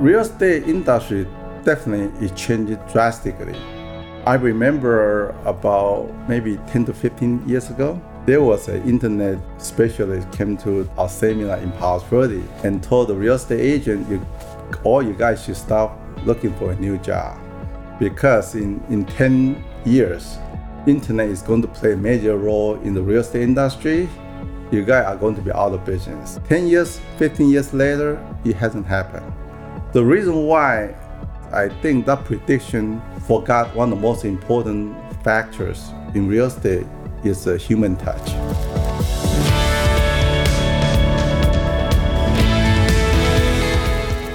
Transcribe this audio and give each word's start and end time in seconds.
real 0.00 0.20
estate 0.20 0.66
industry 0.66 1.26
definitely 1.62 2.24
is 2.24 2.32
changing 2.32 2.78
drastically. 2.90 3.54
I 4.24 4.34
remember 4.34 5.30
about 5.44 6.10
maybe 6.26 6.56
10 6.68 6.86
to 6.86 6.94
15 6.94 7.46
years 7.46 7.68
ago, 7.68 8.00
there 8.24 8.42
was 8.42 8.68
an 8.68 8.82
internet 8.88 9.38
specialist 9.58 10.30
came 10.32 10.56
to 10.58 10.88
our 10.96 11.08
seminar 11.08 11.58
in 11.58 11.70
Palos 11.72 12.02
Verde 12.04 12.42
and 12.64 12.82
told 12.82 13.08
the 13.08 13.14
real 13.14 13.34
estate 13.34 13.60
agent, 13.60 14.08
you, 14.08 14.26
all 14.84 15.02
you 15.02 15.12
guys 15.12 15.44
should 15.44 15.56
stop 15.56 15.98
looking 16.24 16.54
for 16.54 16.72
a 16.72 16.76
new 16.76 16.96
job 16.98 17.38
because 17.98 18.54
in, 18.54 18.82
in 18.88 19.04
10 19.04 19.62
years, 19.84 20.38
internet 20.86 21.28
is 21.28 21.42
going 21.42 21.60
to 21.60 21.68
play 21.68 21.92
a 21.92 21.96
major 21.96 22.38
role 22.38 22.76
in 22.76 22.94
the 22.94 23.02
real 23.02 23.20
estate 23.20 23.42
industry. 23.42 24.08
You 24.70 24.82
guys 24.82 25.04
are 25.04 25.16
going 25.16 25.34
to 25.34 25.42
be 25.42 25.52
out 25.52 25.74
of 25.74 25.84
business. 25.84 26.40
10 26.48 26.68
years, 26.68 27.00
15 27.18 27.50
years 27.50 27.74
later, 27.74 28.18
it 28.46 28.56
hasn't 28.56 28.86
happened. 28.86 29.30
The 29.92 30.04
reason 30.04 30.46
why 30.46 30.94
I 31.50 31.68
think 31.68 32.06
that 32.06 32.24
prediction 32.24 33.02
forgot 33.26 33.74
one 33.74 33.92
of 33.92 33.98
the 33.98 34.00
most 34.00 34.24
important 34.24 34.96
factors 35.24 35.90
in 36.14 36.28
real 36.28 36.44
estate 36.44 36.86
is 37.24 37.42
the 37.42 37.58
human 37.58 37.96
touch. 37.96 38.30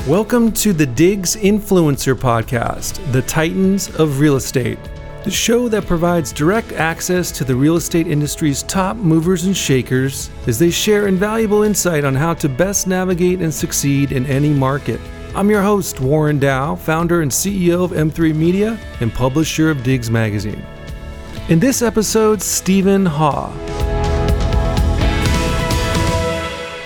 Welcome 0.06 0.52
to 0.52 0.74
the 0.74 0.86
Diggs 0.86 1.38
Influencer 1.38 2.16
Podcast, 2.16 3.00
the 3.14 3.22
Titans 3.22 3.88
of 3.96 4.20
Real 4.20 4.36
Estate, 4.36 4.78
the 5.24 5.32
show 5.32 5.70
that 5.70 5.86
provides 5.86 6.34
direct 6.34 6.74
access 6.74 7.32
to 7.32 7.46
the 7.46 7.56
real 7.56 7.78
estate 7.78 8.08
industry's 8.08 8.62
top 8.64 8.98
movers 8.98 9.46
and 9.46 9.56
shakers 9.56 10.30
as 10.48 10.60
they 10.60 10.70
share 10.70 11.08
invaluable 11.08 11.64
insight 11.64 12.04
on 12.04 12.14
how 12.14 12.34
to 12.34 12.50
best 12.50 12.88
navigate 12.88 13.40
and 13.40 13.54
succeed 13.54 14.12
in 14.12 14.26
any 14.26 14.50
market. 14.50 15.00
I'm 15.36 15.50
your 15.50 15.64
host, 15.64 16.00
Warren 16.00 16.40
Dow, 16.40 16.78
founder 16.78 17.22
and 17.22 17.30
CEO 17.30 17.84
of 17.84 17.92
M3 17.92 18.34
Media 18.34 18.80
and 19.02 19.14
publisher 19.14 19.70
of 19.70 19.84
Diggs 19.84 20.10
Magazine. 20.10 20.66
In 21.50 21.60
this 21.60 21.82
episode, 21.82 22.42
Stephen 22.42 23.06
Haw. 23.06 23.52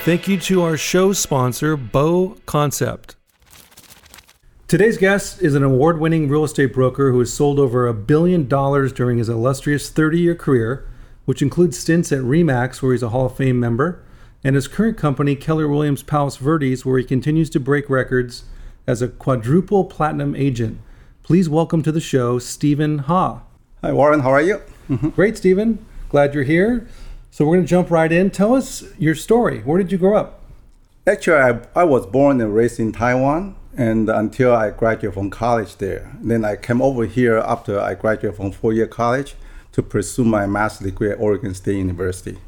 Thank 0.04 0.28
you 0.28 0.40
to 0.40 0.64
our 0.64 0.78
show 0.78 1.14
sponsor, 1.14 1.78
Bow 1.78 2.38
Concept. 2.48 3.16
Today's 4.68 4.98
guest 4.98 5.44
is 5.44 5.54
an 5.54 5.62
award 5.62 6.00
winning 6.00 6.28
real 6.28 6.44
estate 6.44 6.74
broker 6.74 7.12
who 7.12 7.20
has 7.20 7.32
sold 7.32 7.60
over 7.60 7.86
a 7.86 7.94
billion 7.94 8.48
dollars 8.48 8.92
during 8.92 9.20
his 9.20 9.30
illustrious 9.30 9.92
30 9.92 10.22
year 10.22 10.34
career, 10.34 10.90
which 11.26 11.44
includes 11.44 11.78
stints 11.78 12.12
at 12.12 12.22
REMAX, 12.22 12.82
where 12.82 12.94
he's 12.94 13.04
a 13.04 13.10
Hall 13.10 13.28
of 13.28 13.38
Fame 13.38 13.60
member, 13.60 14.04
and 14.44 14.56
his 14.56 14.68
current 14.68 14.98
company, 14.98 15.36
Keller 15.36 15.68
Williams 15.68 16.04
Palos 16.04 16.38
Verdes, 16.38 16.86
where 16.86 16.98
he 16.98 17.04
continues 17.04 17.50
to 17.50 17.60
break 17.60 17.90
records 17.90 18.44
as 18.88 19.02
a 19.02 19.08
quadruple 19.08 19.86
platinum 19.86 20.36
agent. 20.36 20.80
Please 21.24 21.50
welcome 21.50 21.84
to 21.84 21.92
the 21.92 22.00
show, 22.02 22.40
Stephen 22.40 23.00
Haw. 23.00 23.42
Hi, 23.82 23.92
Warren. 23.92 24.22
How 24.22 24.32
are 24.32 24.42
you? 24.42 24.62
Mm-hmm. 24.90 25.10
Great, 25.10 25.38
Stephen. 25.38 25.86
Glad 26.10 26.34
you're 26.34 26.44
here. 26.44 26.88
So 27.32 27.46
we're 27.46 27.58
going 27.58 27.66
to 27.66 27.70
jump 27.70 27.92
right 27.92 28.12
in. 28.12 28.32
Tell 28.32 28.56
us 28.56 28.84
your 28.98 29.14
story. 29.14 29.60
Where 29.60 29.78
did 29.78 29.92
you 29.92 29.98
grow 29.98 30.18
up? 30.18 30.42
Actually, 31.06 31.38
I, 31.38 31.62
I 31.76 31.84
was 31.84 32.06
born 32.06 32.42
and 32.42 32.56
raised 32.56 32.80
in 32.80 32.92
Taiwan, 32.92 33.56
and 33.78 34.10
until 34.10 34.56
I 34.56 34.72
graduated 34.72 35.14
from 35.14 35.30
college 35.30 35.78
there. 35.78 36.18
Then 36.22 36.44
I 36.44 36.56
came 36.56 36.82
over 36.82 37.06
here 37.06 37.38
after 37.38 37.80
I 37.80 37.94
graduated 37.94 38.38
from 38.38 38.52
four-year 38.52 38.88
college 38.88 39.36
to 39.74 39.84
pursue 39.84 40.24
my 40.24 40.48
master's 40.48 40.88
degree 40.88 41.12
at 41.12 41.20
Oregon 41.20 41.54
State 41.54 41.78
University. 41.78 42.40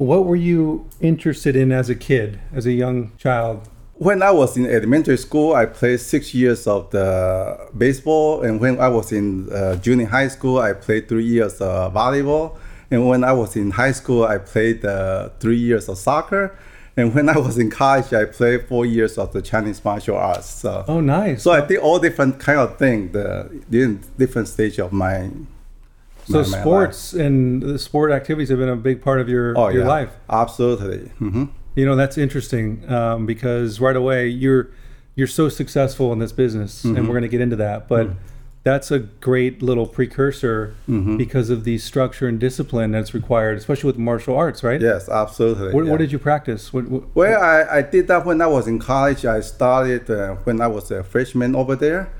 What 0.00 0.24
were 0.24 0.34
you 0.36 0.88
interested 1.02 1.54
in 1.54 1.70
as 1.72 1.90
a 1.90 1.94
kid, 1.94 2.40
as 2.54 2.64
a 2.64 2.72
young 2.72 3.12
child? 3.18 3.68
When 3.96 4.22
I 4.22 4.30
was 4.30 4.56
in 4.56 4.64
elementary 4.64 5.18
school, 5.18 5.52
I 5.54 5.66
played 5.66 6.00
six 6.00 6.32
years 6.32 6.66
of 6.66 6.88
the 6.90 7.68
baseball, 7.76 8.40
and 8.40 8.58
when 8.62 8.80
I 8.80 8.88
was 8.88 9.12
in 9.12 9.52
uh, 9.52 9.76
junior 9.76 10.06
high 10.06 10.28
school, 10.28 10.58
I 10.58 10.72
played 10.72 11.06
three 11.06 11.26
years 11.26 11.60
of 11.60 11.92
volleyball. 11.92 12.56
And 12.90 13.06
when 13.10 13.22
I 13.24 13.34
was 13.34 13.56
in 13.56 13.72
high 13.72 13.92
school, 13.92 14.24
I 14.24 14.38
played 14.38 14.86
uh, 14.86 15.28
three 15.38 15.58
years 15.58 15.86
of 15.86 15.98
soccer. 15.98 16.56
And 16.96 17.14
when 17.14 17.28
I 17.28 17.36
was 17.36 17.58
in 17.58 17.68
college, 17.68 18.14
I 18.14 18.24
played 18.24 18.68
four 18.68 18.86
years 18.86 19.18
of 19.18 19.34
the 19.34 19.42
Chinese 19.42 19.84
martial 19.84 20.16
arts. 20.16 20.48
So, 20.48 20.82
Oh, 20.88 21.00
nice. 21.02 21.42
so 21.42 21.50
I 21.52 21.60
did 21.60 21.76
all 21.78 21.98
different 21.98 22.40
kind 22.40 22.58
of 22.58 22.78
thing, 22.78 23.12
the 23.12 23.50
in 23.70 24.00
different 24.16 24.48
stage 24.48 24.78
of 24.80 24.94
my. 24.94 25.28
So 26.30 26.42
sports 26.42 27.12
and 27.12 27.62
the 27.62 27.78
sport 27.78 28.12
activities 28.12 28.48
have 28.50 28.58
been 28.58 28.68
a 28.68 28.76
big 28.76 29.02
part 29.02 29.20
of 29.20 29.28
your, 29.28 29.54
life. 29.54 29.62
Oh 29.62 29.68
your 29.68 29.82
yeah, 29.82 29.88
life. 29.88 30.10
absolutely. 30.28 31.08
hmm 31.18 31.44
You 31.74 31.86
know, 31.86 31.96
that's 31.96 32.18
interesting 32.18 32.90
um, 32.90 33.26
because 33.26 33.80
right 33.80 33.96
away 33.96 34.28
you're 34.28 34.70
you're 35.16 35.26
so 35.26 35.48
successful 35.48 36.12
in 36.12 36.18
this 36.18 36.32
business, 36.32 36.84
and 36.84 36.96
we're 37.06 37.14
going 37.14 37.22
to 37.22 37.28
get 37.28 37.40
into 37.40 37.56
that. 37.56 37.88
But 37.88 38.10
that's 38.62 38.90
a 38.90 38.98
great 38.98 39.62
little 39.62 39.86
precursor 39.86 40.74
because 40.86 41.48
of 41.50 41.64
the 41.64 41.78
structure 41.78 42.28
and 42.28 42.38
discipline 42.38 42.90
that's 42.92 43.14
required, 43.14 43.56
especially 43.58 43.88
with 43.88 43.98
martial 43.98 44.36
arts, 44.36 44.62
right? 44.62 44.80
Yes, 44.80 45.08
absolutely. 45.08 45.72
What, 45.72 45.84
yeah. 45.84 45.90
what 45.90 45.98
did 45.98 46.12
you 46.12 46.18
practice? 46.18 46.72
What, 46.72 46.88
what, 46.88 47.14
Well, 47.14 47.42
I, 47.42 47.78
I 47.78 47.82
did 47.82 48.06
that 48.08 48.26
when 48.26 48.40
I 48.40 48.46
was 48.46 48.66
in 48.66 48.78
college. 48.78 49.24
I 49.24 49.40
started 49.40 50.10
uh, 50.10 50.34
when 50.44 50.60
I 50.60 50.66
was 50.66 50.90
a 50.90 51.02
freshman 51.02 51.54
over 51.56 51.74
there, 51.74 52.12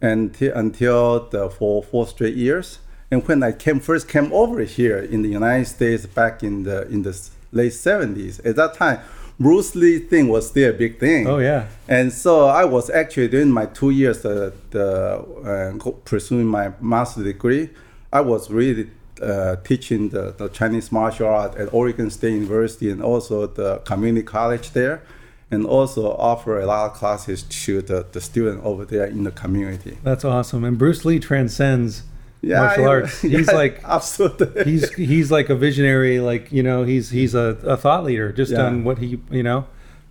and 0.00 0.34
t- 0.34 0.48
until 0.48 1.28
the 1.28 1.48
for 1.50 1.82
four 1.82 2.06
straight 2.06 2.36
years. 2.36 2.78
And 3.10 3.26
when 3.26 3.42
I 3.42 3.52
came 3.52 3.80
first 3.80 4.08
came 4.08 4.32
over 4.32 4.60
here 4.62 4.98
in 4.98 5.22
the 5.22 5.28
United 5.28 5.66
States 5.66 6.06
back 6.06 6.42
in 6.42 6.64
the 6.64 6.86
in 6.88 7.02
the 7.02 7.16
late 7.52 7.72
seventies, 7.72 8.40
at 8.40 8.56
that 8.56 8.74
time, 8.74 9.00
Bruce 9.38 9.74
Lee 9.74 9.98
thing 9.98 10.28
was 10.28 10.48
still 10.48 10.70
a 10.70 10.72
big 10.72 10.98
thing. 10.98 11.26
Oh, 11.26 11.38
yeah. 11.38 11.66
And 11.88 12.12
so 12.12 12.46
I 12.46 12.64
was 12.64 12.88
actually 12.90 13.28
during 13.28 13.50
my 13.50 13.66
two 13.66 13.90
years 13.90 14.24
uh, 14.24 14.50
the, 14.70 15.78
uh, 15.78 15.90
pursuing 16.04 16.46
my 16.46 16.72
master's 16.80 17.24
degree, 17.24 17.70
I 18.12 18.22
was 18.22 18.50
really 18.50 18.90
uh, 19.20 19.56
teaching 19.56 20.08
the, 20.08 20.34
the 20.36 20.48
Chinese 20.48 20.90
martial 20.90 21.28
art 21.28 21.54
at 21.56 21.72
Oregon 21.72 22.10
State 22.10 22.32
University 22.32 22.90
and 22.90 23.02
also 23.02 23.46
the 23.46 23.78
community 23.78 24.24
college 24.24 24.70
there, 24.70 25.02
and 25.50 25.66
also 25.66 26.12
offer 26.16 26.58
a 26.60 26.66
lot 26.66 26.90
of 26.90 26.96
classes 26.96 27.42
to 27.42 27.82
the, 27.82 28.06
the 28.12 28.20
student 28.20 28.64
over 28.64 28.84
there 28.84 29.06
in 29.06 29.24
the 29.24 29.30
community. 29.30 29.98
that's 30.02 30.24
awesome. 30.24 30.64
And 30.64 30.78
Bruce 30.78 31.04
Lee 31.04 31.18
transcends 31.18 32.02
martial 32.42 32.82
yeah, 32.84 32.88
arts. 32.88 33.20
He's 33.22 33.46
yeah, 33.48 33.54
like 33.54 33.80
absolutely. 33.84 34.64
he's 34.64 34.90
he's 34.94 35.30
like 35.30 35.48
a 35.50 35.54
visionary. 35.56 36.20
Like 36.20 36.50
you 36.52 36.62
know, 36.62 36.84
he's 36.84 37.10
he's 37.10 37.34
a, 37.34 37.56
a 37.64 37.76
thought 37.76 38.04
leader 38.04 38.32
just 38.32 38.52
Yeah. 38.52 38.66
on 38.66 38.84
what 38.84 38.98
he 38.98 39.20
you 39.30 39.42
know. 39.42 39.66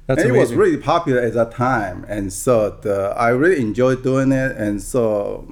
That's 0.08 0.22
and 0.22 0.35
it 0.35 0.40
was 0.40 0.53
really 0.53 0.78
popular 0.78 1.19
at 1.22 1.34
that 1.34 1.52
time, 1.52 2.06
and 2.08 2.31
so 2.31 2.69
the, 2.69 3.14
I 3.18 3.30
really 3.30 3.59
enjoyed 3.59 4.03
doing 4.03 4.31
it, 4.31 4.56
and 4.56 4.80
so 4.81 5.52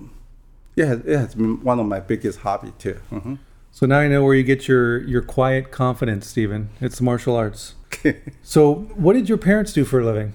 yeah, 0.75 0.93
it 0.93 1.17
has 1.17 1.33
been 1.33 1.63
one 1.63 1.79
of 1.79 1.87
my 1.87 1.99
biggest 1.99 2.39
hobby 2.39 2.71
too. 2.77 2.99
Mhm. 3.11 3.39
So 3.71 3.87
now 3.87 3.97
I 3.97 4.07
know 4.07 4.23
where 4.23 4.35
you 4.35 4.43
get 4.43 4.67
your 4.67 5.01
your 5.05 5.23
quiet 5.23 5.71
confidence, 5.71 6.27
Stephen. 6.27 6.69
It's 6.81 7.01
martial 7.01 7.35
arts. 7.35 7.73
So, 8.43 8.73
what 8.95 9.13
did 9.13 9.29
your 9.29 9.37
parents 9.37 9.71
do 9.73 9.85
for 9.85 9.99
a 10.01 10.05
living? 10.05 10.33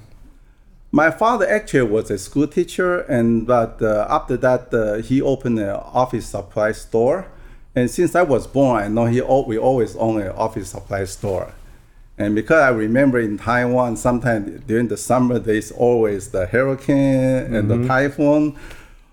My 0.91 1.11
father 1.11 1.47
actually 1.49 1.91
was 1.91 2.11
a 2.11 2.19
school 2.19 2.47
teacher, 2.47 3.01
and 3.01 3.47
but 3.47 3.83
uh, 3.83 4.07
after 4.09 4.37
that 4.39 4.73
uh, 4.73 5.03
he 5.03 5.21
opened 5.21 5.59
an 5.59 5.71
office 5.71 6.27
supply 6.27 6.73
store. 6.73 7.27
And 7.75 7.91
since 7.91 8.15
I 8.15 8.23
was 8.23 8.47
born, 8.47 8.83
I 8.83 8.89
know 8.89 9.05
he 9.05 9.21
we 9.21 9.59
always 9.59 9.95
own 9.97 10.21
an 10.21 10.31
office 10.31 10.71
supply 10.71 11.05
store. 11.05 11.53
And 12.17 12.35
because 12.35 12.61
I 12.61 12.71
remember 12.71 13.21
in 13.21 13.39
Taiwan, 13.39 13.97
sometimes 13.97 14.65
during 14.65 14.89
the 14.89 14.97
summer, 14.97 15.39
there's 15.39 15.71
always 15.71 16.31
the 16.31 16.47
hurricane 16.47 17.55
and 17.55 17.71
the 17.71 17.87
typhoon. 17.87 18.57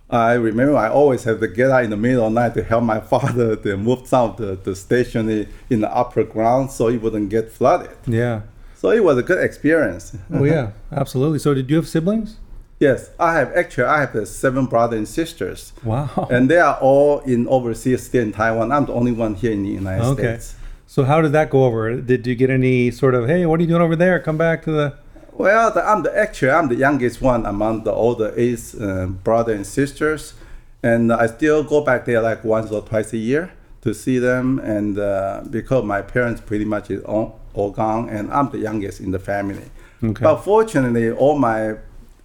I 0.09 0.33
remember 0.33 0.75
I 0.77 0.89
always 0.89 1.23
have 1.25 1.39
to 1.39 1.47
get 1.47 1.69
out 1.69 1.83
in 1.83 1.91
the 1.91 1.97
middle 1.97 2.25
of 2.25 2.33
the 2.33 2.39
night 2.39 2.53
to 2.55 2.63
help 2.63 2.83
my 2.83 2.99
father 3.11 3.55
to 3.55 3.77
move 3.77 4.07
some 4.07 4.31
of 4.31 4.37
the, 4.37 4.55
the 4.55 4.75
stationery 4.75 5.49
in 5.69 5.81
the 5.81 5.95
upper 5.95 6.23
ground 6.23 6.71
so 6.71 6.87
it 6.87 7.01
wouldn't 7.01 7.29
get 7.29 7.51
flooded. 7.51 7.95
Yeah. 8.07 8.41
So 8.85 8.91
it 8.91 9.03
was 9.03 9.17
a 9.17 9.23
good 9.23 9.43
experience. 9.43 10.15
Oh 10.31 10.43
yeah, 10.43 10.69
absolutely. 10.91 11.39
So, 11.39 11.55
did 11.55 11.71
you 11.71 11.77
have 11.77 11.87
siblings? 11.87 12.37
Yes, 12.79 13.09
I 13.19 13.33
have 13.33 13.51
actually 13.55 13.85
I 13.85 14.01
have 14.01 14.27
seven 14.27 14.67
brothers 14.67 14.97
and 14.99 15.07
sisters, 15.07 15.73
Wow. 15.83 16.27
and 16.29 16.51
they 16.51 16.59
are 16.59 16.77
all 16.79 17.21
in 17.21 17.47
overseas, 17.47 18.03
still 18.03 18.21
in 18.21 18.31
Taiwan. 18.31 18.71
I'm 18.71 18.85
the 18.85 18.93
only 18.93 19.11
one 19.11 19.33
here 19.33 19.53
in 19.53 19.63
the 19.63 19.69
United 19.69 20.05
Okay. 20.09 20.21
States. 20.37 20.55
So, 20.85 21.03
how 21.03 21.19
did 21.19 21.31
that 21.31 21.49
go 21.49 21.65
over? 21.65 21.95
Did 21.99 22.27
you 22.27 22.35
get 22.35 22.51
any 22.51 22.91
sort 22.91 23.15
of, 23.15 23.25
hey, 23.27 23.47
what 23.47 23.59
are 23.59 23.63
you 23.63 23.69
doing 23.69 23.81
over 23.81 23.95
there? 23.95 24.19
Come 24.19 24.37
back 24.37 24.61
to 24.65 24.71
the. 24.71 24.93
Well, 25.33 25.71
the, 25.71 25.81
I'm 25.83 26.03
the 26.03 26.15
actually 26.15 26.51
I'm 26.51 26.67
the 26.67 26.75
youngest 26.75 27.23
one 27.23 27.43
among 27.47 27.85
the 27.85 27.91
older 27.91 28.35
eight 28.37 28.61
uh, 28.79 29.07
brothers 29.07 29.55
and 29.55 29.65
sisters, 29.65 30.35
and 30.83 31.11
I 31.11 31.25
still 31.25 31.63
go 31.63 31.81
back 31.83 32.05
there 32.05 32.21
like 32.21 32.43
once 32.43 32.69
or 32.71 32.83
twice 32.83 33.11
a 33.13 33.17
year 33.17 33.51
to 33.81 33.95
see 33.95 34.19
them. 34.19 34.59
And 34.59 34.99
uh, 34.99 35.41
because 35.49 35.83
my 35.83 36.03
parents 36.03 36.39
pretty 36.39 36.65
much 36.65 36.91
is 36.91 37.03
all, 37.03 37.39
gone, 37.71 38.09
and 38.09 38.31
I'm 38.31 38.49
the 38.49 38.59
youngest 38.59 38.99
in 38.99 39.11
the 39.11 39.19
family. 39.19 39.69
Okay. 40.03 40.23
But 40.23 40.37
fortunately, 40.37 41.11
all 41.11 41.37
my 41.37 41.75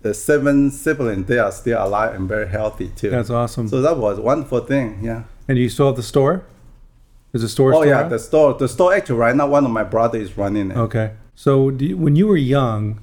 uh, 0.04 0.12
seven 0.12 0.70
siblings 0.70 1.26
they 1.26 1.38
are 1.38 1.52
still 1.52 1.84
alive 1.84 2.14
and 2.14 2.28
very 2.28 2.48
healthy 2.48 2.88
too. 2.88 3.10
That's 3.10 3.30
awesome. 3.30 3.68
So 3.68 3.80
that 3.82 3.96
was 3.96 4.18
a 4.18 4.22
wonderful 4.22 4.60
thing. 4.60 5.00
Yeah. 5.02 5.24
and 5.48 5.58
you 5.58 5.68
still 5.68 5.86
have 5.86 5.96
the 5.96 6.02
store? 6.02 6.44
Is 7.32 7.42
the 7.42 7.48
store? 7.48 7.74
Oh 7.74 7.82
yeah, 7.82 8.00
around? 8.00 8.10
the 8.10 8.18
store. 8.18 8.54
The 8.54 8.68
store 8.68 8.94
actually 8.94 9.18
right 9.18 9.36
now 9.36 9.46
one 9.46 9.64
of 9.64 9.70
my 9.70 9.84
brother 9.84 10.18
is 10.18 10.36
running 10.36 10.70
it. 10.72 10.76
Okay. 10.76 11.12
So, 11.34 11.70
do 11.70 11.86
you, 11.86 11.96
when 11.96 12.16
you 12.16 12.26
were 12.26 12.36
young, 12.36 13.00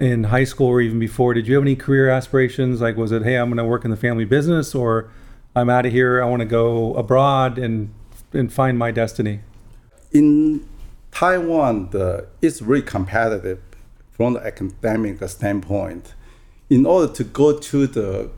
in 0.00 0.24
high 0.24 0.44
school 0.44 0.68
or 0.68 0.80
even 0.80 0.98
before, 0.98 1.34
did 1.34 1.46
you 1.46 1.54
have 1.54 1.62
any 1.62 1.76
career 1.76 2.08
aspirations? 2.08 2.80
Like, 2.80 2.96
was 2.96 3.12
it, 3.12 3.22
hey, 3.22 3.36
I'm 3.36 3.48
going 3.48 3.58
to 3.58 3.64
work 3.64 3.84
in 3.84 3.90
the 3.90 3.96
family 3.96 4.24
business, 4.24 4.74
or 4.74 5.10
I'm 5.54 5.68
out 5.68 5.86
of 5.86 5.92
here, 5.92 6.22
I 6.22 6.26
want 6.26 6.40
to 6.40 6.46
go 6.46 6.94
abroad 6.94 7.58
and 7.58 7.94
and 8.32 8.52
find 8.52 8.78
my 8.78 8.90
destiny? 8.90 9.40
In 10.12 10.66
Taiwan, 11.12 11.90
the, 11.90 12.26
it's 12.40 12.62
really 12.62 12.82
competitive 12.82 13.60
from 14.10 14.34
the 14.34 14.46
academic 14.46 15.26
standpoint. 15.28 16.14
In 16.68 16.86
order 16.86 17.12
to 17.14 17.24
go 17.24 17.58
to 17.58 17.86
the 17.86 18.30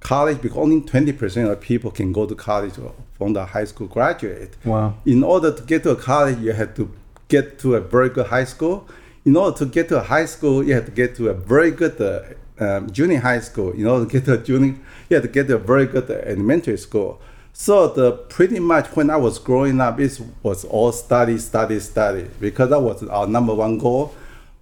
college, 0.00 0.40
because 0.40 0.58
only 0.58 0.80
20% 0.80 1.50
of 1.50 1.60
people 1.60 1.90
can 1.90 2.12
go 2.12 2.26
to 2.26 2.34
college 2.34 2.74
from 3.16 3.32
the 3.32 3.44
high 3.46 3.64
school 3.64 3.86
graduate. 3.86 4.56
Wow. 4.64 4.94
In 5.06 5.22
order 5.22 5.52
to 5.52 5.62
get 5.62 5.82
to 5.84 5.90
a 5.90 5.96
college, 5.96 6.38
you 6.38 6.52
have 6.52 6.74
to 6.74 6.92
get 7.28 7.58
to 7.60 7.76
a 7.76 7.80
very 7.80 8.08
good 8.08 8.26
high 8.26 8.44
school. 8.44 8.88
In 9.24 9.36
order 9.36 9.56
to 9.58 9.66
get 9.66 9.88
to 9.88 9.98
a 9.98 10.02
high 10.02 10.26
school, 10.26 10.62
you 10.64 10.74
have 10.74 10.84
to 10.86 10.90
get 10.90 11.14
to 11.16 11.28
a 11.28 11.34
very 11.34 11.70
good 11.70 12.00
uh, 12.00 12.22
um, 12.62 12.90
junior 12.90 13.20
high 13.20 13.40
school. 13.40 13.70
In 13.72 13.86
order 13.86 14.04
to 14.04 14.10
get 14.10 14.24
to 14.26 14.34
a 14.34 14.38
junior, 14.38 14.74
you 15.08 15.16
have 15.16 15.22
to 15.22 15.28
get 15.28 15.46
to 15.48 15.54
a 15.56 15.58
very 15.58 15.86
good 15.86 16.10
elementary 16.10 16.76
school. 16.76 17.20
So 17.52 17.88
the 17.88 18.12
pretty 18.12 18.58
much 18.58 18.86
when 18.96 19.10
I 19.10 19.16
was 19.16 19.38
growing 19.38 19.80
up, 19.80 20.00
it 20.00 20.20
was 20.42 20.64
all 20.64 20.90
study, 20.92 21.38
study, 21.38 21.78
study 21.80 22.26
because 22.40 22.70
that 22.70 22.80
was 22.80 23.02
our 23.04 23.26
number 23.26 23.54
one 23.54 23.78
goal. 23.78 24.14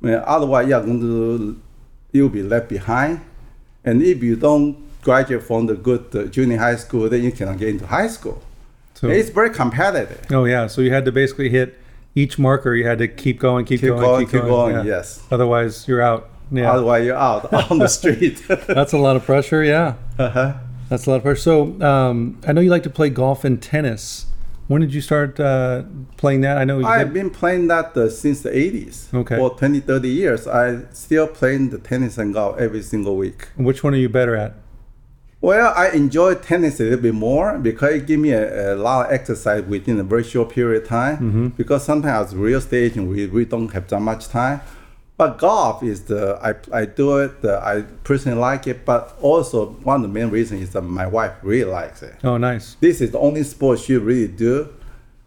I 0.02 0.06
mean, 0.06 0.22
otherwise, 0.26 0.68
you're 0.68 0.80
going 0.82 1.00
to 1.00 1.60
you'll 2.12 2.28
be 2.28 2.42
left 2.42 2.68
behind. 2.68 3.20
And 3.84 4.02
if 4.02 4.22
you 4.22 4.36
don't 4.36 4.76
graduate 5.02 5.42
from 5.44 5.66
the 5.66 5.74
good 5.74 6.14
uh, 6.14 6.24
junior 6.24 6.58
high 6.58 6.76
school, 6.76 7.08
then 7.08 7.22
you 7.22 7.32
cannot 7.32 7.58
get 7.58 7.68
into 7.68 7.86
high 7.86 8.08
school. 8.08 8.42
So, 8.94 9.08
it's 9.08 9.30
very 9.30 9.48
competitive. 9.50 10.26
oh 10.30 10.44
yeah, 10.44 10.66
so 10.66 10.82
you 10.82 10.92
had 10.92 11.06
to 11.06 11.12
basically 11.12 11.48
hit 11.48 11.78
each 12.14 12.38
marker. 12.38 12.74
You 12.74 12.86
had 12.86 12.98
to 12.98 13.08
keep 13.08 13.38
going, 13.38 13.64
keep, 13.64 13.80
Keep 13.80 13.90
going, 13.90 14.02
going, 14.02 14.26
keep, 14.26 14.32
keep 14.32 14.42
going. 14.42 14.74
yeah. 14.76 14.82
Yes. 14.82 15.22
Otherwise, 15.30 15.88
you're 15.88 16.02
out. 16.02 16.28
Yeah, 16.50 16.70
Otherwise, 16.72 17.06
you're 17.06 17.16
out 17.16 17.50
on 17.70 17.78
the 17.78 17.88
street. 17.88 18.42
that's 18.48 18.92
a 18.92 18.98
lot 18.98 19.16
of 19.16 19.24
pressure. 19.24 19.62
Yeah, 19.64 19.94
uh-huh. 20.18 20.54
That's 20.90 21.06
a 21.06 21.10
lot 21.10 21.16
of 21.16 21.22
pressure. 21.22 21.40
So 21.40 21.80
um, 21.80 22.38
I 22.46 22.52
know 22.52 22.60
you 22.60 22.68
like 22.68 22.82
to 22.82 22.90
play 22.90 23.08
golf 23.08 23.44
and 23.44 23.62
tennis. 23.62 24.26
When 24.66 24.80
did 24.82 24.92
you 24.92 25.00
start 25.00 25.40
uh, 25.40 25.84
playing 26.16 26.42
that? 26.42 26.58
I 26.58 26.64
know 26.64 26.78
you 26.80 26.84
I've 26.84 27.14
been 27.14 27.30
playing 27.30 27.68
that 27.68 27.96
uh, 27.96 28.10
since 28.10 28.42
the 28.42 28.50
80s. 28.50 29.12
Okay. 29.14 29.36
For 29.36 29.50
20, 29.50 29.80
30 29.80 30.08
years. 30.08 30.46
I 30.46 30.82
still 30.92 31.26
playing 31.26 31.70
the 31.70 31.78
tennis 31.78 32.18
and 32.18 32.34
golf 32.34 32.58
every 32.58 32.82
single 32.82 33.16
week. 33.16 33.48
which 33.56 33.82
one 33.82 33.94
are 33.94 33.98
you 33.98 34.08
better 34.08 34.36
at? 34.36 34.54
Well, 35.40 35.72
I 35.74 35.88
enjoy 35.90 36.34
tennis 36.34 36.80
a 36.80 36.82
little 36.84 37.00
bit 37.00 37.14
more 37.14 37.58
because 37.58 37.94
it 37.94 38.06
gives 38.06 38.20
me 38.20 38.32
a, 38.32 38.74
a 38.74 38.76
lot 38.76 39.06
of 39.06 39.12
exercise 39.12 39.62
within 39.62 39.98
a 39.98 40.04
very 40.04 40.22
short 40.22 40.50
period 40.50 40.82
of 40.82 40.88
time. 40.88 41.16
Mm-hmm. 41.16 41.46
Because 41.48 41.82
sometimes 41.84 42.28
as 42.28 42.36
real 42.36 42.58
estate 42.58 42.96
we, 42.96 43.26
we 43.26 43.44
don't 43.46 43.72
have 43.72 43.88
that 43.88 44.00
much 44.00 44.28
time. 44.28 44.60
But 45.20 45.36
golf 45.36 45.82
is 45.82 46.04
the 46.04 46.38
I, 46.42 46.80
I 46.80 46.86
do 46.86 47.18
it. 47.18 47.42
The, 47.42 47.58
I 47.62 47.82
personally 48.04 48.38
like 48.38 48.66
it. 48.66 48.86
But 48.86 49.18
also 49.20 49.66
one 49.66 49.96
of 49.96 50.02
the 50.02 50.08
main 50.08 50.30
reasons 50.30 50.62
is 50.62 50.70
that 50.72 50.80
my 50.80 51.06
wife 51.06 51.34
really 51.42 51.70
likes 51.70 52.02
it. 52.02 52.14
Oh, 52.24 52.38
nice. 52.38 52.76
This 52.80 53.02
is 53.02 53.10
the 53.10 53.18
only 53.18 53.42
sport 53.42 53.80
she 53.80 53.96
really 53.98 54.28
do. 54.28 54.72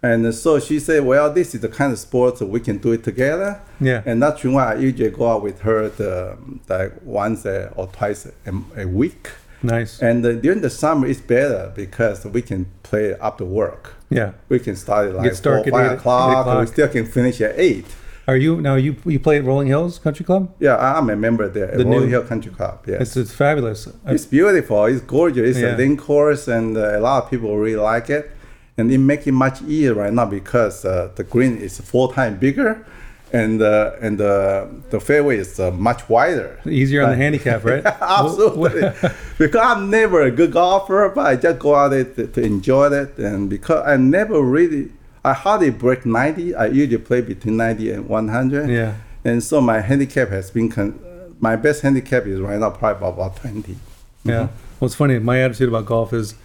And 0.01 0.33
so 0.33 0.59
she 0.59 0.79
said, 0.79 1.05
well, 1.05 1.31
this 1.31 1.53
is 1.53 1.61
the 1.61 1.69
kind 1.69 1.93
of 1.93 1.99
sport 1.99 2.41
we 2.41 2.59
can 2.59 2.79
do 2.79 2.91
it 2.91 3.03
together. 3.03 3.61
Yeah. 3.79 4.01
And 4.03 4.19
that's 4.23 4.43
why 4.43 4.73
I 4.73 4.75
usually 4.77 5.11
go 5.11 5.29
out 5.29 5.43
with 5.43 5.61
her 5.61 5.89
the, 5.89 6.37
like 6.67 6.93
once 7.03 7.45
or 7.45 7.87
twice 7.93 8.25
a, 8.25 8.53
a 8.75 8.87
week. 8.87 9.29
Nice. 9.61 10.01
And 10.01 10.25
uh, 10.25 10.31
during 10.33 10.61
the 10.61 10.71
summer, 10.71 11.05
it's 11.05 11.21
better 11.21 11.71
because 11.75 12.25
we 12.25 12.41
can 12.41 12.65
play 12.81 13.13
after 13.13 13.45
work. 13.45 13.93
Yeah. 14.09 14.31
We 14.49 14.57
can 14.59 14.75
start 14.75 15.09
at 15.09 15.15
like 15.15 15.25
Gets 15.25 15.39
dark 15.39 15.63
four, 15.65 15.71
five 15.71 15.91
eight- 15.91 15.97
o'clock, 15.99 16.47
and 16.47 16.59
we 16.61 16.65
still 16.65 16.89
can 16.89 17.05
finish 17.05 17.39
at 17.41 17.53
eight. 17.59 17.85
Are 18.27 18.37
you 18.37 18.61
now? 18.61 18.75
You 18.75 18.95
you 19.05 19.19
play 19.19 19.37
at 19.37 19.43
Rolling 19.43 19.67
Hills 19.67 19.99
Country 19.99 20.25
Club? 20.25 20.53
Yeah, 20.59 20.77
I'm 20.77 21.09
a 21.09 21.15
member 21.15 21.49
there 21.49 21.75
The 21.75 21.83
Rolling 21.83 22.01
new- 22.05 22.07
Hill 22.07 22.23
Country 22.23 22.51
Club. 22.53 22.79
Yes. 22.87 23.01
It's 23.01 23.17
it's 23.17 23.33
fabulous. 23.33 23.87
It's 24.07 24.25
beautiful. 24.25 24.85
It's 24.85 25.01
gorgeous. 25.01 25.49
It's 25.49 25.59
Yeah. 25.59 25.75
a 25.75 25.77
link 25.77 25.99
course, 25.99 26.47
and 26.47 26.77
uh, 26.77 26.97
a 26.97 27.01
lot 27.01 27.23
of 27.23 27.29
people 27.29 27.57
really 27.57 27.75
like 27.93 28.09
it. 28.09 28.31
And 28.77 28.91
it 28.91 28.97
makes 28.97 29.27
it 29.27 29.33
much 29.33 29.61
easier 29.61 29.93
right 29.93 30.13
now 30.13 30.25
because 30.25 30.85
uh, 30.85 31.09
the 31.15 31.23
green 31.23 31.57
is 31.57 31.79
four 31.81 32.13
times 32.13 32.39
bigger, 32.39 32.85
and 33.33 33.61
uh, 33.61 33.91
and 34.01 34.19
uh, 34.21 34.67
the 34.89 34.99
fairway 35.01 35.37
is 35.37 35.59
uh, 35.59 35.69
much 35.71 36.07
wider. 36.09 36.57
Easier 36.65 37.03
on 37.03 37.09
the 37.09 37.15
handicap, 37.17 37.63
right? 37.65 37.85
Absolutely. 38.01 38.89
because 39.37 39.61
I'm 39.61 39.89
never 39.89 40.21
a 40.21 40.31
good 40.31 40.53
golfer, 40.53 41.11
but 41.13 41.25
I 41.27 41.35
just 41.35 41.59
go 41.59 41.75
out 41.75 41.89
there 41.89 42.05
to, 42.05 42.25
to 42.27 42.41
enjoy 42.41 42.87
it, 42.93 43.17
and 43.17 43.49
because 43.49 43.83
I 43.85 43.97
never 43.97 44.41
really, 44.41 44.91
I 45.25 45.33
hardly 45.33 45.69
break 45.69 46.05
90. 46.05 46.55
I 46.55 46.67
usually 46.67 46.97
play 46.97 47.21
between 47.21 47.57
90 47.57 47.91
and 47.91 48.09
100. 48.09 48.69
Yeah. 48.69 48.95
And 49.23 49.43
so 49.43 49.61
my 49.61 49.79
handicap 49.79 50.29
has 50.29 50.51
been, 50.51 50.69
con- 50.69 50.99
my 51.39 51.55
best 51.55 51.81
handicap 51.81 52.25
is 52.25 52.39
right 52.39 52.59
now 52.59 52.71
probably 52.71 52.97
about, 52.97 53.13
about 53.13 53.35
20. 53.37 53.77
Yeah. 54.25 54.49
Well, 54.79 54.87
it's 54.87 54.95
funny. 54.95 55.19
My 55.19 55.39
attitude 55.41 55.69
about 55.69 55.85
golf 55.85 56.11
is 56.11 56.35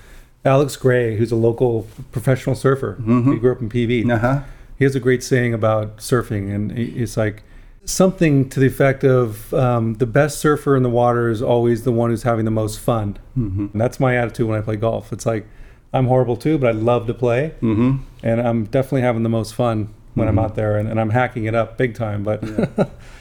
Alex 0.44 0.76
Gray, 0.76 1.16
who's 1.16 1.32
a 1.32 1.36
local 1.36 1.86
professional 2.12 2.54
surfer. 2.54 2.96
He 3.04 3.38
grew 3.38 3.52
up 3.52 3.60
in 3.60 3.68
PV. 3.68 4.10
Uh-huh. 4.10 4.42
He 4.78 4.84
has 4.84 4.94
a 4.94 5.00
great 5.00 5.24
saying 5.24 5.54
about 5.54 5.96
surfing, 5.96 6.54
and 6.54 6.70
it's 6.78 7.16
like 7.16 7.42
something 7.84 8.48
to 8.50 8.60
the 8.60 8.66
effect 8.66 9.02
of 9.02 9.52
um, 9.54 9.94
the 9.94 10.06
best 10.06 10.38
surfer 10.38 10.76
in 10.76 10.82
the 10.82 10.90
water 10.90 11.28
is 11.28 11.42
always 11.42 11.82
the 11.82 11.90
one 11.90 12.10
who's 12.10 12.22
having 12.22 12.44
the 12.44 12.50
most 12.50 12.78
fun. 12.78 13.18
Mm-hmm. 13.36 13.66
And 13.72 13.80
that's 13.80 13.98
my 13.98 14.16
attitude 14.16 14.46
when 14.46 14.58
I 14.58 14.62
play 14.62 14.76
golf. 14.76 15.12
It's 15.12 15.26
like 15.26 15.46
I'm 15.92 16.06
horrible 16.06 16.36
too, 16.36 16.58
but 16.58 16.68
I 16.68 16.72
love 16.72 17.06
to 17.06 17.14
play, 17.14 17.54
Mm-hmm. 17.62 18.02
and 18.22 18.40
I'm 18.40 18.64
definitely 18.64 19.02
having 19.02 19.22
the 19.22 19.28
most 19.28 19.54
fun 19.54 19.88
when 20.14 20.28
I'm 20.28 20.38
out 20.38 20.54
there, 20.54 20.76
and, 20.76 20.88
and 20.88 21.00
I'm 21.00 21.10
hacking 21.10 21.44
it 21.44 21.54
up 21.54 21.76
big 21.78 21.94
time. 21.94 22.22
But 22.24 22.42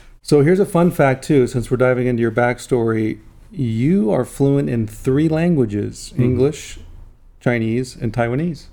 so 0.21 0.41
here's 0.41 0.59
a 0.59 0.65
fun 0.65 0.91
fact 0.91 1.23
too, 1.23 1.47
since 1.47 1.69
we're 1.71 1.77
diving 1.77 2.07
into 2.07 2.21
your 2.21 2.31
backstory. 2.31 3.19
You 3.51 4.11
are 4.11 4.25
fluent 4.25 4.69
in 4.69 4.87
three 4.87 5.29
languages: 5.29 6.13
English, 6.17 6.79
Chinese, 7.39 7.95
and 7.95 8.11
Taiwanese. 8.11 8.65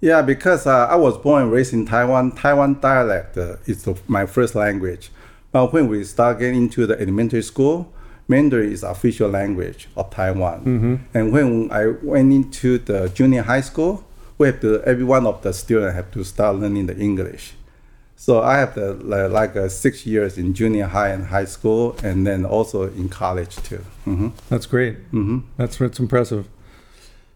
Yeah, 0.00 0.22
because 0.22 0.64
uh, 0.66 0.86
I 0.86 0.94
was 0.94 1.18
born 1.18 1.42
and 1.42 1.50
raised 1.52 1.72
in 1.72 1.84
Taiwan. 1.86 2.30
Taiwan 2.32 2.78
dialect 2.80 3.36
uh, 3.36 3.56
is 3.66 3.82
the, 3.82 3.98
my 4.06 4.26
first 4.26 4.54
language. 4.54 5.10
But 5.50 5.72
when 5.72 5.88
we 5.88 6.04
start 6.04 6.38
getting 6.38 6.62
into 6.64 6.86
the 6.86 7.00
elementary 7.00 7.42
school, 7.42 7.92
Mandarin 8.28 8.70
is 8.72 8.82
official 8.82 9.28
language 9.30 9.88
of 9.96 10.10
Taiwan. 10.10 11.00
And 11.14 11.32
when 11.32 11.70
I 11.72 11.86
went 12.02 12.32
into 12.32 12.78
the 12.78 13.08
junior 13.08 13.42
high 13.42 13.62
school, 13.62 14.04
we 14.36 14.46
have 14.48 14.60
to 14.60 14.82
every 14.84 15.04
one 15.04 15.26
of 15.26 15.42
the 15.42 15.52
students 15.52 15.94
have 15.96 16.10
to 16.12 16.22
start 16.24 16.56
learning 16.56 16.86
the 16.86 16.96
English. 16.98 17.54
So 18.16 18.42
I 18.42 18.58
have 18.58 18.74
the 18.74 18.94
li- 18.94 19.26
like 19.28 19.56
uh, 19.56 19.68
six 19.68 20.04
years 20.04 20.36
in 20.38 20.52
junior 20.52 20.86
high 20.86 21.10
and 21.10 21.26
high 21.26 21.44
school, 21.46 21.96
and 22.02 22.26
then 22.26 22.44
also 22.44 22.82
in 22.82 23.08
college 23.08 23.56
too. 23.62 23.82
hmm 24.04 24.28
That's 24.50 24.66
great. 24.66 24.96
hmm 25.10 25.38
That's 25.56 25.78
that's 25.78 25.98
impressive. 26.00 26.46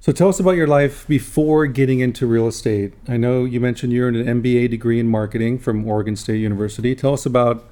So 0.00 0.10
tell 0.12 0.28
us 0.28 0.40
about 0.40 0.56
your 0.56 0.66
life 0.66 1.06
before 1.06 1.68
getting 1.68 2.00
into 2.00 2.26
real 2.26 2.48
estate. 2.48 2.92
I 3.08 3.16
know 3.16 3.44
you 3.44 3.60
mentioned 3.60 3.92
you 3.92 4.02
earned 4.02 4.16
an 4.16 4.42
MBA 4.42 4.68
degree 4.70 4.98
in 4.98 5.06
marketing 5.08 5.60
from 5.60 5.86
Oregon 5.86 6.16
State 6.16 6.40
University. 6.40 6.96
Tell 6.96 7.14
us 7.14 7.24
about 7.24 7.64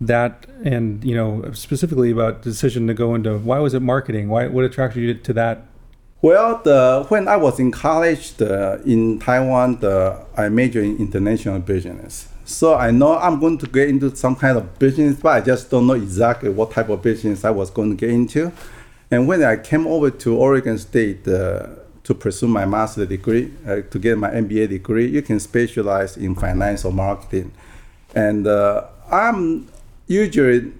that, 0.00 0.46
and 0.64 1.02
you 1.04 1.14
know 1.14 1.50
specifically 1.52 2.10
about 2.10 2.42
decision 2.42 2.86
to 2.88 2.94
go 2.94 3.14
into 3.14 3.38
why 3.38 3.58
was 3.58 3.74
it 3.74 3.80
marketing? 3.80 4.28
Why 4.28 4.46
what 4.46 4.64
attracted 4.64 5.00
you 5.00 5.14
to 5.14 5.32
that? 5.34 5.66
Well, 6.22 6.60
the 6.64 7.06
when 7.08 7.28
I 7.28 7.36
was 7.36 7.60
in 7.60 7.70
college, 7.70 8.34
the 8.34 8.82
in 8.84 9.18
Taiwan, 9.18 9.80
the 9.80 10.24
I 10.36 10.48
majored 10.48 10.84
in 10.84 10.96
international 10.98 11.58
business. 11.60 12.28
So 12.44 12.76
I 12.76 12.92
know 12.92 13.18
I'm 13.18 13.40
going 13.40 13.58
to 13.58 13.66
get 13.66 13.88
into 13.88 14.14
some 14.14 14.36
kind 14.36 14.56
of 14.56 14.78
business, 14.78 15.18
but 15.20 15.30
I 15.30 15.40
just 15.40 15.68
don't 15.68 15.86
know 15.86 15.94
exactly 15.94 16.48
what 16.48 16.70
type 16.70 16.88
of 16.88 17.02
business 17.02 17.44
I 17.44 17.50
was 17.50 17.70
going 17.70 17.90
to 17.90 17.96
get 17.96 18.10
into. 18.10 18.52
And 19.10 19.26
when 19.26 19.42
I 19.42 19.56
came 19.56 19.86
over 19.86 20.10
to 20.10 20.36
Oregon 20.36 20.78
State 20.78 21.26
uh, 21.26 21.66
to 22.04 22.14
pursue 22.14 22.46
my 22.46 22.64
master's 22.64 23.08
degree, 23.08 23.52
uh, 23.66 23.80
to 23.90 23.98
get 23.98 24.16
my 24.16 24.30
MBA 24.30 24.68
degree, 24.68 25.06
you 25.08 25.22
can 25.22 25.40
specialize 25.40 26.16
in 26.16 26.36
financial 26.36 26.92
marketing. 26.92 27.52
And 28.14 28.46
uh, 28.46 28.84
I'm 29.10 29.68
usually 30.06 30.72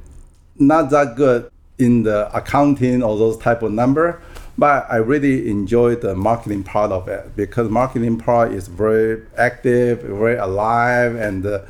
not 0.58 0.90
that 0.90 1.16
good 1.16 1.50
in 1.78 2.04
the 2.04 2.34
accounting 2.36 3.02
or 3.02 3.18
those 3.18 3.36
type 3.36 3.62
of 3.62 3.72
number, 3.72 4.20
but 4.58 4.86
I 4.90 4.96
really 4.96 5.50
enjoy 5.50 5.96
the 5.96 6.14
marketing 6.14 6.62
part 6.64 6.90
of 6.90 7.08
it 7.08 7.36
because 7.36 7.68
marketing 7.68 8.18
part 8.18 8.52
is 8.52 8.68
very 8.68 9.22
active, 9.36 10.00
very 10.02 10.36
alive, 10.36 11.14
and 11.14 11.44
uh, 11.44 11.60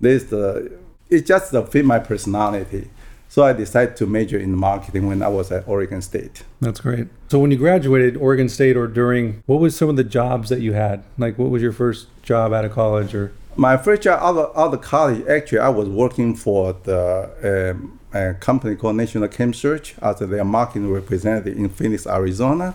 this 0.00 0.24
the 0.24 0.72
it 1.10 1.26
just 1.26 1.54
uh, 1.54 1.62
fit 1.64 1.84
my 1.84 1.98
personality. 1.98 2.88
So 3.28 3.44
I 3.44 3.52
decided 3.52 3.96
to 3.96 4.06
major 4.06 4.38
in 4.38 4.56
marketing 4.56 5.06
when 5.06 5.22
I 5.22 5.28
was 5.28 5.52
at 5.52 5.68
Oregon 5.68 6.02
State. 6.02 6.42
That's 6.60 6.80
great. 6.80 7.06
So 7.28 7.38
when 7.38 7.52
you 7.52 7.58
graduated 7.58 8.16
Oregon 8.16 8.48
State 8.48 8.76
or 8.76 8.88
during, 8.88 9.44
what 9.46 9.60
was 9.60 9.76
some 9.76 9.88
of 9.88 9.94
the 9.94 10.02
jobs 10.02 10.48
that 10.48 10.60
you 10.60 10.72
had? 10.72 11.04
Like 11.16 11.38
what 11.38 11.50
was 11.50 11.62
your 11.62 11.72
first 11.72 12.08
job 12.22 12.52
out 12.52 12.64
of 12.64 12.72
college 12.72 13.14
or? 13.14 13.32
My 13.60 13.76
first 13.76 14.00
job 14.00 14.18
out 14.22 14.36
of, 14.38 14.56
out 14.58 14.72
of 14.72 14.80
college, 14.80 15.26
actually, 15.28 15.58
I 15.58 15.68
was 15.68 15.86
working 15.86 16.34
for 16.34 16.72
the 16.84 17.74
um, 17.74 18.00
a 18.14 18.32
company 18.32 18.74
called 18.74 18.96
National 18.96 19.28
Chemsearch 19.28 19.96
as 20.00 20.18
their 20.20 20.44
marketing 20.46 20.90
representative 20.90 21.58
in 21.58 21.68
Phoenix, 21.68 22.06
Arizona. 22.06 22.74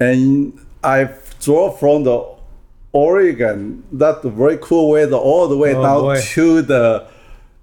And 0.00 0.58
I 0.82 1.10
drove 1.40 1.78
from 1.78 2.02
the 2.02 2.24
Oregon, 2.92 3.84
that 3.92 4.22
very 4.24 4.58
cool 4.60 4.90
weather, 4.90 5.14
all 5.16 5.46
the 5.46 5.56
way 5.56 5.76
Oh, 5.76 5.82
down 5.82 6.00
boy. 6.00 6.20
to 6.20 6.62
the 6.62 7.06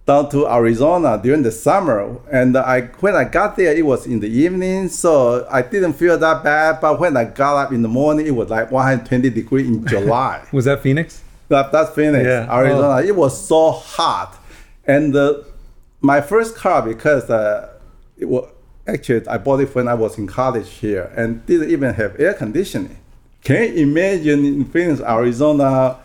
down 0.06 0.30
to 0.30 0.48
Arizona 0.48 1.20
during 1.22 1.44
the 1.44 1.52
summer. 1.52 2.16
And 2.32 2.56
I 2.56 2.84
when 3.02 3.14
I 3.14 3.26
got 3.26 3.58
there, 3.58 3.76
it 3.76 3.86
was 3.86 4.08
in 4.08 4.22
the 4.22 4.30
evening, 4.30 4.88
so 4.88 5.46
I 5.52 5.64
didn't 5.64 5.94
feel 5.94 6.18
that 6.18 6.46
bad. 6.46 6.80
But 6.80 6.98
when 6.98 7.18
I 7.18 7.26
got 7.26 7.58
up 7.58 7.74
in 7.74 7.82
the 7.82 7.90
morning, 7.90 8.26
it 8.26 8.36
was 8.36 8.50
like 8.50 8.72
120 8.72 9.30
degree 9.32 9.68
in 9.68 9.86
July. 9.94 10.48
Was 10.54 10.64
that 10.64 10.82
Phoenix? 10.82 11.24
That, 11.50 11.72
that's 11.72 11.92
Phoenix, 11.96 12.26
Yeah. 12.26 12.48
Arizona. 12.54 12.96
Oh. 12.96 13.08
It 13.08 13.16
was 13.16 13.48
so 13.48 13.72
hot, 13.72 14.38
and 14.86 15.16
uh, 15.16 15.44
my 16.02 16.22
first 16.22 16.56
car 16.56 16.82
because 16.82 17.30
uh, 17.30 17.74
it 18.18 18.26
was 18.26 18.50
actually 18.88 19.28
I 19.28 19.38
bought 19.38 19.60
it 19.60 19.74
when 19.76 19.88
I 19.88 19.94
was 19.94 20.18
in 20.18 20.28
college 20.28 20.70
here 20.70 21.12
and 21.16 21.46
didn't 21.46 21.70
even 21.72 21.94
have 21.94 22.20
air 22.20 22.34
conditioning. 22.34 22.98
Can 23.44 23.76
you 23.78 23.84
imagine 23.84 24.46
in 24.46 24.66
Phoenix, 24.66 25.02
Arizona? 25.02 25.98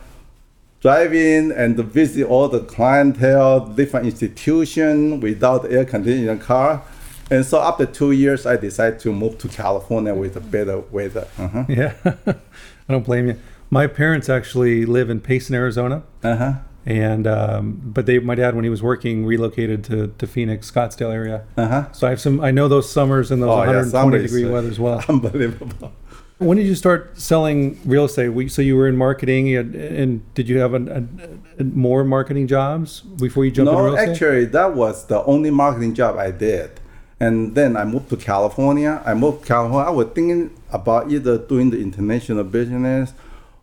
driving 0.83 1.49
and 1.53 1.77
visit 1.77 2.25
all 2.27 2.49
the 2.49 2.59
clientele, 2.59 3.61
different 3.67 4.05
institution 4.05 5.21
without 5.21 5.71
air 5.71 5.85
conditioning 5.85 6.37
car. 6.39 6.83
And 7.31 7.45
so 7.45 7.61
after 7.61 7.85
two 7.85 8.11
years, 8.11 8.45
I 8.45 8.57
decided 8.57 8.99
to 8.99 9.13
move 9.13 9.37
to 9.37 9.47
California 9.47 10.13
with 10.13 10.35
a 10.35 10.41
better 10.41 10.79
weather. 10.79 11.25
Uh-huh. 11.39 11.63
Yeah. 11.69 11.93
I 12.27 12.91
don't 12.91 13.05
blame 13.05 13.27
you. 13.27 13.39
My 13.73 13.87
parents 13.87 14.29
actually 14.29 14.85
live 14.85 15.09
in 15.09 15.19
Payson, 15.19 15.55
Arizona. 15.55 16.03
Uh-huh. 16.23 16.53
And, 16.85 17.25
um, 17.25 17.81
but 17.83 18.05
they, 18.05 18.19
my 18.19 18.35
dad, 18.35 18.53
when 18.53 18.63
he 18.63 18.69
was 18.69 18.83
working, 18.83 19.25
relocated 19.25 19.83
to, 19.85 20.13
to 20.19 20.27
Phoenix, 20.27 20.69
Scottsdale 20.69 21.11
area. 21.11 21.45
Uh-huh. 21.57 21.91
So 21.91 22.05
I 22.05 22.11
have 22.11 22.21
some, 22.21 22.39
I 22.39 22.51
know 22.51 22.67
those 22.67 22.87
summers 22.91 23.31
and 23.31 23.41
those 23.41 23.49
Oh, 23.49 23.55
120 23.57 23.89
summer 23.89 24.17
is, 24.17 24.31
degree 24.31 24.47
uh, 24.47 24.53
weather 24.53 24.67
as 24.69 24.79
well. 24.79 25.03
Unbelievable. 25.09 25.91
When 26.37 26.57
did 26.57 26.67
you 26.67 26.75
start 26.75 27.17
selling 27.19 27.79
real 27.83 28.05
estate? 28.05 28.29
We- 28.29 28.47
So 28.47 28.61
you 28.61 28.75
were 28.75 28.87
in 28.87 28.95
marketing, 28.95 29.47
had- 29.47 29.73
and 29.73 30.21
did 30.35 30.47
you 30.47 30.59
have 30.59 30.75
an, 30.75 30.85
a, 31.57 31.61
a, 31.61 31.63
more 31.63 32.03
marketing 32.03 32.45
jobs 32.47 33.01
before 33.01 33.43
you 33.43 33.49
jumped 33.49 33.69
into 33.71 33.81
No, 33.81 33.85
real 33.85 33.95
estate? 33.95 34.11
actually, 34.11 34.45
that 34.45 34.75
was 34.75 35.07
the 35.07 35.23
only 35.23 35.49
marketing 35.49 35.95
job 35.95 36.17
I 36.19 36.29
did. 36.29 36.79
And 37.19 37.55
then 37.55 37.75
I 37.75 37.85
moved 37.85 38.09
to 38.09 38.17
California. 38.17 39.01
I 39.03 39.15
moved 39.15 39.41
to 39.41 39.47
California. 39.47 39.87
I 39.87 39.91
was 39.91 40.07
thinking 40.13 40.51
about 40.69 41.09
either 41.11 41.39
doing 41.39 41.71
the 41.71 41.79
international 41.79 42.43
business 42.43 43.13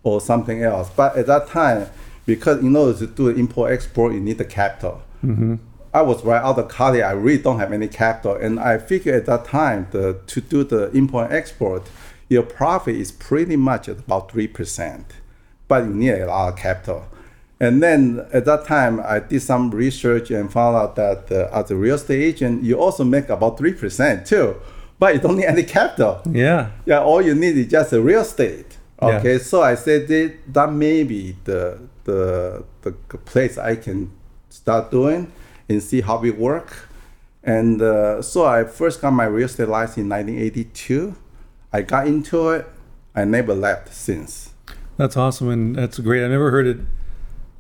or 0.03 0.21
something 0.21 0.63
else. 0.63 0.91
But 0.91 1.17
at 1.17 1.27
that 1.27 1.49
time, 1.49 1.89
because 2.27 2.59
in 2.61 2.77
order 2.77 2.99
to 2.99 3.07
do 3.07 3.29
import 3.29 3.73
export, 3.73 4.13
you 4.13 4.21
need 4.21 4.39
the 4.39 4.45
capital. 4.45 5.03
Mm-hmm. 5.25 5.57
I 5.93 6.03
was 6.03 6.25
right 6.25 6.41
out 6.41 6.59
of 6.59 6.69
college. 6.69 7.03
I 7.03 7.11
really 7.11 7.43
don't 7.43 7.59
have 7.59 7.73
any 7.73 7.89
capital, 7.89 8.37
and 8.37 8.61
I 8.61 8.79
figured 8.79 9.15
at 9.17 9.27
that 9.27 9.45
time 9.45 9.89
the 9.91 10.21
to 10.29 10.41
do 10.41 10.63
the 10.63 10.91
import 10.93 11.33
export, 11.33 11.83
your 12.29 12.45
profit 12.45 12.95
is 12.95 13.11
pretty 13.11 13.57
much 13.57 13.89
at 13.89 13.99
about 13.99 14.31
three 14.31 14.47
percent, 14.47 15.15
but 15.67 15.85
you 15.85 15.91
need 15.91 16.11
a 16.11 16.27
lot 16.27 16.53
of 16.53 16.59
capital. 16.59 17.07
And 17.59 17.83
then 17.83 18.25
at 18.33 18.47
that 18.47 18.65
time, 18.65 19.01
I 19.01 19.19
did 19.19 19.43
some 19.43 19.71
research 19.71 20.31
and 20.31 20.51
found 20.51 20.77
out 20.77 20.97
that 20.97 21.31
uh, 21.31 21.51
as 21.53 21.71
a 21.71 21.77
real 21.77 21.97
estate 21.97 22.23
agent, 22.23 22.63
you 22.63 22.81
also 22.81 23.05
make 23.05 23.29
about 23.29 23.59
three 23.59 23.75
percent 23.75 24.27
too, 24.27 24.57
but 25.01 25.15
you 25.15 25.21
don't 25.21 25.37
need 25.37 25.47
any 25.47 25.65
capital. 25.65 26.23
Yeah. 26.31 26.71
Yeah, 26.87 27.01
all 27.01 27.21
you 27.21 27.35
need 27.35 27.59
is 27.59 27.67
just 27.67 27.93
a 27.93 28.01
real 28.01 28.21
estate. 28.21 28.70
Yeah. 29.03 29.19
Okay, 29.19 29.39
so 29.39 29.63
I 29.63 29.75
said 29.77 30.09
that, 30.09 30.35
that 30.53 30.73
may 30.73 31.03
be 31.05 31.37
the, 31.45 31.79
the 32.05 32.65
the 32.83 32.93
place 33.25 33.57
I 33.57 33.77
can 33.77 34.11
start 34.51 34.91
doing 34.91 35.33
and 35.69 35.83
see 35.83 36.01
how 36.03 36.23
it 36.25 36.37
work. 36.39 36.89
And 37.43 37.81
uh, 37.81 38.21
so 38.21 38.45
I 38.45 38.65
first 38.65 39.01
got 39.01 39.13
my 39.13 39.25
real 39.25 39.47
estate 39.47 39.69
license 39.69 39.97
in 39.99 40.09
1982. 40.11 41.15
I 41.73 41.83
got 41.83 42.07
into 42.07 42.51
it. 42.51 42.67
I 43.15 43.25
never 43.25 43.55
left 43.55 43.95
since. 43.95 44.51
That's 44.97 45.17
awesome, 45.17 45.49
and 45.49 45.77
that's 45.77 45.99
great. 45.99 46.23
I 46.25 46.29
never 46.29 46.51
heard 46.51 46.67
it, 46.67 46.79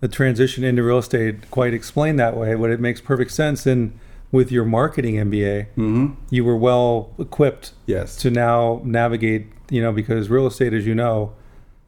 the 0.00 0.08
transition 0.08 0.62
into 0.64 0.82
real 0.82 0.98
estate 0.98 1.50
quite 1.50 1.72
explained 1.72 2.18
that 2.18 2.36
way, 2.36 2.54
but 2.54 2.70
it 2.70 2.80
makes 2.80 3.00
perfect 3.00 3.30
sense. 3.30 3.64
And 3.66 3.98
with 4.30 4.52
your 4.52 4.64
marketing 4.64 5.14
MBA, 5.14 5.66
hmm 5.74 6.08
you 6.28 6.44
were 6.44 6.56
well 6.56 7.12
equipped 7.18 7.72
Yes. 7.86 8.16
to 8.16 8.30
now 8.30 8.80
navigate, 8.84 9.46
you 9.70 9.80
know, 9.80 9.92
because 9.92 10.28
real 10.28 10.46
estate, 10.46 10.72
as 10.74 10.86
you 10.86 10.94
know, 10.94 11.32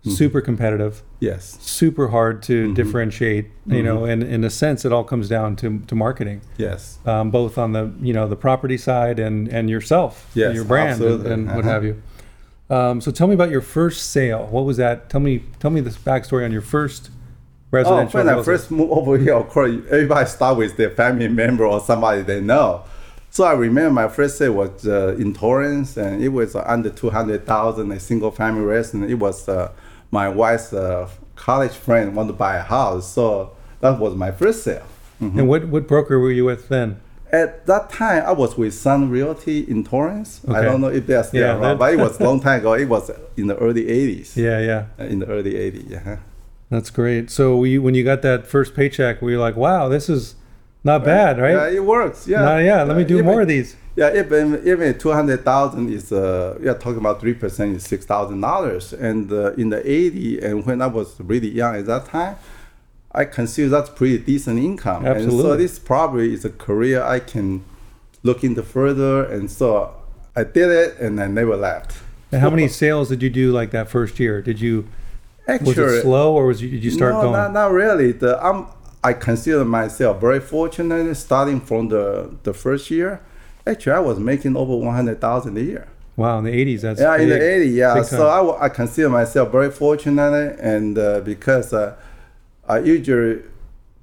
super 0.05 0.41
competitive, 0.41 1.03
yes. 1.21 1.59
super 1.61 2.09
hard 2.09 2.43
to 2.45 2.65
Mm-hmm. 2.65 2.75
differentiate, 2.75 3.51
you 3.67 3.83
know, 3.85 4.05
and 4.05 4.23
in 4.23 4.43
a 4.45 4.51
sense, 4.51 4.85
it 4.85 4.93
all 4.93 5.05
comes 5.05 5.29
down 5.29 5.55
to, 5.57 5.79
to 5.87 5.95
marketing. 5.95 6.41
Yes. 6.57 6.99
um, 7.07 7.31
both 7.31 7.57
on 7.59 7.73
the 7.73 7.93
you 8.01 8.13
know 8.13 8.27
the 8.27 8.37
property 8.37 8.77
side 8.79 9.19
and 9.21 9.47
and 9.49 9.69
yourself, 9.71 10.29
Yes, 10.35 10.55
your 10.55 10.65
brand, 10.65 11.01
and, 11.01 11.03
absolutely. 11.03 11.33
and 11.33 11.47
what 11.47 11.59
Uh-huh. 11.65 11.71
have 11.75 11.85
you. 11.85 12.03
Um, 12.71 13.01
so 13.01 13.11
tell 13.13 13.27
me 13.29 13.35
about 13.35 13.51
your 13.51 13.61
first 13.61 14.11
sale. 14.11 14.47
What 14.51 14.65
was 14.65 14.77
that? 14.79 15.09
Tell 15.11 15.21
me 15.21 15.43
tell 15.61 15.71
me 15.71 15.81
this 15.81 15.97
backstory 15.99 16.45
on 16.45 16.53
your 16.53 16.63
first 16.63 17.11
residential. 17.71 18.21
Oh, 18.21 18.25
when 18.25 18.35
I 18.39 18.43
first 18.43 18.71
moved 18.71 18.93
over 18.93 19.19
here, 19.19 19.35
of 19.35 19.49
course, 19.51 19.73
everybody 19.91 20.29
start 20.29 20.57
with 20.59 20.77
their 20.77 20.91
family 20.91 21.29
member 21.29 21.65
or 21.65 21.81
somebody 21.81 22.23
they 22.23 22.41
know. 22.41 22.83
So 23.35 23.45
I 23.45 23.55
remember 23.55 23.91
my 23.95 24.09
first 24.09 24.37
sale 24.37 24.53
was 24.53 24.87
uh, 24.87 25.17
in 25.19 25.33
Torrance, 25.33 25.97
and 25.97 26.23
it 26.23 26.29
was 26.29 26.55
uh, 26.55 26.63
under 26.67 26.91
two 26.91 27.09
hundred 27.09 27.47
thousand, 27.47 27.91
a 27.91 27.99
single 27.99 28.31
family 28.31 28.63
residence. 28.63 29.11
It 29.11 29.15
was 29.15 29.49
uh, 29.49 29.73
my 30.11 30.29
wife's 30.29 30.75
uh, 30.75 31.09
college 31.35 31.73
friend 31.73 32.15
wanted 32.15 32.33
to 32.33 32.35
buy 32.35 32.57
a 32.57 32.63
house, 32.63 33.11
so 33.11 33.53
that 33.81 33.99
was 33.99 34.15
my 34.15 34.33
first 34.33 34.63
sale. 34.63 34.85
and 35.19 35.49
what 35.49 35.67
what 35.69 35.89
broker 35.89 36.19
were 36.19 36.31
you 36.31 36.45
with 36.45 36.69
then? 36.69 37.01
At 37.33 37.65
that 37.65 37.89
time, 37.89 38.23
I 38.27 38.33
was 38.33 38.59
with 38.59 38.75
Sun 38.75 39.09
Realty 39.09 39.61
in 39.61 39.83
Torrance. 39.83 40.43
Okay. 40.47 40.59
I 40.59 40.63
don't 40.63 40.83
know 40.83 40.89
if 40.89 41.07
they're 41.07 41.25
still 41.25 41.41
Yeah, 41.41 41.57
around, 41.57 41.79
but 41.79 41.95
it 41.95 41.97
was 41.97 42.21
a 42.21 42.25
long 42.29 42.39
time 42.39 42.61
ago. 42.61 42.75
It 42.75 42.85
was 42.87 43.11
in 43.39 43.47
the 43.47 43.57
early 43.57 43.85
'80s. 43.87 44.37
Yeah, 44.37 44.61
yeah, 44.61 44.85
Uh, 45.01 45.05
In 45.09 45.21
the 45.21 45.27
early 45.29 45.55
'80s, 45.55 45.89
yeah. 45.89 46.19
that's 46.69 46.91
great. 46.91 47.31
So 47.31 47.65
you, 47.65 47.81
when 47.81 47.95
you 47.95 48.05
got 48.05 48.21
that 48.21 48.47
first 48.47 48.75
paycheck, 48.75 49.23
were 49.23 49.31
you 49.31 49.41
like, 49.41 49.57
"Wow, 49.57 49.89
this 49.89 50.11
is 50.11 50.35
not 50.85 51.05
bad, 51.05 51.39
right?" 51.39 51.53
Yeah, 51.53 51.77
it 51.77 51.85
works. 51.85 52.27
Yeah. 52.27 52.43
Nah, 52.43 52.59
yeah, 52.59 52.83
let 52.83 52.97
me 52.97 53.05
do 53.05 53.15
even- 53.15 53.27
more 53.27 53.43
of 53.43 53.49
these. 53.49 53.77
Yeah, 53.95 54.17
even 54.17 54.63
even 54.67 54.99
two 54.99 55.13
hundred 55.13 55.45
thousand 55.45 55.93
is 55.93 56.13
uh, 56.13 56.57
we 56.59 56.67
are 56.67 56.75
talking 56.75 56.97
about 56.99 57.21
three 57.21 57.35
percent 57.35 57.77
is 57.77 57.85
six 57.85 58.07
thousand 58.07 58.41
dollars, 58.41 58.95
and 58.95 59.31
uh, 59.31 59.53
in 59.53 59.69
the 59.69 59.83
eighty 59.91 60.41
and 60.41 60.65
when 60.65 60.81
I 60.81 60.87
was 60.87 61.21
really 61.21 61.51
young 61.51 61.77
at 61.77 61.87
that 61.87 62.07
time, 62.07 62.37
I 63.13 63.27
consider 63.27 63.69
that's 63.69 63.91
pretty 63.91 64.17
decent 64.19 64.59
income. 64.59 65.05
Absolutely. 65.05 65.37
And 65.37 65.43
so 65.43 65.57
this 65.57 65.79
probably 65.79 66.33
is 66.33 66.47
a 66.47 66.51
career 66.51 67.03
I 67.03 67.21
can 67.21 67.65
look 68.23 68.43
into 68.43 68.63
further, 68.63 69.25
and 69.25 69.51
so 69.51 69.95
I 70.35 70.45
did 70.45 70.71
it, 70.71 70.99
and 70.99 71.21
I 71.21 71.27
never 71.27 71.55
left. 71.57 71.99
And 72.31 72.41
how 72.41 72.49
many 72.49 72.69
sales 72.83 73.11
did 73.11 73.23
you 73.23 73.29
do 73.29 73.53
like 73.53 73.73
that 73.73 73.91
first 73.91 74.19
year? 74.19 74.41
Did 74.41 74.61
you 74.61 74.89
was 75.47 75.61
Actually, 75.61 75.99
it 75.99 76.03
slow 76.03 76.35
or 76.35 76.47
was 76.47 76.63
you, 76.63 76.71
did 76.71 76.85
you 76.85 76.91
start 76.91 77.15
no, 77.15 77.23
going? 77.23 77.33
Not, 77.33 77.53
not 77.53 77.73
really. 77.73 78.13
The 78.13 78.43
I'm 78.43 78.67
I 79.05 79.13
consider 79.13 79.65
myself 79.65 80.21
very 80.21 80.41
fortunate 80.41 81.15
starting 81.17 81.61
from 81.61 81.89
the 81.89 82.35
the 82.43 82.55
first 82.55 82.91
year. 82.91 83.21
Actually, 83.67 83.93
I 83.93 84.01
was 84.01 84.19
making 84.19 84.57
over 84.57 84.77
one 84.77 84.95
hundred 84.95 85.21
thousand 85.21 85.57
a 85.57 85.63
year. 85.63 85.89
Wow, 86.17 86.39
in 86.39 86.45
the 86.45 86.53
eighties, 86.53 86.83
that's 86.83 87.01
yeah, 87.01 87.17
in 87.17 87.29
the 87.29 87.39
big. 87.39 87.69
80s, 87.69 87.75
yeah. 87.75 87.95
big 87.95 88.05
So 88.05 88.29
I, 88.29 88.67
I, 88.67 88.69
consider 88.69 89.09
myself 89.09 89.51
very 89.51 89.71
fortunate, 89.71 90.59
and 90.61 90.99
uh, 90.99 91.21
because 91.21 91.73
uh, 91.73 91.97
I 92.69 92.81
usually 92.81 93.43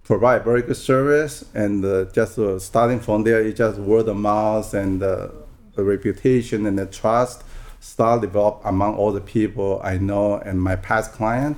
provide 0.03 0.43
very 0.43 0.63
good 0.63 0.75
service, 0.75 1.45
and 1.53 1.85
uh, 1.85 2.05
just 2.05 2.39
uh, 2.39 2.57
starting 2.57 2.99
from 2.99 3.23
there, 3.23 3.41
it's 3.41 3.57
just 3.59 3.77
word 3.79 4.07
of 4.07 4.17
mouth 4.17 4.73
and 4.73 5.03
uh, 5.03 5.27
the 5.75 5.83
reputation 5.83 6.65
and 6.65 6.79
the 6.79 6.87
trust 6.87 7.43
start 7.79 8.21
develop 8.21 8.61
among 8.65 8.95
all 8.95 9.11
the 9.11 9.21
people 9.21 9.79
I 9.83 9.97
know 9.97 10.35
and 10.35 10.61
my 10.61 10.75
past 10.75 11.13
client. 11.13 11.57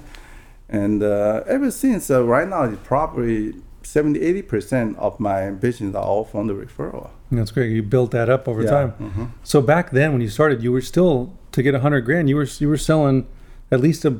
And 0.72 1.04
uh, 1.04 1.44
ever 1.48 1.70
since, 1.70 2.10
uh, 2.10 2.24
right 2.24 2.48
now, 2.48 2.64
it's 2.64 2.82
probably 2.84 3.56
70, 3.84 4.20
80% 4.44 4.96
of 4.98 5.20
my 5.20 5.50
business 5.52 5.94
are 5.96 6.04
all 6.04 6.24
from 6.24 6.48
the 6.48 6.54
referral. 6.54 7.10
That's 7.32 7.52
great. 7.52 7.72
You 7.72 7.84
built 7.84 8.12
that 8.12 8.30
up 8.30 8.48
over 8.48 8.64
Yeah, 8.64 8.70
time. 8.70 8.94
mhm. 9.00 9.28
So 9.44 9.62
back 9.62 9.92
then, 9.92 10.14
when 10.14 10.22
you 10.22 10.30
started, 10.30 10.64
you 10.64 10.72
were 10.72 10.82
still 10.82 11.34
to 11.52 11.62
get 11.62 11.76
a 11.76 11.80
hundred 11.82 12.02
grand. 12.02 12.30
You 12.30 12.36
were 12.38 12.48
you 12.60 12.70
were 12.70 12.78
selling 12.78 13.28
at 13.70 13.80
least 13.82 14.06
a, 14.06 14.20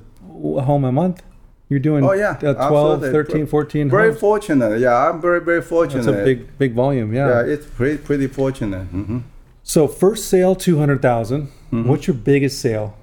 a 0.58 0.62
home 0.62 0.84
a 0.86 0.92
month. 0.92 1.24
You're 1.70 1.80
doing 1.80 2.04
Oh, 2.04 2.12
yeah, 2.12 2.32
uh, 2.32 2.54
12, 2.54 3.04
absolutely. 3.04 3.12
13, 3.12 3.46
14 3.48 3.90
Very 3.90 4.10
homes. 4.10 4.20
fortunate. 4.20 4.80
Yeah, 4.82 5.10
I'm 5.10 5.22
very, 5.22 5.40
very 5.40 5.62
fortunate. 5.62 6.04
That's 6.04 6.18
a 6.20 6.26
big 6.26 6.58
big 6.58 6.74
volume. 6.74 7.14
Yeah. 7.14 7.30
Yeah, 7.30 7.54
it's 7.54 7.66
pretty 7.66 7.98
pretty 7.98 8.28
fortunate. 8.28 8.86
hmm 8.88 9.20
So 9.64 9.88
first 9.88 10.28
sale 10.28 10.56
200,000. 10.56 11.48
Mm-hmm. 11.48 11.88
What's 11.88 12.08
your 12.08 12.16
biggest 12.16 12.60
sale? 12.60 12.98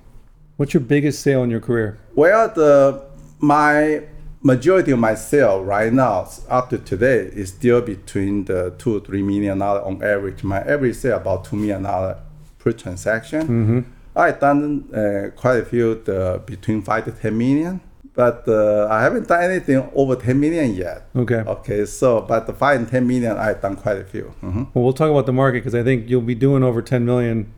What's 0.58 0.74
your 0.74 0.82
biggest 0.82 1.22
sale 1.22 1.42
in 1.44 1.50
your 1.50 1.60
career? 1.60 1.98
Well, 2.14 2.48
the 2.54 3.07
my 3.40 4.02
majority 4.42 4.92
of 4.92 4.98
my 4.98 5.14
sale 5.14 5.64
right 5.64 5.92
now 5.92 6.28
up 6.48 6.70
to 6.70 6.78
today 6.78 7.18
is 7.32 7.48
still 7.50 7.80
between 7.80 8.44
the 8.44 8.72
two 8.78 8.96
or 8.96 9.00
three 9.00 9.22
million 9.22 9.58
dollar 9.58 9.82
on 9.82 10.02
average. 10.02 10.44
My 10.44 10.58
average 10.60 10.96
sale 10.96 11.16
about 11.16 11.44
two 11.44 11.56
million 11.56 11.82
dollar 11.82 12.18
per 12.58 12.72
transaction. 12.72 13.42
Mm-hmm. 13.42 13.80
I've 14.16 14.40
done 14.40 14.88
uh, 14.92 15.30
quite 15.36 15.58
a 15.58 15.64
few 15.64 15.94
the, 15.96 16.42
between 16.44 16.82
five 16.82 17.04
to 17.04 17.12
ten 17.12 17.38
million, 17.38 17.80
but 18.14 18.48
uh, 18.48 18.88
I 18.90 19.02
haven't 19.02 19.28
done 19.28 19.42
anything 19.44 19.88
over 19.94 20.16
ten 20.16 20.40
million 20.40 20.74
yet. 20.74 21.06
Okay. 21.14 21.36
Okay, 21.46 21.84
so 21.86 22.20
but 22.20 22.46
the 22.46 22.52
five 22.52 22.80
and 22.80 22.88
ten 22.88 23.06
million 23.06 23.36
I've 23.36 23.60
done 23.60 23.76
quite 23.76 23.98
a 23.98 24.04
few. 24.04 24.24
hmm 24.40 24.64
Well, 24.74 24.84
we'll 24.84 24.92
talk 24.92 25.10
about 25.10 25.26
the 25.26 25.32
market 25.32 25.60
because 25.60 25.74
I 25.74 25.84
think 25.84 26.08
you'll 26.08 26.20
be 26.22 26.34
doing 26.34 26.62
over 26.64 26.82
10 26.82 27.04
million 27.04 27.52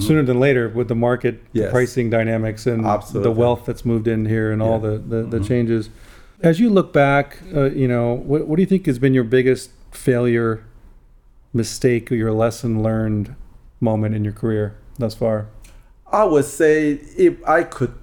sooner 0.00 0.22
than 0.22 0.40
later 0.40 0.68
with 0.68 0.88
the 0.88 0.94
market 0.94 1.40
the 1.52 1.60
Mm-hmm. 1.62 1.70
Pricing 1.70 2.08
dynamics 2.10 2.66
and 2.66 2.86
Absolutely. 2.86 3.24
the 3.30 3.38
wealth 3.38 3.66
that's 3.66 3.84
moved 3.84 4.08
in 4.08 4.24
here 4.26 4.50
and 4.52 4.62
all 4.62 4.80
Yeah. 4.80 4.90
Mm-hmm. 4.96 5.10
the, 5.10 5.22
the, 5.24 5.38
the 5.38 5.44
changes. 5.44 5.90
As 6.40 6.58
you 6.58 6.70
look 6.70 6.92
back, 6.92 7.38
uh, 7.54 7.70
you 7.70 7.86
know, 7.86 8.14
what, 8.14 8.46
what 8.48 8.56
do 8.56 8.62
you 8.62 8.66
think 8.66 8.86
has 8.86 8.98
been 8.98 9.12
your 9.14 9.24
biggest 9.24 9.70
failure, 9.90 10.64
mistake, 11.52 12.10
or 12.10 12.14
your 12.14 12.32
lesson 12.32 12.82
learned 12.82 13.34
moment 13.80 14.14
in 14.14 14.24
your 14.24 14.32
career 14.32 14.74
thus 14.98 15.14
far? 15.14 15.46
I 16.10 16.24
would 16.24 16.44
say 16.44 16.92
if 17.16 17.34
I 17.46 17.62
could 17.64 17.94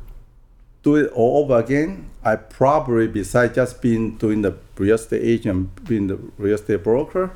do 0.84 0.96
it 0.96 1.12
all 1.14 1.44
over 1.44 1.58
again, 1.60 2.10
I 2.24 2.36
probably 2.36 3.08
besides 3.08 3.56
just 3.56 3.82
being 3.82 4.16
doing 4.18 4.42
the 4.42 4.56
real 4.78 4.96
estate 4.96 5.22
agent, 5.24 5.86
being 5.88 6.08
the 6.08 6.18
real 6.38 6.56
estate 6.56 6.84
broker, 6.84 7.32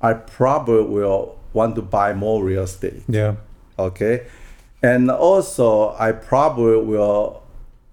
I 0.00 0.12
probably 0.14 0.82
will 0.84 1.38
want 1.52 1.74
to 1.76 1.82
buy 1.82 2.12
more 2.12 2.42
real 2.44 2.62
estate. 2.64 3.02
Yeah. 3.08 3.36
Okay. 3.78 4.26
And 4.82 5.10
also 5.10 5.94
I 5.98 6.12
probably 6.12 6.76
will 6.84 7.42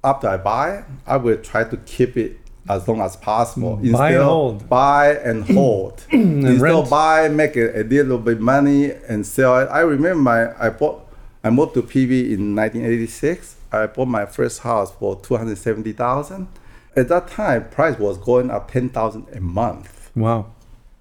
after 0.04 0.28
I 0.28 0.38
buy, 0.38 0.84
I 1.06 1.18
will 1.18 1.38
try 1.38 1.64
to 1.64 1.78
keep 1.78 2.18
it 2.18 2.40
as 2.70 2.88
long 2.88 3.02
as 3.02 3.16
possible. 3.16 3.78
Mm, 3.78 3.94
buy 3.94 4.08
and 4.08 4.16
Instead 4.16 4.24
hold. 4.24 4.70
Buy 4.70 5.16
and 5.16 5.46
hold. 5.56 6.04
Instead 6.12 6.62
rent. 6.62 6.90
buy, 6.90 7.28
make 7.28 7.56
it 7.56 7.76
a 7.76 7.84
little 7.84 8.18
bit 8.18 8.40
money 8.40 8.92
and 8.92 9.26
sell 9.26 9.60
it. 9.60 9.66
I 9.66 9.82
remember 9.82 10.22
my 10.22 10.66
I 10.66 10.70
bought 10.70 11.08
I 11.44 11.50
moved 11.50 11.74
to 11.76 11.82
PV 11.82 12.34
in 12.34 12.56
1986. 12.56 13.56
I 13.72 13.88
bought 13.88 14.08
my 14.08 14.26
first 14.26 14.60
house 14.60 14.92
for 14.92 15.20
270,000. 15.22 16.48
At 16.96 17.08
that 17.08 17.30
time, 17.30 17.70
price 17.70 17.98
was 17.98 18.18
going 18.18 18.52
up 18.52 18.70
10,000 18.70 19.28
a 19.34 19.40
month. 19.40 20.12
Wow. 20.16 20.52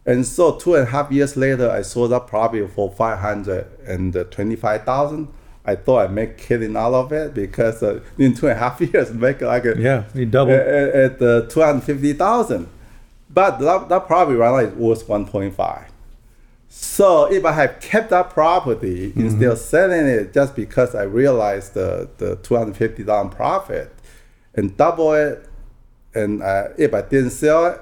And 0.07 0.25
so 0.25 0.57
two 0.57 0.77
and 0.77 0.85
a 0.85 0.91
half 0.91 1.11
years 1.13 1.37
later, 1.37 1.71
I 1.71 1.83
sold 1.83 2.13
that 2.13 2.27
property 2.27 2.67
for 2.67 2.91
525,000. 3.91 5.29
I 5.65 5.75
thought 5.77 5.99
I'd 6.07 6.13
make 6.13 6.39
killing 6.39 6.77
out 6.77 6.95
of 6.95 7.13
it 7.13 7.35
because 7.35 7.83
uh, 7.83 8.01
in 8.19 8.35
two 8.35 8.47
and 8.49 8.57
a 8.57 8.59
half 8.59 8.81
years, 8.95 9.13
make 9.13 9.41
like 9.43 9.65
a, 9.67 9.79
Yeah. 9.79 10.05
You 10.15 10.27
doubled. 10.27 10.57
at, 10.57 11.21
uh, 11.23 11.43
250,000. 11.43 12.67
But 13.33 13.59
that, 13.59 13.89
that 13.89 14.07
property 14.07 14.37
right 14.37 14.51
now 14.65 14.71
is 14.71 14.75
worth 14.75 15.07
1.5. 15.07 15.85
So 16.69 17.25
if 17.31 17.45
I 17.45 17.53
had 17.53 17.81
kept 17.81 18.11
that 18.11 18.31
property 18.31 19.13
instead 19.17 19.51
of 19.51 19.59
selling 19.59 20.07
it 20.07 20.33
just 20.33 20.55
because 20.57 20.95
I 20.95 21.03
realized 21.03 21.75
the, 21.75 22.09
the 22.19 22.37
250,000 22.37 23.31
profit 23.31 23.93
and 24.55 24.77
double 24.77 25.13
it, 25.15 25.47
and 26.15 26.43
uh, 26.43 26.69
if 26.79 26.95
I 26.95 27.03
didn't 27.03 27.31
sell 27.31 27.67
it, 27.67 27.81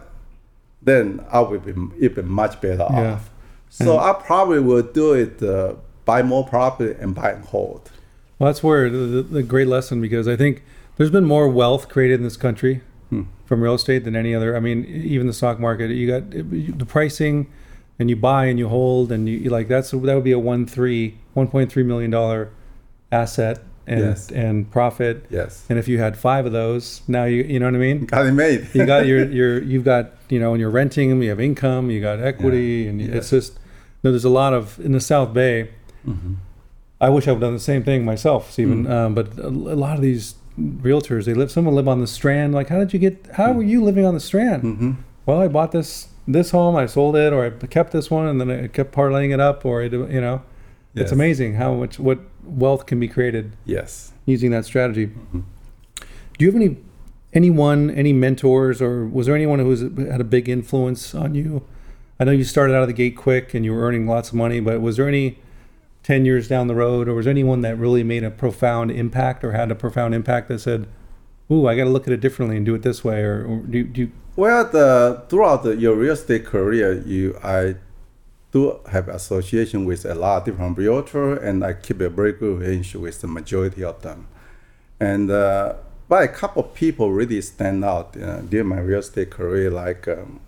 then 0.83 1.25
I 1.31 1.41
would 1.41 1.65
be 1.65 1.75
even 2.05 2.29
much 2.29 2.61
better 2.61 2.87
Yeah. 2.91 3.13
off. 3.15 3.31
So 3.71 3.99
I 3.99 4.15
probably 4.15 4.61
will 4.61 4.83
do 4.83 5.13
it, 5.13 5.43
uh, 5.43 5.75
buy 6.09 6.23
more 6.23 6.43
property 6.43 6.99
and 6.99 7.15
buy 7.15 7.33
and 7.33 7.45
hold. 7.45 7.91
Well, 8.39 8.49
that's 8.49 8.63
where 8.63 8.89
the, 8.89 8.97
the, 8.97 9.23
the 9.23 9.43
great 9.43 9.69
lesson 9.69 10.01
because 10.01 10.27
I 10.27 10.37
think 10.37 10.63
there's 10.97 11.11
been 11.11 11.27
more 11.27 11.49
wealth 11.51 11.91
created 11.91 12.15
in 12.15 12.25
this 12.25 12.39
country 12.39 12.81
hmm. 13.11 13.25
from 13.45 13.61
real 13.61 13.75
estate 13.75 14.05
than 14.05 14.17
any 14.17 14.35
other. 14.35 14.57
I 14.57 14.61
mean, 14.61 14.87
even 14.87 15.27
the 15.27 15.35
stock 15.35 15.61
market. 15.61 15.91
You 15.91 16.07
got 16.07 16.31
the 16.31 16.87
pricing, 16.87 17.53
and 17.99 18.09
you 18.09 18.17
buy 18.17 18.47
and 18.47 18.59
you 18.59 18.69
hold, 18.69 19.13
and 19.13 19.29
you, 19.29 19.51
like 19.51 19.69
that's 19.69 19.91
that 19.91 20.01
would 20.01 20.25
be 20.25 20.33
a 20.33 20.39
one 20.39 20.67
three 20.67 21.19
one 21.35 21.47
point 21.47 21.71
three 21.71 21.83
million 21.83 22.11
dollar 22.11 22.53
asset 23.13 23.59
and 23.87 24.01
Yes. 24.01 24.31
and 24.31 24.71
profit. 24.71 25.27
Yes. 25.29 25.67
And 25.69 25.79
if 25.79 25.89
you 25.89 25.99
had 25.99 26.17
five 26.17 26.47
of 26.47 26.53
those, 26.53 27.03
now 27.07 27.25
you 27.25 27.43
you 27.43 27.61
know 27.61 27.67
what 27.67 27.75
I 27.75 27.79
mean. 27.79 28.07
Got 28.07 28.25
it 28.25 28.33
made. 28.33 28.67
you 28.73 28.87
got 28.87 29.05
your 29.07 29.27
your 29.39 29.63
you've 29.63 29.85
got 29.85 30.13
you 30.31 30.41
know 30.41 30.53
and 30.53 30.61
you're 30.61 30.71
renting 30.71 31.11
them 31.11 31.23
you 31.23 31.29
have 31.29 31.41
income 31.41 31.91
you 31.91 32.01
got 32.01 32.19
equity 32.19 32.89
and 32.89 32.99
Yeah. 32.99 33.17
it's 33.17 33.29
just 33.29 33.59
no, 34.03 34.11
there's 34.11 34.25
a 34.25 34.31
lot 34.31 34.55
of 34.55 34.79
in 34.81 34.93
the 34.93 35.01
south 35.01 35.35
bay 35.35 35.69
Mm-hmm. 36.09 36.35
i 37.01 37.09
wish 37.09 37.27
i 37.29 37.33
would 37.33 37.37
have 37.43 37.49
done 37.49 37.55
the 37.55 37.61
same 37.73 37.83
thing 37.85 38.05
myself 38.05 38.51
stephen 38.51 38.85
Mm. 38.87 38.91
um, 38.91 39.15
but 39.15 39.27
a, 39.39 39.47
a 39.49 39.79
lot 39.87 39.97
of 39.97 40.03
these 40.03 40.35
realtors 40.59 41.25
they 41.27 41.35
live 41.35 41.51
some 41.51 41.65
will 41.67 41.73
live 41.73 41.89
on 41.89 42.01
the 42.01 42.07
strand 42.07 42.53
like 42.55 42.69
how 42.69 42.79
did 42.79 42.93
you 42.93 42.99
get 42.99 43.15
how 43.35 43.53
were 43.53 43.63
you 43.63 43.83
living 43.83 44.05
on 44.05 44.15
the 44.15 44.21
strand 44.21 44.63
hmm 44.63 44.93
well 45.27 45.41
i 45.41 45.49
bought 45.49 45.73
this 45.73 46.09
this 46.27 46.51
home 46.51 46.75
i 46.77 46.87
sold 46.87 47.15
it 47.17 47.33
or 47.33 47.47
i 47.47 47.51
kept 47.67 47.93
this 47.93 48.11
one 48.11 48.27
and 48.27 48.41
then 48.41 48.51
i 48.51 48.67
kept 48.67 48.91
parlaying 48.93 49.33
it 49.33 49.41
up 49.41 49.65
or 49.65 49.83
i 49.83 49.85
you 49.87 50.21
know 50.21 50.43
Yes. 50.95 51.03
it's 51.05 51.13
amazing 51.13 51.55
how 51.55 51.75
much 51.75 51.99
what 52.01 52.19
wealth 52.45 52.87
can 52.87 52.99
be 52.99 53.09
created 53.09 53.53
Yes. 53.67 54.13
using 54.27 54.51
that 54.53 54.65
strategy. 54.65 55.07
Mm-hmm. 55.09 55.41
Do 56.39 56.45
you 56.45 56.51
have 56.51 56.61
any 56.61 56.77
anyone, 57.35 57.91
any 57.91 58.13
mentors, 58.15 58.81
or 58.81 59.07
was 59.07 59.27
there 59.27 59.35
anyone 59.37 59.59
who 59.59 59.67
was, 59.67 59.83
had 59.83 60.21
a 60.21 60.25
big 60.25 60.49
influence 60.49 61.15
on 61.15 61.35
you? 61.35 61.63
I 62.19 62.25
know 62.25 62.33
you 62.33 62.43
started 62.43 62.75
out 62.75 62.83
of 62.83 62.89
the 62.89 62.95
gate 62.95 63.17
quick 63.17 63.53
and 63.55 63.65
you 63.67 63.75
were 63.75 63.83
earning 63.83 64.07
lots 64.09 64.31
of 64.31 64.35
money, 64.35 64.61
but 64.61 64.81
was 64.81 64.97
there 64.97 65.07
any 65.07 65.39
ten 66.09 66.25
years 66.25 66.49
down 66.49 66.69
the 66.69 66.75
road, 66.75 67.07
or 67.07 67.13
was 67.13 67.27
anyone 67.27 67.61
that 67.61 67.77
really 67.77 68.03
made 68.03 68.25
a 68.25 68.31
profound 68.31 68.91
impact 68.91 69.45
or 69.45 69.53
had 69.53 69.71
a 69.71 69.75
profound 69.75 70.15
impact 70.15 70.49
that 70.49 70.59
said, 70.59 70.87
"Ooh, 71.53 71.69
I 71.69 71.77
got 71.77 71.85
to 71.85 71.91
look 71.91 72.07
at 72.09 72.15
it 72.15 72.21
differently 72.21 72.57
and 72.57 72.65
do 72.65 72.75
it 72.75 72.83
this 72.83 73.05
way"? 73.05 73.21
Or, 73.21 73.45
or 73.45 73.57
do, 73.59 73.85
do 73.85 74.01
you, 74.01 74.13
Well, 74.35 74.65
the 74.65 75.23
throughout 75.29 75.65
the, 75.65 75.77
your 75.77 75.95
real 75.95 76.15
estate 76.15 76.47
career, 76.47 76.95
you 77.15 77.39
I 77.45 77.75
do 78.53 78.81
have 78.91 79.07
association 79.09 79.85
with 79.85 80.07
a 80.07 80.15
lot 80.15 80.39
of 80.39 80.45
different 80.47 80.79
realtor, 80.79 81.37
and 81.37 81.63
I 81.63 81.75
keep 81.75 82.01
a 82.01 82.09
very 82.09 82.33
good 82.33 82.59
relationship 82.59 83.03
with 83.03 83.21
the 83.21 83.29
majority 83.29 83.85
of 83.85 84.01
them. 84.01 84.29
And 84.99 85.31
uh, 85.31 85.75
but 86.09 86.23
a 86.23 86.29
couple 86.29 86.65
of 86.65 86.73
people 86.73 87.13
really 87.13 87.43
stand 87.43 87.85
out 87.85 88.17
uh, 88.17 88.41
during 88.51 88.69
my 88.69 88.81
real 88.81 89.01
estate 89.01 89.31
career, 89.31 89.71
like 89.71 90.09
um, 90.09 90.41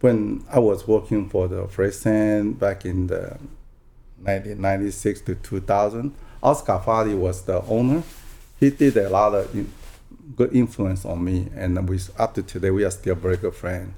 when 0.00 0.44
I 0.50 0.58
was 0.58 0.88
working 0.88 1.28
for 1.28 1.46
the 1.46 1.68
Fred 1.68 1.94
Sands 1.94 2.58
back 2.58 2.84
in 2.84 3.06
the 3.06 3.38
1996 4.22 5.20
to 5.22 5.34
2000. 5.34 6.14
Oscar 6.42 6.80
Fadi 6.84 7.16
was 7.16 7.42
the 7.42 7.62
owner. 7.62 8.02
He 8.58 8.70
did 8.70 8.96
a 8.96 9.08
lot 9.08 9.34
of 9.34 9.54
in- 9.54 9.72
good 10.36 10.54
influence 10.54 11.04
on 11.04 11.24
me, 11.24 11.48
and 11.54 11.88
we 11.88 11.98
up 12.18 12.34
to 12.34 12.42
today 12.42 12.70
we 12.70 12.84
are 12.84 12.90
still 12.90 13.14
very 13.14 13.36
good 13.36 13.54
friends. 13.54 13.92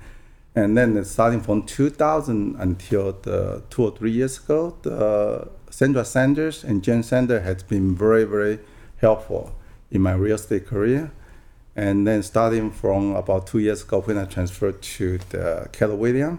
And 0.57 0.77
then 0.77 0.97
uh, 0.97 1.05
starting 1.05 1.41
from 1.41 1.65
2000 1.65 2.57
until 2.59 3.13
the 3.13 3.63
two 3.71 3.85
or 3.85 3.91
three 3.91 4.13
years 4.13 4.39
ago, 4.39 4.77
the 4.83 5.49
Sandra 5.71 6.05
Sanders 6.05 6.63
and 6.63 6.83
Jen 6.83 7.03
Sanders 7.03 7.43
has 7.43 7.63
been 7.63 7.95
very 7.95 8.25
very 8.25 8.61
helpful 8.99 9.55
in 9.91 10.01
my 10.01 10.13
real 10.13 10.37
estate 10.37 10.67
career. 10.67 11.11
And 11.77 12.07
then 12.07 12.23
starting 12.23 12.71
from 12.71 13.17
about 13.17 13.49
two 13.49 13.59
years 13.59 13.83
ago 13.83 14.01
when 14.01 14.17
I 14.17 14.27
transferred 14.27 14.81
to 14.81 15.19
the 15.31 15.69
Keller 15.73 15.97
Williams, 15.97 16.39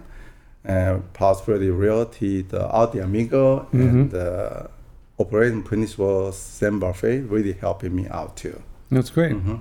uh, 0.66 0.98
Prosperity 1.12 1.70
Realty, 1.70 2.42
the 2.42 2.66
Audi 2.68 2.98
Amigo, 2.98 3.68
and 3.72 4.10
the 4.10 4.70
operating 5.18 5.62
principal 5.62 6.32
Sam 6.32 6.78
Buffet 6.80 7.20
really 7.20 7.52
helping 7.52 7.94
me 7.94 8.06
out 8.08 8.36
too. 8.36 8.62
that's 8.90 9.10
great. 9.10 9.32
Mm-hmm. 9.32 9.56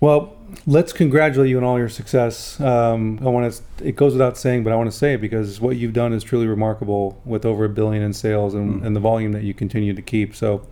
Well, 0.00 0.36
let's 0.66 0.92
congratulate 0.92 1.48
you 1.48 1.58
on 1.58 1.64
all 1.64 1.78
your 1.78 1.88
success. 1.88 2.58
Um, 2.60 3.20
I 3.22 3.28
want 3.28 3.52
to. 3.52 3.86
It 3.86 3.94
goes 3.94 4.14
without 4.14 4.36
saying, 4.36 4.64
but 4.64 4.72
I 4.72 4.76
want 4.76 4.90
to 4.90 4.96
say 4.96 5.14
it 5.14 5.20
because 5.20 5.60
what 5.60 5.76
you've 5.76 5.92
done 5.92 6.12
is 6.12 6.24
truly 6.24 6.48
remarkable, 6.48 7.20
with 7.24 7.46
over 7.46 7.64
a 7.64 7.68
billion 7.68 8.02
in 8.02 8.12
sales 8.12 8.52
and, 8.52 8.84
and 8.84 8.96
the 8.96 9.00
volume 9.00 9.30
that 9.30 9.44
you 9.44 9.54
continue 9.54 9.94
to 9.94 10.02
keep. 10.02 10.34
So, 10.34 10.66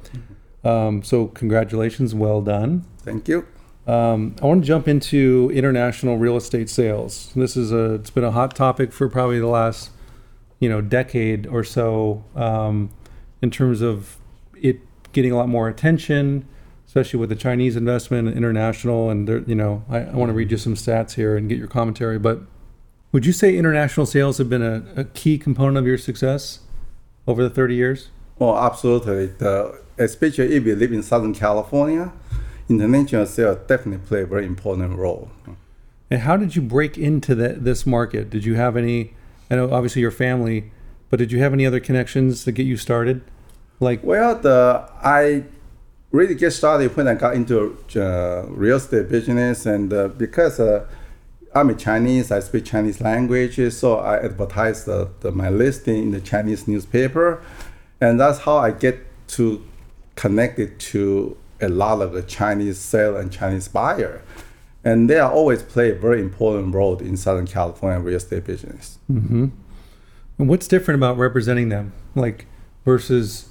um, 0.64 1.04
so 1.04 1.28
congratulations, 1.28 2.12
well 2.12 2.42
done. 2.42 2.86
Thank 2.98 3.28
you. 3.28 3.46
Um, 3.90 4.36
I 4.40 4.46
want 4.46 4.62
to 4.62 4.66
jump 4.68 4.86
into 4.86 5.50
international 5.52 6.16
real 6.16 6.36
estate 6.36 6.70
sales. 6.70 7.32
This 7.34 7.56
is 7.56 7.72
a. 7.72 7.94
It's 7.94 8.10
been 8.10 8.22
a 8.22 8.30
hot 8.30 8.54
topic 8.54 8.92
for 8.92 9.08
probably 9.08 9.40
the 9.40 9.48
last, 9.48 9.90
you 10.60 10.68
know, 10.68 10.80
decade 10.80 11.44
or 11.48 11.64
so, 11.64 12.24
um, 12.36 12.90
in 13.42 13.50
terms 13.50 13.80
of 13.80 14.16
it 14.54 14.78
getting 15.12 15.32
a 15.32 15.36
lot 15.36 15.48
more 15.48 15.68
attention, 15.68 16.46
especially 16.86 17.18
with 17.18 17.30
the 17.30 17.34
Chinese 17.34 17.74
investment, 17.74 18.28
and 18.28 18.36
international, 18.36 19.10
and 19.10 19.26
there- 19.26 19.42
you 19.44 19.56
know, 19.56 19.82
I, 19.88 20.02
I 20.02 20.14
want 20.14 20.28
to 20.28 20.34
read 20.34 20.52
you 20.52 20.56
some 20.56 20.74
stats 20.74 21.14
here 21.14 21.36
and 21.36 21.48
get 21.48 21.58
your 21.58 21.66
commentary. 21.66 22.20
But 22.20 22.42
would 23.10 23.26
you 23.26 23.32
say 23.32 23.56
international 23.56 24.06
sales 24.06 24.38
have 24.38 24.48
been 24.48 24.62
a, 24.62 24.84
a 24.94 25.02
key 25.04 25.36
component 25.36 25.78
of 25.78 25.86
your 25.88 25.98
success 25.98 26.60
over 27.26 27.42
the 27.42 27.50
30 27.50 27.74
years? 27.74 28.10
Oh, 28.40 28.56
absolutely. 28.56 29.26
The, 29.26 29.80
especially 29.98 30.54
if 30.54 30.64
you 30.64 30.76
live 30.76 30.92
in 30.92 31.02
Southern 31.02 31.34
California, 31.34 32.12
international 32.70 33.26
sales 33.26 33.58
definitely 33.66 34.06
play 34.06 34.22
a 34.22 34.26
very 34.26 34.46
important 34.46 34.96
role. 34.96 35.30
And 36.10 36.20
how 36.22 36.36
did 36.36 36.56
you 36.56 36.62
break 36.62 36.96
into 36.96 37.34
the, 37.34 37.50
this 37.50 37.86
market? 37.86 38.30
Did 38.30 38.44
you 38.44 38.54
have 38.54 38.76
any? 38.76 39.14
I 39.50 39.56
know 39.56 39.72
obviously 39.72 40.02
your 40.02 40.10
family, 40.10 40.70
but 41.08 41.18
did 41.18 41.32
you 41.32 41.40
have 41.40 41.52
any 41.52 41.66
other 41.66 41.80
connections 41.80 42.44
to 42.44 42.52
get 42.52 42.66
you 42.66 42.76
started? 42.76 43.22
Like, 43.80 44.02
Well, 44.04 44.36
the 44.36 44.88
I 45.02 45.44
really 46.10 46.34
get 46.34 46.52
started 46.52 46.96
when 46.96 47.08
I 47.08 47.14
got 47.14 47.34
into 47.34 47.76
uh, 47.96 48.44
real 48.48 48.76
estate 48.76 49.08
business, 49.08 49.66
and 49.66 49.92
uh, 49.92 50.08
because 50.08 50.58
uh, 50.60 50.86
I'm 51.54 51.70
a 51.70 51.74
Chinese, 51.74 52.30
I 52.30 52.40
speak 52.40 52.64
Chinese 52.64 53.00
language, 53.00 53.60
so 53.72 53.98
I 53.98 54.18
advertise 54.18 54.84
the, 54.84 55.10
the, 55.20 55.32
my 55.32 55.50
listing 55.50 56.02
in 56.02 56.10
the 56.12 56.20
Chinese 56.20 56.68
newspaper, 56.68 57.42
and 58.00 58.20
that's 58.20 58.40
how 58.40 58.58
I 58.58 58.70
get 58.70 58.98
to 59.28 59.64
connect 60.14 60.58
it 60.58 60.78
to 60.78 61.36
a 61.60 61.68
lot 61.68 62.00
of 62.00 62.12
the 62.12 62.22
Chinese 62.22 62.78
seller 62.78 63.20
and 63.20 63.32
Chinese 63.32 63.68
buyer, 63.68 64.22
and 64.84 65.08
they 65.10 65.18
are 65.18 65.30
always 65.30 65.62
play 65.62 65.90
a 65.90 65.94
very 65.94 66.20
important 66.20 66.74
role 66.74 66.98
in 66.98 67.16
Southern 67.16 67.46
California 67.46 68.00
real 68.00 68.16
estate 68.16 68.44
business. 68.44 68.98
Mm-hmm. 69.10 69.46
and 70.38 70.48
what's 70.48 70.68
different 70.68 70.98
about 70.98 71.18
representing 71.18 71.68
them, 71.68 71.92
like 72.14 72.46
versus, 72.84 73.48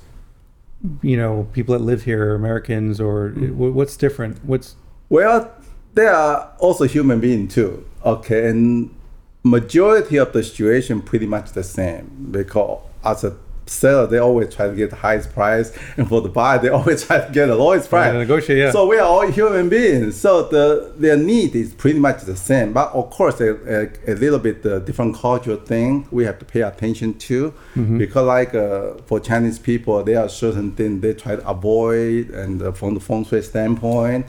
you 1.01 1.17
know, 1.17 1.47
people 1.53 1.77
that 1.77 1.83
live 1.83 2.03
here, 2.03 2.33
Americans, 2.35 2.99
or 2.99 3.31
mm. 3.31 3.49
wh- 3.49 3.75
what's 3.75 3.95
different? 3.95 4.43
What's 4.43 4.75
Well, 5.09 5.51
they 5.93 6.07
are 6.07 6.51
also 6.59 6.85
human 6.85 7.19
being 7.19 7.47
too. 7.47 7.85
Okay, 8.05 8.47
and 8.47 8.95
majority 9.43 10.17
of 10.17 10.33
the 10.33 10.43
situation 10.43 11.01
pretty 11.01 11.25
much 11.25 11.51
the 11.51 11.63
same 11.63 12.27
because 12.31 12.81
as 13.03 13.23
a 13.23 13.37
seller 13.69 14.07
they 14.07 14.17
always 14.17 14.53
try 14.53 14.67
to 14.67 14.75
get 14.75 14.89
the 14.89 14.95
highest 14.95 15.31
price 15.33 15.71
and 15.97 16.07
for 16.07 16.21
the 16.21 16.29
buyer 16.29 16.59
they 16.59 16.69
always 16.79 17.05
try 17.05 17.19
to 17.25 17.31
get 17.31 17.47
the 17.47 17.55
lowest 17.55 17.89
price. 17.89 18.11
to 18.11 18.17
negotiate, 18.17 18.57
yeah. 18.57 18.71
so 18.71 18.87
we 18.87 18.97
are 18.97 19.07
all 19.07 19.27
human 19.29 19.69
beings. 19.69 20.15
So 20.19 20.43
the 20.43 20.93
their 20.97 21.17
need 21.17 21.55
is 21.55 21.73
pretty 21.73 21.99
much 21.99 22.23
the 22.23 22.35
same. 22.35 22.73
But 22.73 22.91
of 22.93 23.09
course 23.09 23.39
a, 23.41 23.51
a, 24.07 24.13
a 24.13 24.15
little 24.15 24.39
bit 24.39 24.65
uh, 24.65 24.79
different 24.79 25.15
cultural 25.15 25.57
thing 25.57 26.07
we 26.11 26.25
have 26.25 26.39
to 26.39 26.45
pay 26.45 26.61
attention 26.61 27.13
to 27.19 27.53
because 27.97 28.25
like 28.25 28.53
uh, 28.55 28.93
for 29.05 29.19
chinese 29.19 29.59
people 29.59 30.03
there 30.03 30.19
are 30.19 30.29
certain 30.29 30.71
things 30.71 31.01
they 31.01 31.13
try 31.13 31.35
to 31.35 31.47
avoid 31.47 32.29
and 32.29 32.61
uh, 32.61 32.71
from 32.71 32.93
the 32.93 32.99
feng 32.99 33.25
shui 33.25 33.41
standpoint 33.41 34.25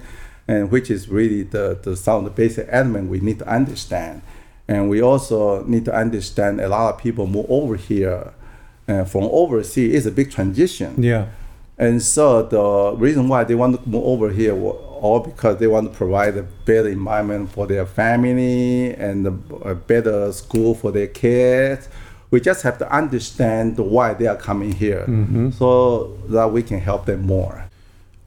and 0.50 0.70
which 0.70 0.90
is 0.90 1.08
really 1.08 1.42
the, 1.44 1.78
the 1.82 1.94
the 1.94 2.32
basic 2.34 2.66
element 2.70 3.08
we 3.08 3.20
need 3.20 3.38
to 3.38 3.48
understand. 3.48 4.20
And 4.66 4.90
we 4.90 5.00
also 5.00 5.64
need 5.64 5.84
to 5.84 5.94
understand 5.94 6.60
a 6.60 6.68
lot 6.68 6.94
of 6.94 7.00
people 7.00 7.26
move 7.28 7.46
over 7.48 7.76
here 7.76 8.32
uh, 8.90 9.04
from 9.04 9.24
overseas 9.24 9.94
is 9.94 10.06
a 10.06 10.10
big 10.10 10.30
transition. 10.30 11.02
Yeah. 11.02 11.26
And 11.78 12.02
so 12.02 12.42
the 12.42 12.94
reason 12.96 13.28
why 13.28 13.44
they 13.44 13.54
want 13.54 13.82
to 13.82 13.88
move 13.88 14.04
over 14.04 14.30
here 14.30 14.54
all 15.00 15.20
because 15.20 15.56
they 15.58 15.66
want 15.66 15.90
to 15.90 15.96
provide 15.96 16.36
a 16.36 16.42
better 16.42 16.88
environment 16.88 17.50
for 17.50 17.66
their 17.66 17.86
family 17.86 18.94
and 18.94 19.26
a, 19.26 19.74
better 19.74 20.30
school 20.32 20.74
for 20.74 20.92
their 20.92 21.06
kids. 21.06 21.88
We 22.30 22.40
just 22.40 22.62
have 22.62 22.78
to 22.78 22.92
understand 22.92 23.78
why 23.78 24.12
they 24.14 24.26
are 24.26 24.36
coming 24.36 24.72
here 24.72 25.04
so 25.56 26.18
that 26.28 26.52
we 26.52 26.62
can 26.62 26.80
help 26.80 27.06
them 27.06 27.22
more. 27.22 27.64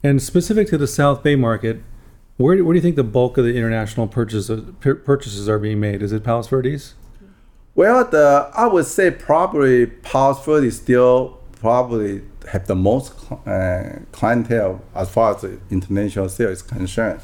And 0.02 0.20
specific 0.20 0.68
to 0.68 0.76
the 0.76 0.88
South 0.88 1.22
Bay 1.22 1.36
market, 1.36 1.80
where, 2.36 2.62
where 2.62 2.74
do 2.74 2.78
you 2.78 2.82
think 2.82 2.96
the 2.96 3.04
bulk 3.04 3.38
of 3.38 3.44
the 3.44 3.56
international 3.56 4.08
purchases 4.08 4.50
purchases 4.80 5.48
are 5.48 5.58
being 5.58 5.80
made? 5.80 6.02
Is 6.02 6.12
it 6.12 6.24
Palos 6.24 6.48
Verdes? 6.48 6.94
Well, 7.76 8.04
the 8.04 8.50
I 8.54 8.66
would 8.68 8.86
say 8.86 9.10
probably 9.10 9.86
Palos 9.86 10.44
Verdes 10.44 10.76
still 10.76 11.40
probably 11.60 12.22
have 12.52 12.66
the 12.66 12.76
most 12.76 13.12
uh, 13.46 13.98
clientele 14.12 14.80
as 14.94 15.10
far 15.10 15.34
as 15.34 15.44
international 15.70 16.28
sales 16.28 16.58
is 16.58 16.62
concerned. 16.62 17.20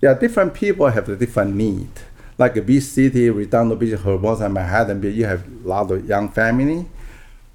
Yeah, 0.00 0.14
different 0.14 0.54
people 0.54 0.86
have 0.86 1.08
a 1.08 1.16
different 1.16 1.56
need. 1.56 1.88
Like 2.38 2.56
a 2.56 2.62
beach 2.62 2.84
city, 2.84 3.30
Redondo 3.30 3.76
Beach, 3.76 3.98
Hermosa, 3.98 4.48
Manhattan 4.48 5.00
Beach, 5.00 5.14
you 5.14 5.24
have 5.24 5.44
a 5.46 5.68
lot 5.68 5.90
of 5.90 6.06
young 6.06 6.28
family. 6.28 6.86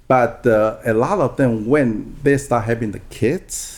But 0.06 0.46
uh, 0.46 0.78
a 0.84 0.94
lot 0.94 1.18
of 1.20 1.36
them, 1.36 1.66
when 1.66 2.16
they 2.22 2.38
start 2.38 2.64
having 2.64 2.92
the 2.92 3.00
kids, 3.10 3.77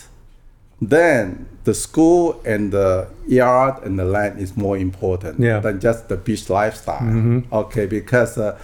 then 0.80 1.46
the 1.64 1.74
school 1.74 2.40
and 2.44 2.72
the 2.72 3.06
yard 3.26 3.82
and 3.84 3.98
the 3.98 4.04
land 4.04 4.40
is 4.40 4.56
more 4.56 4.76
important 4.78 5.38
Yeah. 5.38 5.60
than 5.60 5.78
just 5.80 6.08
the 6.08 6.16
beach 6.16 6.48
lifestyle. 6.48 7.42
Okay, 7.52 7.86
because 7.86 8.38
uh, 8.38 8.58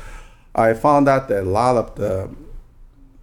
I 0.55 0.72
found 0.74 1.09
out 1.09 1.29
that 1.29 1.42
a 1.42 1.50
lot 1.61 1.76
of 1.76 1.94
the 1.96 2.29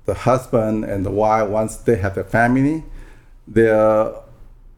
the 0.05 0.13
husband 0.13 0.83
and 0.83 1.05
the 1.05 1.11
wife 1.11 1.47
once 1.49 1.77
they 1.77 1.95
have 1.95 2.17
a 2.17 2.23
family, 2.25 2.83
their 3.47 4.11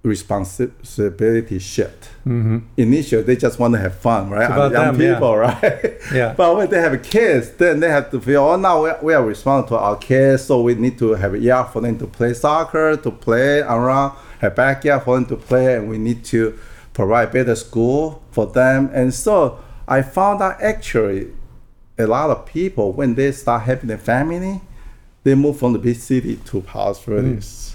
responsibility 0.06 1.60
shift. 1.60 2.10
Mm-hmm. 2.26 2.60
Initially, 2.78 3.24
they 3.24 3.36
just 3.36 3.60
want 3.60 3.74
to 3.74 3.80
have 3.80 3.96
fun, 3.96 4.30
right? 4.30 4.46
about 4.46 4.72
Young 4.72 4.98
them, 4.98 5.02
yeah. 5.02 5.14
people, 5.14 5.38
right? 5.48 5.98
Yeah. 6.14 6.34
But 6.38 6.56
when 6.56 6.70
they 6.70 6.80
have 6.80 7.02
kids, 7.04 7.52
then 7.52 7.80
they 7.80 7.90
have 7.90 8.12
to 8.12 8.22
feel, 8.22 8.44
oh, 8.44 8.56
now 8.56 8.84
we 8.84 8.90
are, 8.90 9.00
we 9.02 9.14
are 9.14 9.24
responsible 9.26 9.78
to 9.78 9.84
our 9.84 9.98
kids, 9.98 10.46
so 10.46 10.62
we 10.62 10.76
need 10.76 10.98
to 11.00 11.14
have 11.14 11.34
a 11.34 11.40
yard 11.40 11.72
for 11.74 11.82
them 11.82 11.98
to 12.00 12.08
play 12.08 12.34
soccer, 12.34 12.96
to 12.98 13.12
play 13.12 13.60
around, 13.60 14.16
have 14.40 14.56
backyard 14.56 15.04
for 15.04 15.16
them 15.16 15.26
to 15.26 15.36
play, 15.36 15.76
and 15.76 15.90
we 15.90 15.98
need 15.98 16.24
to 16.26 16.58
provide 16.94 17.32
better 17.32 17.56
school 17.56 18.24
for 18.32 18.46
them. 18.46 18.90
And 18.94 19.14
so 19.14 19.60
I 19.88 20.02
found 20.02 20.42
out 20.42 20.62
actually 20.62 21.34
a 21.98 22.06
lot 22.06 22.30
of 22.30 22.46
people, 22.46 22.94
when 22.94 23.16
they 23.16 23.32
start 23.32 23.64
having 23.64 23.90
a 23.90 23.98
family, 23.98 24.62
they 25.24 25.34
move 25.34 25.58
from 25.58 25.74
the 25.74 25.80
beach 25.80 25.98
city 25.98 26.36
to 26.46 26.62
Palos 26.62 27.04
Verdes. 27.04 27.72
Mm. 27.72 27.75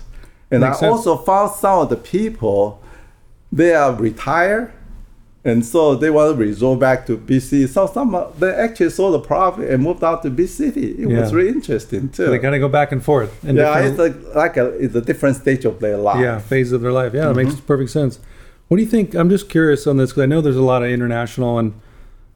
And 0.50 0.64
I 0.64 0.68
Hmm. 0.68 0.74
Sense. 0.74 0.92
also 0.92 1.16
found 1.16 1.52
some 1.52 1.78
of 1.80 1.88
the 1.90 1.96
people, 1.96 2.80
they 3.52 3.72
are 3.74 3.94
retired, 3.94 4.72
and 5.44 5.64
so 5.64 5.94
they 5.94 6.10
want 6.10 6.32
to 6.36 6.44
resort 6.44 6.78
back 6.80 7.06
to 7.06 7.16
BC. 7.16 7.66
So 7.68 7.86
some 7.86 8.14
they 8.38 8.50
actually 8.52 8.90
sold 8.90 9.14
the 9.14 9.20
property 9.20 9.68
and 9.72 9.82
moved 9.82 10.04
out 10.04 10.22
to 10.24 10.30
beach 10.30 10.50
city. 10.50 10.96
It 10.98 11.06
was 11.06 11.32
really 11.32 11.48
interesting 11.50 12.08
too. 12.10 12.26
So 12.26 12.30
they 12.30 12.38
kind 12.38 12.54
of 12.54 12.60
go 12.60 12.68
back 12.68 12.92
and 12.92 13.02
forth. 13.02 13.32
in 13.44 13.56
yeah, 13.56 13.80
different- 13.80 13.86
it's 14.10 14.34
like, 14.34 14.34
like 14.36 14.56
a, 14.56 14.66
it's 14.84 14.94
a 14.94 15.00
different 15.00 15.36
stage 15.36 15.64
of 15.64 15.78
their 15.80 15.96
life. 15.96 16.20
yeah 16.20 16.38
phase 16.38 16.72
of 16.72 16.80
their 16.82 16.92
life 16.92 17.14
yeah 17.14 17.30
it 17.30 17.36
makes 17.36 17.54
Mm-hmm. 17.54 17.66
perfect 17.66 17.90
sense 17.90 18.18
what 18.68 18.76
do 18.76 18.82
you 18.82 18.88
think 18.88 19.14
i'm 19.14 19.30
just 19.30 19.48
curious 19.48 19.86
on 19.86 19.96
this 19.96 20.10
because 20.10 20.22
i 20.22 20.26
know 20.26 20.40
there's 20.40 20.56
a 20.56 20.62
lot 20.62 20.82
of 20.82 20.90
international 20.90 21.58
and 21.58 21.72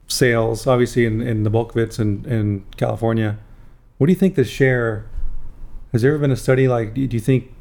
sales 0.07 0.67
obviously 0.67 1.05
in, 1.05 1.21
in 1.21 1.43
the 1.43 1.49
bulk 1.49 1.71
of 1.71 1.77
it's 1.77 1.97
in, 1.99 2.25
in 2.25 2.63
california 2.77 3.37
what 3.97 4.07
do 4.07 4.13
you 4.13 4.19
think 4.19 4.35
the 4.35 4.43
share 4.43 5.05
has 5.91 6.01
there 6.01 6.11
ever 6.11 6.19
been 6.19 6.31
a 6.31 6.35
study 6.35 6.67
like 6.67 6.93
do 6.93 7.01
you 7.01 7.19
think 7.19 7.51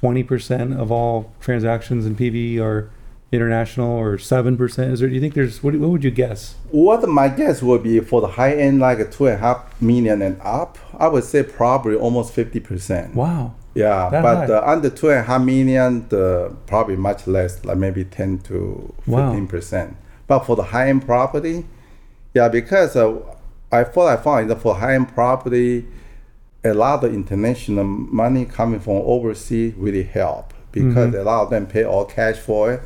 20% 0.00 0.78
of 0.78 0.90
all 0.90 1.32
transactions 1.40 2.06
in 2.06 2.16
pv 2.16 2.58
are 2.58 2.90
international 3.32 3.90
or 3.96 4.16
7% 4.16 4.92
is 4.92 5.00
there 5.00 5.08
do 5.08 5.14
you 5.14 5.20
think 5.20 5.34
there's 5.34 5.62
what, 5.62 5.74
what 5.76 5.90
would 5.90 6.04
you 6.04 6.10
guess? 6.10 6.56
What 6.70 7.08
my 7.08 7.28
guess 7.28 7.62
would 7.62 7.82
be 7.82 8.00
for 8.00 8.20
the 8.20 8.26
high 8.26 8.54
end, 8.54 8.80
like 8.80 8.98
two 9.12 9.26
and 9.26 9.36
a 9.36 9.38
half 9.38 9.80
million 9.80 10.20
and 10.20 10.40
up, 10.42 10.78
I 10.98 11.06
would 11.08 11.24
say 11.24 11.42
probably 11.44 11.94
almost 11.94 12.34
50%. 12.34 13.14
wow. 13.14 13.54
Yeah, 13.72 14.08
That 14.10 14.22
but 14.24 14.50
uh, 14.50 14.62
under 14.66 14.90
two 14.90 15.10
and 15.10 15.20
a 15.20 15.22
half 15.22 15.42
million, 15.42 16.08
the 16.08 16.56
probably 16.66 16.96
much 16.96 17.28
less, 17.28 17.64
like 17.64 17.78
maybe 17.78 18.04
10 18.04 18.40
to 18.40 18.92
15%. 19.06 19.94
But 20.26 20.40
for 20.40 20.56
the 20.56 20.64
high 20.64 20.88
end 20.88 21.06
property, 21.06 21.66
yeah, 22.34 22.48
because 22.48 22.96
uh, 22.96 23.20
I 23.70 23.84
thought 23.84 24.08
I 24.08 24.16
found 24.16 24.50
that 24.50 24.60
for 24.60 24.74
high 24.74 24.94
end 24.96 25.14
property, 25.14 25.86
a 26.64 26.74
lot 26.74 27.02
of 27.04 27.12
international 27.14 27.84
money 27.84 28.44
coming 28.44 28.80
from 28.80 28.96
overseas 29.04 29.74
really 29.76 30.02
help 30.02 30.52
because 30.72 31.14
a 31.14 31.22
lot 31.24 31.42
of 31.44 31.50
them 31.50 31.66
pay 31.66 31.84
all 31.84 32.04
cash 32.04 32.36
for 32.36 32.72
it. 32.74 32.80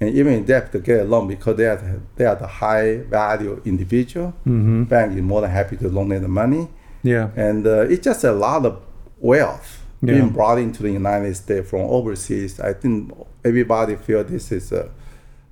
And 0.00 0.14
even 0.14 0.32
if 0.32 0.46
they 0.46 0.54
have 0.54 0.70
to 0.72 0.78
get 0.78 1.00
a 1.00 1.04
loan 1.04 1.28
because 1.28 1.56
they 1.56 1.66
are 1.66 1.76
the, 1.76 2.00
they 2.16 2.24
are 2.24 2.34
the 2.36 2.46
high 2.46 2.98
value 2.98 3.60
individual, 3.64 4.32
bank 4.44 5.14
is 5.16 5.22
more 5.22 5.40
than 5.42 5.50
happy 5.50 5.76
to 5.76 5.88
loan 5.88 6.08
them 6.08 6.22
the 6.22 6.28
money 6.28 6.68
yeah 7.02 7.30
and 7.34 7.66
uh, 7.66 7.80
it's 7.88 8.04
just 8.04 8.24
a 8.24 8.32
lot 8.32 8.66
of 8.66 8.78
wealth 9.20 9.82
Yeah. 10.02 10.14
being 10.14 10.30
brought 10.30 10.58
into 10.58 10.82
the 10.82 10.90
United 10.90 11.34
States 11.34 11.68
from 11.70 11.80
overseas. 11.82 12.58
I 12.60 12.72
think 12.74 13.12
everybody 13.44 13.96
feel 13.96 14.22
this 14.24 14.52
is 14.52 14.70
uh, 14.72 14.88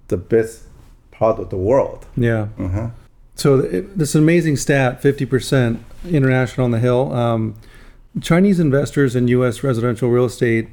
the 0.09 0.17
best 0.17 0.63
part 1.11 1.39
of 1.39 1.49
the 1.51 1.57
world. 1.57 2.07
yeah 2.17 2.49
Uh-huh. 2.59 2.89
So 3.35 3.63
th- 3.63 3.85
this 3.97 4.15
amazing 4.15 4.57
stat, 4.57 5.01
50% 5.03 5.79
international 6.11 6.65
on 6.65 6.71
the 6.73 6.81
hill. 6.81 7.13
Um, 7.13 7.55
Chinese 8.21 8.59
investors 8.61 9.15
in 9.15 9.29
U.S. 9.29 9.63
residential 9.63 10.09
real 10.11 10.25
estate, 10.25 10.69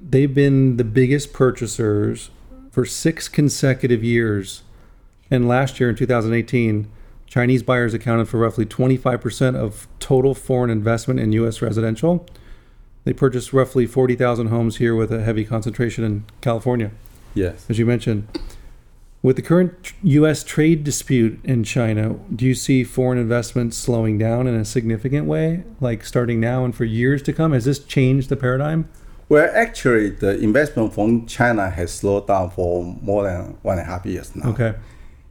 they've 0.00 0.32
been 0.34 0.76
the 0.76 0.84
biggest 0.84 1.32
purchasers 1.32 2.30
for 2.70 2.84
six 2.84 3.28
consecutive 3.28 4.02
years. 4.02 4.62
And 5.30 5.46
last 5.48 5.80
year 5.80 5.88
in 5.90 5.96
2018, 5.96 6.90
Chinese 7.26 7.62
buyers 7.62 7.94
accounted 7.94 8.28
for 8.28 8.38
roughly 8.38 8.66
25% 8.66 9.56
of 9.56 9.88
total 9.98 10.34
foreign 10.34 10.70
investment 10.70 11.20
in 11.20 11.32
U.S. 11.32 11.62
residential. 11.62 12.26
They 13.04 13.12
purchased 13.12 13.52
roughly 13.52 13.86
40,000 13.86 14.48
homes 14.48 14.76
here 14.76 14.94
with 14.94 15.10
a 15.12 15.22
heavy 15.22 15.44
concentration 15.44 16.04
in 16.04 16.24
California 16.40 16.90
Yes. 17.34 17.66
as 17.68 17.78
you 17.78 17.86
mentioned. 17.86 18.28
With 19.22 19.36
the 19.36 19.42
current 19.42 19.92
U.S. 20.02 20.42
trade 20.42 20.82
dispute 20.82 21.38
in 21.44 21.62
China, 21.62 22.18
do 22.34 22.44
you 22.44 22.56
see 22.56 22.82
foreign 22.82 23.18
investment 23.18 23.72
slowing 23.72 24.18
down 24.18 24.48
in 24.48 24.56
a 24.56 24.64
significant 24.64 25.26
way, 25.26 25.62
like 25.80 26.04
starting 26.04 26.40
now 26.40 26.64
and 26.64 26.74
for 26.74 26.84
years 26.84 27.22
to 27.22 27.32
come? 27.32 27.52
Has 27.52 27.64
this 27.64 27.78
changed 27.78 28.30
the 28.30 28.36
paradigm? 28.36 28.88
Well, 29.28 29.48
actually, 29.54 30.10
the 30.10 30.38
investment 30.40 30.92
from 30.92 31.26
China 31.26 31.70
has 31.70 31.92
slowed 31.92 32.26
down 32.26 32.50
for 32.50 32.84
more 33.00 33.22
than 33.22 33.56
one 33.62 33.78
and 33.78 33.86
a 33.86 33.90
half 33.90 34.04
years 34.04 34.34
now. 34.34 34.50
Okay. 34.50 34.74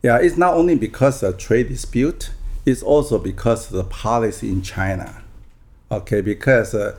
Yeah, 0.01 0.17
it's 0.19 0.37
not 0.37 0.53
only 0.53 0.75
because 0.75 1.21
of 1.21 1.37
trade 1.37 1.67
dispute, 1.67 2.31
it's 2.65 2.81
also 2.81 3.19
because 3.19 3.67
of 3.67 3.73
the 3.73 3.83
policy 3.83 4.49
in 4.49 4.61
China. 4.61 5.21
Okay, 5.91 6.21
because 6.21 6.73
uh, 6.73 6.97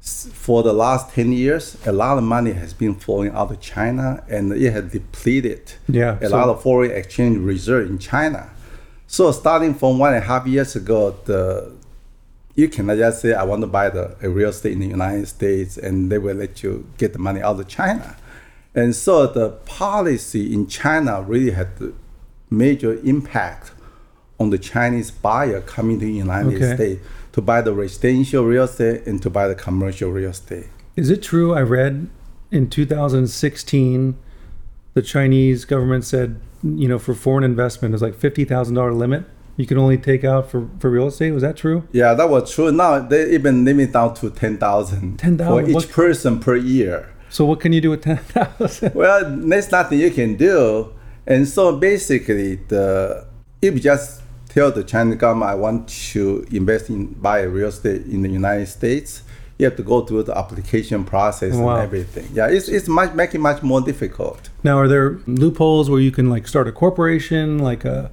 for 0.00 0.62
the 0.62 0.72
last 0.72 1.10
10 1.14 1.32
years, 1.32 1.76
a 1.86 1.92
lot 1.92 2.16
of 2.16 2.22
money 2.24 2.52
has 2.52 2.72
been 2.72 2.94
flowing 2.94 3.30
out 3.32 3.50
of 3.50 3.60
China 3.60 4.22
and 4.28 4.52
it 4.52 4.70
has 4.72 4.92
depleted 4.92 5.72
Yeah, 5.88 6.18
a 6.20 6.28
so- 6.28 6.36
lot 6.36 6.48
of 6.48 6.62
foreign 6.62 6.92
exchange 6.92 7.38
reserve 7.38 7.90
in 7.90 7.98
China. 7.98 8.50
So 9.08 9.32
starting 9.32 9.74
from 9.74 9.98
one 9.98 10.14
and 10.14 10.22
a 10.22 10.26
half 10.26 10.46
years 10.46 10.76
ago, 10.76 11.16
the 11.24 11.72
you 12.54 12.68
cannot 12.68 12.96
just 12.96 13.20
say 13.20 13.34
I 13.34 13.42
want 13.44 13.60
to 13.62 13.66
buy 13.66 13.90
the 13.90 14.16
a 14.22 14.28
real 14.30 14.48
estate 14.48 14.72
in 14.72 14.80
the 14.80 14.86
United 14.86 15.28
States 15.28 15.76
and 15.76 16.10
they 16.10 16.18
will 16.18 16.34
let 16.36 16.62
you 16.62 16.86
get 16.98 17.12
the 17.12 17.18
money 17.18 17.40
out 17.42 17.60
of 17.60 17.68
China. 17.68 18.16
And 18.74 18.94
so 18.94 19.26
the 19.26 19.50
policy 19.50 20.52
in 20.54 20.66
China 20.66 21.20
really 21.22 21.50
had 21.50 21.68
major 22.50 22.94
impact 23.04 23.72
on 24.40 24.50
the 24.50 24.58
Chinese 24.58 25.10
buyer 25.10 25.60
coming 25.60 25.98
to 26.00 26.06
the 26.06 26.12
United 26.12 26.54
Okay. 26.54 26.74
States 26.74 27.06
to 27.36 27.42
buy 27.42 27.60
the 27.60 27.74
residential 27.74 28.44
real 28.44 28.64
estate 28.64 29.06
and 29.06 29.22
to 29.22 29.28
buy 29.30 29.46
the 29.46 29.54
commercial 29.54 30.10
real 30.10 30.30
estate. 30.30 30.66
Is 30.96 31.10
it 31.10 31.22
true? 31.22 31.54
I 31.54 31.60
read 31.60 32.08
in 32.50 32.70
2016, 32.70 34.16
the 34.94 35.02
Chinese 35.02 35.66
government 35.66 36.04
said, 36.06 36.40
you 36.64 36.88
know, 36.88 36.98
for 36.98 37.14
foreign 37.14 37.44
investment, 37.44 37.94
is 37.94 38.00
like 38.00 38.14
$50,000 38.14 38.96
limit 38.96 39.26
you 39.58 39.66
can 39.66 39.78
only 39.78 39.98
take 39.98 40.24
out 40.24 40.50
for, 40.50 40.68
for 40.78 40.90
real 40.90 41.08
estate. 41.08 41.32
Was 41.32 41.42
that 41.42 41.56
true? 41.56 41.86
Yeah, 41.92 42.14
that 42.14 42.28
was 42.28 42.54
true. 42.54 42.70
Now 42.72 42.98
they 43.00 43.30
even 43.34 43.64
limit 43.64 43.92
down 43.92 44.14
to 44.16 44.30
ten 44.30 44.58
thousand. 44.58 45.18
10,000, 45.18 45.46
for 45.46 45.68
each 45.68 45.74
what- 45.74 45.90
person 45.90 46.40
per 46.40 46.56
year. 46.56 47.12
So 47.28 47.44
what 47.44 47.60
can 47.60 47.72
you 47.72 47.80
do 47.80 47.90
with 47.90 48.02
ten 48.02 48.18
thousand? 48.18 48.94
Well, 49.00 49.24
there's 49.36 49.70
nothing 49.72 49.98
you 49.98 50.10
can 50.10 50.36
do. 50.36 50.92
And 51.26 51.48
so 51.48 51.76
basically, 51.76 52.56
the 52.68 53.26
if 53.62 53.74
you 53.74 53.80
just 53.80 54.22
tell 54.56 54.72
the 54.72 54.82
Chinese 54.82 55.16
government 55.16 55.50
I 55.50 55.54
want 55.54 55.88
to 56.12 56.46
invest 56.50 56.88
in 56.88 57.12
buy 57.26 57.42
real 57.42 57.68
estate 57.68 58.02
in 58.06 58.22
the 58.22 58.30
United 58.30 58.66
States, 58.66 59.22
you 59.58 59.66
have 59.66 59.76
to 59.76 59.82
go 59.82 60.00
through 60.06 60.22
the 60.24 60.36
application 60.36 61.04
process 61.04 61.54
Wow. 61.54 61.76
and 61.76 61.82
everything. 61.84 62.26
Yeah, 62.32 62.48
it's 62.56 62.68
it's 62.68 62.88
much 62.88 63.12
making 63.14 63.42
much 63.42 63.62
more 63.62 63.80
difficult. 63.82 64.40
Now, 64.64 64.78
are 64.78 64.88
there 64.88 65.18
loopholes 65.26 65.88
where 65.90 66.00
you 66.00 66.10
can 66.10 66.28
like 66.34 66.48
start 66.48 66.66
a 66.68 66.72
corporation, 66.72 67.58
like 67.70 67.84
a 67.84 68.10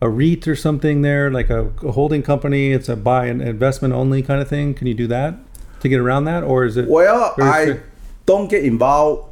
a 0.00 0.08
REIT 0.08 0.48
or 0.48 0.56
something 0.56 1.02
there, 1.02 1.30
like 1.30 1.50
a, 1.50 1.60
a 1.88 1.92
holding 1.92 2.22
company? 2.22 2.72
It's 2.72 2.88
a 2.88 2.96
buy 2.96 3.26
and 3.26 3.40
investment 3.42 3.92
only 3.94 4.22
kind 4.22 4.40
of 4.42 4.48
thing. 4.48 4.74
Can 4.74 4.86
you 4.90 4.94
do 4.94 5.06
that 5.08 5.34
to 5.80 5.88
get 5.88 6.00
around 6.00 6.24
that, 6.24 6.42
or 6.42 6.64
is 6.64 6.76
it? 6.76 6.88
Well, 6.88 7.34
I 7.38 7.62
strict? 7.62 7.84
don't 8.26 8.48
get 8.54 8.64
involved 8.64 9.28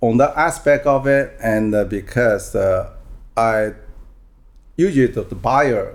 on 0.00 0.16
that 0.18 0.32
aspect 0.36 0.86
of 0.86 1.06
it, 1.06 1.26
and 1.42 1.74
uh, 1.74 1.84
because 1.84 2.54
uh, 2.54 2.90
I 3.36 3.72
usually 4.76 5.06
the, 5.08 5.22
the 5.22 5.34
buyer 5.34 5.94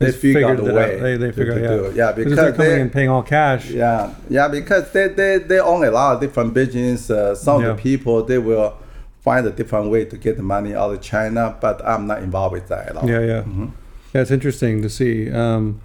they, 0.00 0.06
They 0.06 0.12
figure 0.12 0.44
out 0.48 0.56
figured 0.56 0.66
the 0.66 0.70
it 0.70 0.74
way 0.74 0.94
out. 0.96 1.00
They- 1.02 1.16
they 1.18 1.26
to- 1.26 1.32
figure 1.34 1.54
to 1.54 1.64
it 1.64 1.68
do 1.68 1.84
out. 1.84 1.90
it. 1.90 1.96
Yeah, 1.96 2.12
Because 2.12 2.24
because 2.32 2.36
they're 2.44 2.52
coming 2.52 2.70
they, 2.72 2.80
and 2.80 2.92
paying 2.92 3.08
all 3.10 3.22
cash. 3.22 3.70
Yeah, 3.70 4.14
yeah, 4.30 4.48
because 4.48 4.90
they, 4.92 5.08
they, 5.08 5.38
they 5.38 5.60
own 5.60 5.84
a 5.84 5.90
lot 5.90 6.14
of 6.14 6.20
different 6.22 6.54
business. 6.54 7.10
Uh, 7.10 7.34
some 7.34 7.60
Yeah. 7.62 7.68
of 7.68 7.76
the 7.76 7.82
people 7.82 8.24
they 8.24 8.38
will 8.38 8.74
find 9.20 9.46
a 9.46 9.50
different 9.50 9.90
way 9.90 10.06
to 10.06 10.16
get 10.16 10.38
the 10.38 10.42
money 10.42 10.74
out 10.74 10.90
of 10.94 11.00
China, 11.02 11.54
but 11.60 11.84
I'm 11.86 12.06
not 12.06 12.22
involved 12.22 12.54
with 12.54 12.68
that 12.68 12.88
at 12.88 12.96
all. 12.96 13.06
Yeah, 13.08 13.20
yeah. 13.20 13.40
Mm-hmm. 13.42 13.66
Yeah, 14.14 14.22
it's 14.22 14.30
interesting 14.30 14.80
to 14.82 14.88
see. 14.88 15.30
Um, 15.30 15.80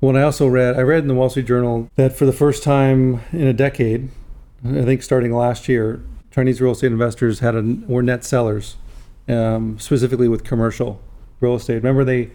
well, 0.00 0.16
I 0.16 0.22
also 0.22 0.48
read, 0.48 0.76
I 0.76 0.80
read 0.82 1.02
in 1.04 1.08
the 1.08 1.14
Wall 1.14 1.30
Street 1.30 1.46
Journal 1.46 1.88
that 1.94 2.12
for 2.16 2.26
the 2.26 2.32
first 2.32 2.64
time 2.64 3.20
in 3.32 3.46
a 3.46 3.52
decade, 3.52 4.10
I 4.66 4.82
think 4.82 5.04
starting 5.04 5.32
last 5.32 5.68
year, 5.68 6.02
Chinese 6.32 6.60
real 6.60 6.72
estate 6.72 6.90
investors 6.90 7.38
had 7.38 7.54
a, 7.54 7.62
were 7.86 8.02
net 8.02 8.24
sellers, 8.24 8.76
um, 9.28 9.78
specifically 9.78 10.26
with 10.28 10.42
commercial 10.42 11.00
real 11.40 11.54
estate. 11.54 11.76
Remember, 11.76 12.02
they 12.04 12.30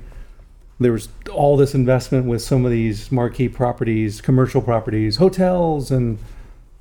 there 0.80 0.92
was 0.92 1.10
all 1.32 1.58
this 1.58 1.74
investment 1.74 2.26
with 2.26 2.42
some 2.42 2.66
of 2.66 2.72
these 2.72 3.12
marquee 3.12 3.50
properties, 3.50 4.22
commercial 4.22 4.62
properties, 4.62 5.18
hotels 5.18 5.92
and 5.92 6.20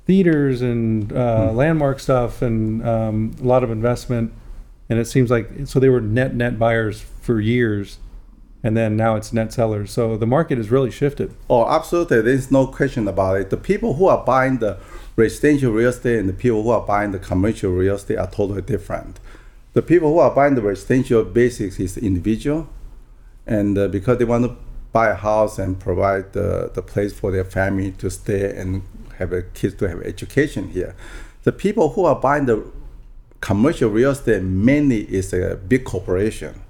theaters 0.05 0.61
and 0.61 1.11
uh, 1.11 1.51
landmark 1.51 1.99
stuff, 1.99 2.41
and 2.41 2.85
um, 2.87 3.35
a 3.41 3.43
lot 3.43 3.63
of 3.63 3.71
investment. 3.71 4.31
And 4.89 4.99
it 4.99 5.05
seems 5.05 5.29
like 5.29 5.49
so 5.65 5.79
they 5.79 5.89
were 5.89 5.99
net 5.99 6.33
net 6.35 6.57
buyers 6.57 7.01
for 7.01 7.41
years, 7.41 7.97
and 8.63 8.77
then 8.77 8.95
now 8.95 9.15
it's 9.15 9.33
net 9.33 9.51
sellers. 9.51 9.91
So 9.91 10.15
the 10.15 10.27
market 10.27 10.57
has 10.57 10.71
really 10.71 10.91
shifted. 10.91 11.35
Oh, 11.49 11.67
absolutely. 11.67 12.21
There's 12.21 12.51
no 12.51 12.67
question 12.67 13.07
about 13.07 13.37
it. 13.37 13.49
The 13.49 13.57
people 13.57 13.95
who 13.95 14.07
are 14.07 14.23
buying 14.23 14.59
the 14.59 14.77
residential 15.17 15.73
real 15.73 15.89
estate 15.89 16.19
and 16.19 16.29
the 16.29 16.33
people 16.33 16.63
who 16.63 16.69
are 16.69 16.85
buying 16.85 17.11
the 17.11 17.19
commercial 17.19 17.71
real 17.71 17.95
estate 17.95 18.17
are 18.17 18.29
totally 18.29 18.61
different. 18.61 19.19
The 19.73 19.81
people 19.81 20.13
who 20.13 20.19
are 20.19 20.33
buying 20.33 20.55
the 20.55 20.61
residential 20.61 21.23
basics 21.23 21.79
is 21.79 21.95
the 21.95 22.05
individual, 22.05 22.69
and 23.47 23.77
uh, 23.77 23.87
because 23.87 24.17
they 24.17 24.25
want 24.25 24.43
to 24.45 24.55
buy 24.91 25.09
a 25.09 25.15
house 25.15 25.57
and 25.57 25.79
provide 25.79 26.33
the, 26.33 26.71
the 26.73 26.81
place 26.81 27.13
for 27.13 27.31
their 27.31 27.43
family 27.43 27.91
to 27.93 28.09
stay 28.09 28.55
and 28.57 28.83
have 29.17 29.33
a 29.33 29.41
kids 29.41 29.73
to 29.75 29.87
have 29.87 30.01
education 30.01 30.69
here. 30.69 30.95
The 31.43 31.51
people 31.51 31.89
who 31.89 32.05
are 32.05 32.15
buying 32.15 32.45
the 32.45 32.63
commercial 33.41 33.89
real 33.89 34.11
estate 34.11 34.43
mainly 34.43 35.01
is 35.13 35.33
a 35.33 35.55
big 35.55 35.85
corporation. 35.85 36.61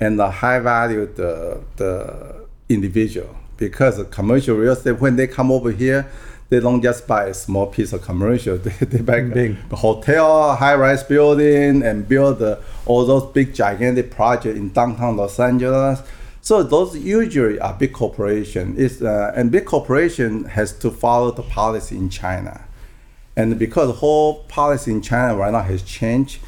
And 0.00 0.18
the 0.18 0.30
high 0.30 0.58
value 0.58 1.06
the 1.06 1.62
the 1.76 2.46
individual. 2.68 3.36
Because 3.56 3.96
the 3.96 4.04
commercial 4.04 4.54
real 4.56 4.72
estate 4.72 5.00
when 5.00 5.16
they 5.16 5.26
come 5.26 5.50
over 5.50 5.70
here 5.70 6.10
they 6.48 6.60
don't 6.60 6.82
just 6.82 7.06
buy 7.06 7.26
a 7.26 7.34
small 7.34 7.66
piece 7.66 7.92
of 7.92 8.02
commercial 8.02 8.56
they, 8.66 8.86
they 8.86 9.00
buy 9.00 9.20
Big. 9.20 9.56
a 9.70 9.76
hotel 9.76 10.54
high-rise 10.56 11.02
building 11.04 11.82
and 11.82 12.08
build 12.08 12.38
the, 12.38 12.60
all 12.86 13.04
those 13.04 13.24
big 13.32 13.54
gigantic 13.54 14.10
projects 14.10 14.56
in 14.56 14.70
downtown 14.72 15.16
los 15.16 15.38
angeles 15.40 16.02
so 16.40 16.62
those 16.62 16.96
usually 16.96 17.58
are 17.58 17.74
big 17.74 17.92
corporation 17.92 18.76
is 18.76 19.02
uh, 19.02 19.32
and 19.34 19.50
big 19.50 19.64
corporation 19.64 20.44
has 20.44 20.72
to 20.78 20.90
follow 20.90 21.30
the 21.30 21.42
policy 21.42 21.96
in 21.96 22.08
china 22.08 22.66
and 23.36 23.58
because 23.58 23.88
the 23.88 23.94
whole 23.94 24.44
policy 24.44 24.90
in 24.90 25.02
China 25.02 25.36
right 25.36 25.52
now 25.52 25.60
has 25.60 25.82
changed, 25.82 26.40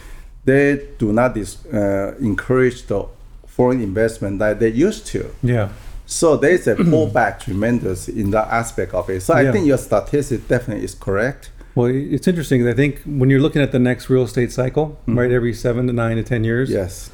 they 0.45 0.89
do 0.99 1.13
not 1.13 1.35
dis, 1.35 1.65
uh, 1.67 2.17
encourage 2.19 2.87
the 2.87 3.05
foreign 3.47 3.83
investment 3.83 4.39
that 4.39 4.59
they 4.59 4.71
used 4.71 5.07
to. 5.09 5.31
Yeah. 5.43 5.69
So 6.11 6.39
there's 6.39 6.67
a 6.67 6.75
pullback 6.75 7.41
tremendous 7.41 8.09
in 8.09 8.31
that 8.31 8.49
aspect 8.49 8.95
of 8.95 9.11
it. 9.11 9.21
So 9.21 9.35
I 9.35 9.43
Yeah. 9.43 9.53
think 9.53 9.67
your 9.67 9.77
statistic 9.77 10.49
definitely 10.49 10.83
is 10.85 10.95
correct. 10.95 11.51
Well, 11.75 11.89
it's 11.93 12.27
interesting. 12.27 12.67
I 12.67 12.73
think 12.73 13.03
when 13.05 13.29
you're 13.29 13.41
looking 13.43 13.61
at 13.61 13.73
the 13.73 13.79
next 13.79 14.09
real 14.09 14.23
estate 14.23 14.51
cycle, 14.51 14.99
right, 15.07 15.31
every 15.31 15.53
seven 15.53 15.87
to 15.87 15.93
nine 15.93 16.17
to 16.17 16.23
ten 16.23 16.45
years, 16.45 16.71
Yes. 16.71 17.11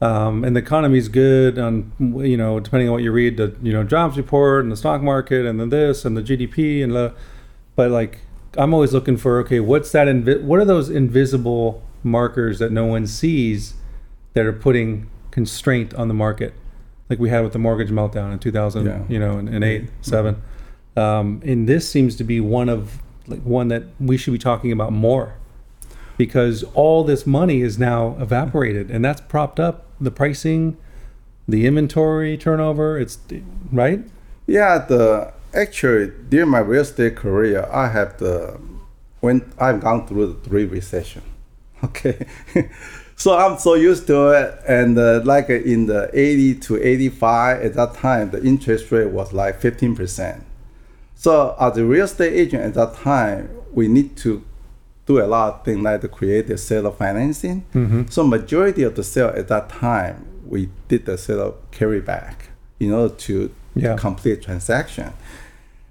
um, 0.00 0.44
and 0.44 0.56
the 0.56 0.60
economy's 0.60 1.08
good 1.08 1.58
on 1.58 1.92
you 2.00 2.38
know 2.38 2.58
depending 2.58 2.88
on 2.88 2.94
what 2.94 3.02
you 3.02 3.12
read 3.12 3.36
the 3.36 3.52
you 3.62 3.72
know 3.72 3.84
jobs 3.84 4.16
report 4.16 4.64
and 4.64 4.72
the 4.72 4.76
stock 4.76 5.02
market 5.02 5.44
and 5.44 5.60
then 5.60 5.68
this 5.68 6.06
and 6.06 6.16
the 6.16 6.22
GDP 6.22 6.82
and 6.82 6.94
the, 6.94 7.12
but 7.76 7.90
like 7.90 8.20
I'm 8.56 8.72
always 8.72 8.94
looking 8.94 9.18
for 9.18 9.38
okay 9.40 9.60
what's 9.60 9.92
that 9.92 10.08
invi- 10.08 10.42
what 10.42 10.58
are 10.58 10.64
those 10.64 10.88
invisible 10.88 11.82
markers 12.02 12.58
that 12.60 12.72
no 12.72 12.86
one 12.86 13.06
sees 13.06 13.74
that 14.32 14.46
are 14.46 14.52
putting 14.54 15.06
constraint 15.32 15.92
on 15.94 16.08
the 16.08 16.14
market 16.14 16.54
like 17.08 17.18
we 17.18 17.30
had 17.30 17.42
with 17.42 17.52
the 17.52 17.58
mortgage 17.58 17.90
meltdown 17.90 18.32
in 18.32 18.38
2000 18.38 18.86
Yeah. 18.86 19.02
you 19.08 19.18
know 19.18 19.38
and, 19.38 19.48
and 19.48 19.64
8 19.64 19.88
7 20.02 20.42
um, 20.96 21.40
and 21.44 21.68
this 21.68 21.88
seems 21.88 22.16
to 22.16 22.24
be 22.24 22.40
one 22.40 22.68
of 22.68 22.98
like 23.26 23.42
one 23.42 23.68
that 23.68 23.84
we 24.00 24.16
should 24.16 24.32
be 24.32 24.38
talking 24.38 24.72
about 24.72 24.92
more 24.92 25.34
because 26.16 26.64
all 26.74 27.04
this 27.04 27.26
money 27.26 27.60
is 27.60 27.78
now 27.78 28.16
evaporated 28.20 28.90
and 28.90 29.04
that's 29.04 29.20
propped 29.20 29.60
up 29.60 29.86
the 30.00 30.10
pricing 30.10 30.76
the 31.46 31.66
inventory 31.66 32.36
turnover 32.36 32.98
it's 32.98 33.18
right 33.72 34.00
Yeah, 34.46 34.78
the 34.78 35.32
actually 35.54 36.12
during 36.28 36.50
my 36.50 36.58
real 36.60 36.82
estate 36.82 37.16
career, 37.16 37.66
I 37.72 37.88
have 37.88 38.18
the 38.18 38.58
when 39.20 39.50
I've 39.58 39.80
gone 39.80 40.06
through 40.06 40.26
the 40.32 40.48
three 40.48 40.64
recession. 40.64 41.22
Okay, 41.84 42.26
so 43.18 43.36
I'm 43.36 43.58
so 43.58 43.74
used 43.74 44.06
to 44.06 44.28
it, 44.30 44.60
and 44.66 44.96
uh, 44.98 45.20
like 45.24 45.50
uh, 45.50 45.54
in 45.54 45.86
the 45.86 46.08
80 46.12 46.54
to 46.66 46.76
85 46.82 47.62
at 47.62 47.74
that 47.74 47.94
time, 47.94 48.30
the 48.30 48.42
interest 48.42 48.90
rate 48.92 49.10
was 49.10 49.32
like 49.32 49.60
15 49.60 49.96
percent. 49.96 50.44
So 51.16 51.56
as 51.60 51.76
a 51.76 51.84
real 51.84 52.04
estate 52.04 52.32
agent 52.32 52.62
at 52.62 52.74
that 52.74 52.94
time, 52.94 53.50
we 53.72 53.88
need 53.88 54.16
to 54.18 54.42
do 55.06 55.20
a 55.20 55.26
lot 55.26 55.52
of 55.54 55.64
things 55.64 55.80
like 55.80 56.00
to 56.02 56.08
create 56.08 56.46
the 56.46 56.56
seller 56.56 56.92
financing. 56.92 58.06
So 58.08 58.24
majority 58.24 58.82
of 58.84 58.94
the 58.94 59.02
sale 59.02 59.32
at 59.34 59.48
that 59.48 59.68
time, 59.68 60.24
we 60.46 60.68
did 60.86 61.06
the 61.06 61.18
sale 61.18 61.38
seller 61.38 61.52
carryback 61.72 62.34
in 62.78 62.92
order 62.92 63.12
to 63.26 63.50
Yeah. 63.74 63.96
complete 63.96 64.42
transaction. 64.42 65.12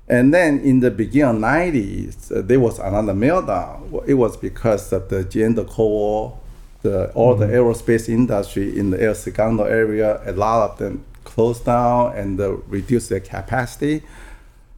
And 0.07 0.33
then 0.33 0.59
in 0.59 0.79
the 0.79 0.91
beginning 0.91 1.35
of 1.35 1.41
90s, 1.41 2.31
uh, 2.31 2.41
there 2.41 2.59
was 2.59 2.79
another 2.79 3.13
meltdown. 3.13 4.03
It 4.07 4.13
was 4.13 4.37
because 4.37 4.93
of 4.93 5.09
the 5.09 5.43
end 5.43 5.57
of 5.59 5.67
Cold 5.67 5.91
War, 5.91 6.37
the, 6.81 7.11
all 7.11 7.35
the 7.35 7.47
aerospace 7.47 8.07
industry 8.09 8.77
in 8.77 8.91
the 8.91 9.03
El 9.03 9.15
Segundo 9.15 9.63
area, 9.63 10.21
a 10.25 10.31
lot 10.31 10.71
of 10.71 10.77
them 10.77 11.05
closed 11.23 11.65
down 11.65 12.15
and 12.15 12.39
uh, 12.39 12.51
reduced 12.67 13.09
their 13.09 13.19
capacity. 13.19 14.03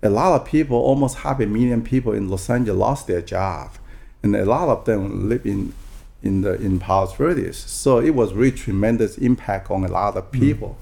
A 0.01 0.09
lot 0.09 0.39
of 0.39 0.47
people, 0.47 0.77
almost 0.77 1.17
half 1.17 1.39
a 1.39 1.45
million 1.45 1.81
people 1.83 2.13
in 2.13 2.29
Los 2.29 2.49
Angeles 2.49 2.79
lost 2.79 3.07
their 3.07 3.21
job. 3.21 3.71
And 4.23 4.35
a 4.35 4.45
lot 4.45 4.69
of 4.69 4.85
them 4.85 5.29
live 5.29 5.45
in, 5.45 5.73
in 6.23 6.41
the 6.41 6.53
in 6.55 6.79
Palos 6.79 7.13
Verdes. 7.13 7.57
So 7.57 7.99
it 7.99 8.11
was 8.11 8.33
really 8.33 8.57
tremendous 8.57 9.17
impact 9.17 9.71
on 9.71 9.83
a 9.83 9.87
lot 9.87 10.17
of 10.17 10.31
people. 10.31 10.77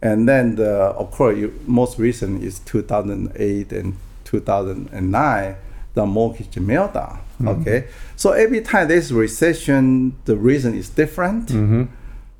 And 0.00 0.28
then, 0.28 0.56
the, 0.56 0.70
of 0.70 1.10
course, 1.12 1.38
you, 1.38 1.58
most 1.66 1.98
recent 1.98 2.42
is 2.42 2.58
2008 2.60 3.72
and 3.72 3.96
2009, 4.24 5.56
the 5.94 6.06
mortgage 6.06 6.50
meltdown. 6.56 7.20
Mm-hmm. 7.42 7.60
Okay, 7.62 7.84
so 8.16 8.32
every 8.32 8.60
time 8.60 8.88
there's 8.88 9.12
recession, 9.12 10.16
the 10.24 10.36
reason 10.36 10.74
is 10.74 10.88
different. 10.88 11.48
Mm-hmm. 11.48 11.84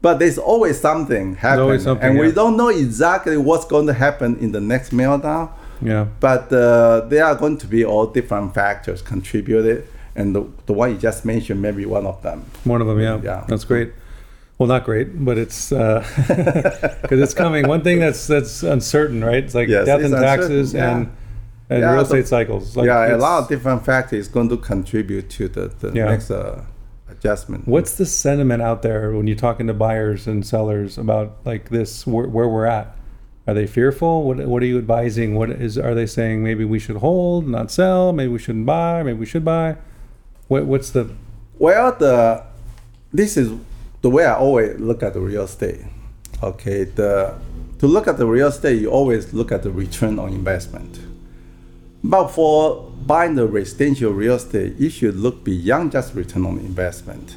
But 0.00 0.18
there's 0.18 0.36
always 0.38 0.80
something 0.80 1.36
happening, 1.36 1.62
always 1.62 1.84
something, 1.84 2.10
and 2.10 2.18
we 2.18 2.32
don't 2.32 2.56
know 2.56 2.68
exactly 2.68 3.36
what's 3.36 3.64
going 3.66 3.86
to 3.86 3.92
happen 3.92 4.36
in 4.38 4.50
the 4.50 4.60
next 4.60 4.90
meltdown. 4.92 5.50
yeah. 5.80 6.06
But 6.18 6.52
uh, 6.52 7.02
there 7.08 7.24
are 7.24 7.36
going 7.36 7.56
to 7.58 7.66
be 7.68 7.84
all 7.84 8.06
different 8.06 8.52
factors 8.52 9.00
contributed, 9.00 9.86
and 10.16 10.34
the, 10.34 10.42
the 10.66 10.72
one 10.72 10.90
you 10.90 10.98
just 10.98 11.24
mentioned, 11.24 11.62
maybe 11.62 11.86
one 11.86 12.04
of 12.06 12.20
them. 12.22 12.44
one 12.64 12.80
of 12.80 12.88
them 12.88 12.98
yeah, 13.00 13.20
Yeah. 13.22 13.44
that's 13.48 13.64
great. 13.64 13.92
Well 14.58 14.68
not 14.68 14.84
great 14.84 15.24
but 15.24 15.38
it's 15.38 15.72
uh, 15.72 16.04
because 17.02 17.20
it's 17.20 17.34
coming. 17.34 17.66
One 17.68 17.82
thing 17.82 17.98
that's 18.00 18.26
that's 18.26 18.62
uncertain 18.62 19.24
right? 19.24 19.42
It's 19.42 19.54
like 19.54 19.68
Yes, 19.68 19.86
death 19.86 20.00
it's 20.00 20.12
and 20.12 20.22
taxes 20.22 20.74
uncertain, 20.74 20.98
and 21.02 21.12
and 21.72 21.80
Yeah, 21.82 21.92
real 21.92 22.02
estate 22.02 22.26
cycles 22.28 22.76
like 22.76 22.86
yeah, 22.86 23.16
a 23.16 23.18
lot 23.28 23.42
of 23.42 23.48
different 23.48 23.84
factors 23.84 24.28
going 24.28 24.48
to 24.48 24.56
contribute 24.56 25.26
to 25.30 25.48
the, 25.48 25.64
the 25.80 25.88
Yeah. 25.98 26.06
next 26.06 26.30
uh, 26.30 26.64
adjustment. 27.08 27.66
What's 27.66 27.94
the 27.94 28.06
sentiment 28.06 28.62
out 28.62 28.82
there 28.82 29.12
when 29.12 29.26
you're 29.26 29.36
talking 29.48 29.66
to 29.68 29.74
buyers 29.74 30.26
and 30.26 30.46
sellers 30.46 30.98
about 30.98 31.28
like 31.44 31.68
this 31.70 32.06
where, 32.06 32.28
where 32.28 32.48
we're 32.48 32.66
at? 32.66 32.88
Are 33.46 33.54
they 33.54 33.66
fearful? 33.66 34.22
What 34.26 34.36
What 34.52 34.62
are 34.62 34.66
you 34.66 34.78
advising? 34.78 35.34
What 35.34 35.50
is 35.50 35.76
are 35.76 35.94
they 35.94 36.06
saying? 36.06 36.42
Maybe 36.42 36.64
we 36.64 36.78
should 36.78 36.98
hold, 36.98 37.48
not 37.48 37.70
sell. 37.70 38.12
Maybe 38.12 38.30
we 38.32 38.38
shouldn't 38.38 38.66
buy. 38.66 39.02
Maybe 39.02 39.18
we 39.18 39.26
should 39.26 39.44
buy. 39.44 39.76
What 40.48 40.66
What's 40.66 40.90
the 40.90 41.04
Well, 41.58 41.92
the 41.98 42.44
this 43.12 43.36
is 43.36 43.48
the 44.00 44.10
way 44.10 44.24
I 44.24 44.34
always 44.34 44.78
look 44.80 45.02
at 45.02 45.12
the 45.14 45.20
real 45.20 45.44
estate. 45.44 45.80
Okay, 46.42 46.84
the 46.84 47.34
to 47.80 47.86
look 47.88 48.06
at 48.06 48.16
the 48.16 48.26
real 48.26 48.48
estate, 48.48 48.80
you 48.80 48.88
always 48.90 49.32
look 49.34 49.50
at 49.50 49.62
the 49.64 49.70
return 49.70 50.18
on 50.18 50.28
investment. 50.32 51.00
But 52.04 52.28
for 52.28 52.90
buying 53.06 53.34
the 53.36 53.46
residential 53.46 54.12
real 54.12 54.34
estate, 54.34 54.76
you 54.76 54.90
should 54.90 55.16
look 55.16 55.44
beyond 55.44 55.92
just 55.92 56.14
return 56.14 56.44
on 56.44 56.58
investment. 56.58 57.36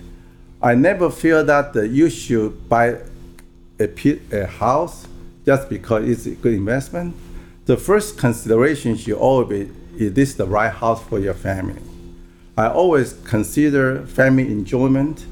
I 0.62 0.74
never 0.74 1.10
feel 1.12 1.44
that 1.44 1.76
you 1.92 2.10
should 2.10 2.68
buy 2.68 2.98
a, 3.80 3.90
a 4.32 4.46
house 4.48 5.08
just 5.46 5.70
because 5.70 6.10
it's 6.10 6.26
a 6.26 6.32
good 6.32 6.54
investment. 6.54 7.16
The 7.66 7.78
first 7.78 8.18
consideration 8.18 8.96
should 8.96 9.18
always 9.18 9.68
be 9.68 9.74
is 9.98 10.14
this 10.14 10.34
the 10.34 10.46
right 10.46 10.74
house 10.74 11.02
for 11.04 11.20
your 11.20 11.34
family? 11.34 11.82
I 12.58 12.68
always 12.68 13.14
consider 13.26 14.06
family 14.06 14.44
enjoyment 14.52 15.26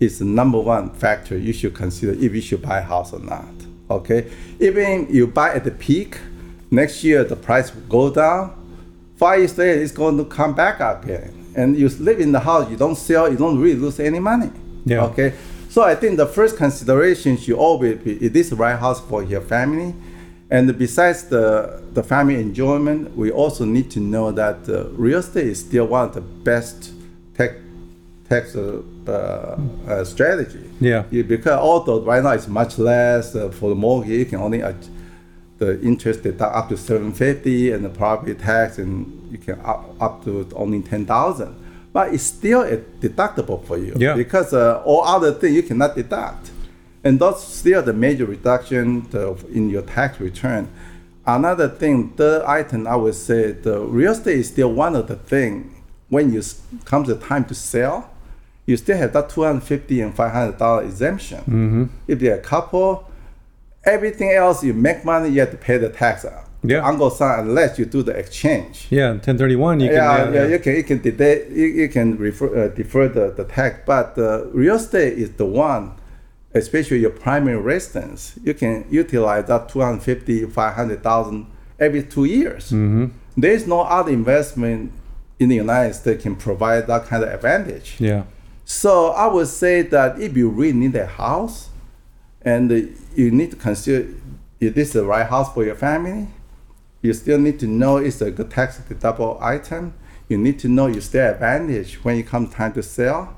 is 0.00 0.18
the 0.18 0.24
number 0.24 0.58
one 0.58 0.90
factor 0.90 1.36
you 1.36 1.52
should 1.52 1.74
consider 1.74 2.12
if 2.12 2.34
you 2.34 2.40
should 2.40 2.62
buy 2.62 2.78
a 2.78 2.82
house 2.82 3.12
or 3.12 3.20
not. 3.20 3.48
Okay, 3.90 4.30
even 4.58 5.06
you 5.10 5.26
buy 5.26 5.54
at 5.54 5.64
the 5.64 5.70
peak, 5.70 6.18
next 6.70 7.04
year 7.04 7.24
the 7.24 7.36
price 7.36 7.74
will 7.74 7.82
go 7.82 8.10
down. 8.10 8.65
Five 9.16 9.38
years 9.40 9.56
later, 9.58 9.80
it's 9.80 9.92
going 9.92 10.16
to 10.18 10.24
come 10.24 10.54
back 10.54 10.80
again. 10.80 11.32
And 11.56 11.76
you 11.76 11.88
live 11.88 12.20
in 12.20 12.32
the 12.32 12.40
house, 12.40 12.70
you 12.70 12.76
don't 12.76 12.96
sell, 12.96 13.30
you 13.30 13.36
don't 13.38 13.58
really 13.58 13.78
lose 13.80 13.98
any 13.98 14.18
money. 14.18 14.50
Yeah. 14.84 15.04
Okay. 15.06 15.32
So 15.70 15.82
I 15.82 15.94
think 15.94 16.16
the 16.18 16.26
first 16.26 16.56
consideration 16.56 17.36
should 17.38 17.56
always 17.56 17.96
be: 17.98 18.12
is 18.24 18.32
this 18.32 18.50
the 18.50 18.56
right 18.56 18.78
house 18.78 19.00
for 19.00 19.22
your 19.22 19.40
family? 19.40 19.94
And 20.50 20.76
besides 20.78 21.24
the 21.24 21.82
the 21.92 22.02
family 22.02 22.36
enjoyment, 22.40 23.16
we 23.16 23.30
also 23.30 23.64
need 23.64 23.90
to 23.92 24.00
know 24.00 24.32
that 24.32 24.68
uh, 24.68 24.88
real 24.90 25.18
estate 25.18 25.46
is 25.48 25.60
still 25.60 25.86
one 25.86 26.08
of 26.08 26.14
the 26.14 26.20
best 26.20 26.92
tax 27.36 27.54
tax 28.28 28.54
uh, 28.56 28.82
uh, 29.08 30.04
strategy. 30.04 30.70
Yeah. 30.80 31.04
You- 31.10 31.24
because 31.24 31.58
although 31.58 32.00
right 32.02 32.22
now 32.22 32.30
it's 32.30 32.48
much 32.48 32.78
less 32.78 33.34
uh, 33.34 33.48
for 33.50 33.70
the 33.70 33.74
mortgage, 33.76 34.18
you 34.18 34.24
can 34.26 34.40
only 34.40 34.62
the 35.58 35.80
interest 35.82 36.22
deduct 36.22 36.54
up 36.54 36.68
to 36.68 36.76
750 36.76 37.72
and 37.72 37.84
the 37.84 37.88
property 37.88 38.34
tax 38.34 38.78
and 38.78 39.28
you 39.32 39.38
can 39.38 39.58
up, 39.64 39.84
up 40.00 40.24
to 40.24 40.48
only 40.54 40.82
10,000. 40.82 41.54
But 41.92 42.12
it's 42.12 42.22
still 42.24 42.62
a 42.62 42.76
deductible 42.76 43.64
for 43.66 43.78
you 43.78 43.94
Yeah. 43.96 44.14
because 44.14 44.52
uh, 44.52 44.82
all 44.84 45.02
other 45.04 45.32
things 45.32 45.54
you 45.54 45.62
cannot 45.62 45.94
deduct. 45.96 46.50
And 47.02 47.18
that's 47.20 47.42
still 47.42 47.82
the 47.82 47.92
major 47.92 48.26
reduction 48.26 49.06
to, 49.10 49.36
in 49.52 49.70
your 49.70 49.82
tax 49.82 50.20
return. 50.20 50.68
Another 51.26 51.68
thing, 51.68 52.10
third 52.10 52.42
item, 52.44 52.86
I 52.86 52.96
would 52.96 53.14
say 53.14 53.52
the 53.52 53.80
real 53.80 54.12
estate 54.12 54.38
is 54.38 54.48
still 54.48 54.72
one 54.72 54.94
of 54.94 55.06
the 55.08 55.16
thing 55.16 55.72
when 56.08 56.32
you 56.32 56.42
comes 56.84 57.08
the 57.08 57.16
time 57.16 57.44
to 57.46 57.54
sell, 57.54 58.10
you 58.66 58.76
still 58.76 58.96
have 58.96 59.12
that 59.12 59.28
250 59.30 60.00
and 60.00 60.14
500 60.14 60.58
dollar 60.58 60.84
exemption. 60.84 61.38
Mm-hmm. 61.38 61.84
If 62.06 62.20
you're 62.22 62.34
a 62.36 62.40
couple, 62.40 63.10
everything 63.86 64.30
else 64.30 64.62
you 64.62 64.74
make 64.74 65.04
money, 65.04 65.30
you 65.30 65.40
have 65.40 65.50
to 65.52 65.56
pay 65.56 65.78
the 65.78 65.88
tax. 65.88 66.26
Yeah. 66.62 66.86
Uncle 66.86 67.10
son, 67.10 67.40
unless 67.40 67.78
you 67.78 67.84
do 67.84 68.02
the 68.02 68.12
exchange. 68.12 68.88
yeah 68.90 69.10
1031? 69.10 69.80
You 69.80 69.88
can 69.88 69.94
yeah, 69.96 70.30
yeah, 70.32 70.46
you 70.48 70.58
can 70.58 70.76
you 70.76 70.82
can 70.82 71.00
defer 71.00 71.44
you, 71.48 71.66
you 71.66 71.88
can 71.88 72.16
refer, 72.18 72.64
uh, 72.64 72.68
defer 72.68 73.08
the, 73.08 73.30
the 73.30 73.44
tax, 73.44 73.80
but 73.86 74.16
the 74.16 74.50
real 74.52 74.74
estate 74.76 75.16
is 75.16 75.30
the 75.32 75.44
one, 75.44 75.92
especially 76.54 76.98
your 76.98 77.10
primary 77.10 77.58
residence. 77.58 78.38
You 78.42 78.54
can 78.54 78.84
utilize 78.90 79.46
that 79.46 79.68
250, 79.68 80.46
500,000 80.46 81.46
every 81.78 82.02
two 82.02 82.24
years. 82.24 82.66
Mm-hmm. 82.66 83.06
There 83.36 83.52
is 83.52 83.66
no 83.66 83.82
other 83.82 84.10
investment 84.10 84.92
in 85.38 85.50
the 85.50 85.56
United 85.56 85.94
States 85.94 86.22
can 86.22 86.34
provide 86.34 86.86
that 86.86 87.04
kind 87.04 87.22
of 87.22 87.28
advantage. 87.28 87.96
Yeah. 88.00 88.24
So 88.64 89.10
I 89.10 89.26
would 89.26 89.46
say 89.46 89.82
that 89.82 90.20
if 90.20 90.36
you 90.36 90.48
really 90.48 90.72
need 90.72 90.96
a 90.96 91.06
house, 91.06 91.68
and 92.42 92.72
uh, 92.72 92.80
you 93.16 93.30
need 93.30 93.50
to 93.50 93.56
consider 93.56 94.08
if 94.60 94.74
this 94.74 94.88
is 94.88 94.94
the 94.94 95.04
right 95.04 95.26
house 95.26 95.52
for 95.52 95.64
your 95.64 95.74
family, 95.74 96.28
you 97.02 97.12
still 97.12 97.38
need 97.38 97.58
to 97.60 97.66
know 97.66 97.98
it's 97.98 98.20
a 98.20 98.30
good 98.30 98.50
tax 98.50 98.78
deductible 98.78 99.40
item. 99.40 99.94
You 100.28 100.38
need 100.38 100.58
to 100.60 100.68
know 100.68 100.86
you 100.86 101.00
still 101.00 101.30
advantage 101.30 102.04
when 102.04 102.16
it 102.16 102.26
comes 102.26 102.52
time 102.52 102.72
to 102.72 102.82
sell, 102.82 103.36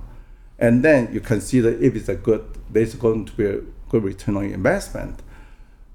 and 0.58 0.82
then 0.82 1.12
you 1.12 1.20
consider 1.20 1.70
if 1.70 1.94
it's 1.94 2.08
a 2.08 2.14
good, 2.14 2.44
there's 2.70 2.94
going 2.94 3.26
to 3.26 3.32
be 3.32 3.44
a 3.44 3.60
good 3.90 4.04
return 4.04 4.36
on 4.36 4.44
investment. 4.44 5.20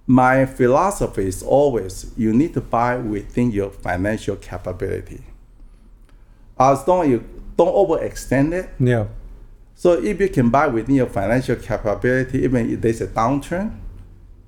My 0.06 0.46
philosophy 0.46 1.28
is 1.28 1.42
always 1.42 2.12
you 2.18 2.34
need 2.34 2.54
to 2.54 2.62
buy 2.62 2.98
within 2.98 3.52
your 3.52 3.72
financial 3.72 4.36
capability. 4.36 5.24
As 6.60 6.88
long 6.88 7.04
as 7.06 7.10
you 7.10 7.24
don't 7.58 7.74
overextend 7.74 8.54
it, 8.54 8.70
Yeah. 8.80 9.08
So 9.76 9.94
if 9.94 10.20
you 10.20 10.30
can 10.30 10.50
buy 10.50 10.68
within 10.68 10.96
your 10.96 11.08
financial 11.08 11.56
capability, 11.56 12.44
even 12.44 12.72
if 12.72 12.82
there's 12.82 13.02
a 13.02 13.08
downturn, 13.08 13.76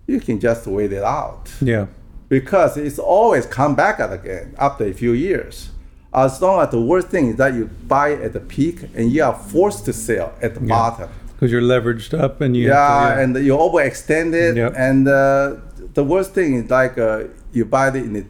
you 0.07 0.19
can 0.19 0.39
just 0.39 0.67
wait 0.67 0.93
it 0.93 1.03
out 1.03 1.51
Yeah. 1.61 1.87
because 2.29 2.77
it's 2.77 2.99
always 2.99 3.45
come 3.45 3.75
back 3.75 3.99
again 3.99 4.55
after 4.57 4.85
a 4.85 4.93
few 4.93 5.11
years. 5.13 5.69
As 6.13 6.41
long 6.41 6.61
as 6.61 6.69
the 6.69 6.79
worst 6.79 7.09
thing 7.09 7.27
is 7.31 7.35
that 7.37 7.53
you 7.53 7.65
buy 7.87 8.13
at 8.13 8.31
the 8.33 8.39
peak 8.39 8.83
and 8.95 9.11
you 9.11 9.23
are 9.23 9.33
forced 9.33 9.83
to 9.85 9.93
sell 9.93 10.31
at 10.41 10.53
the 10.53 10.61
bottom. 10.61 11.09
Because 11.33 11.51
you're 11.51 11.61
leveraged 11.61 12.17
up 12.17 12.39
and 12.39 12.55
you. 12.55 12.67
Yeah, 12.69 13.15
to- 13.15 13.21
and 13.21 13.35
you 13.45 13.51
overextend 13.57 14.33
it. 14.33 14.55
Yep. 14.55 14.73
And 14.77 15.07
uh, 15.09 15.55
the 15.93 16.03
worst 16.05 16.33
thing 16.33 16.53
is 16.55 16.69
like 16.69 16.97
uh, 16.97 17.25
you 17.51 17.65
buy 17.65 17.89
it 17.89 17.95
in 17.97 18.13
the, 18.13 18.25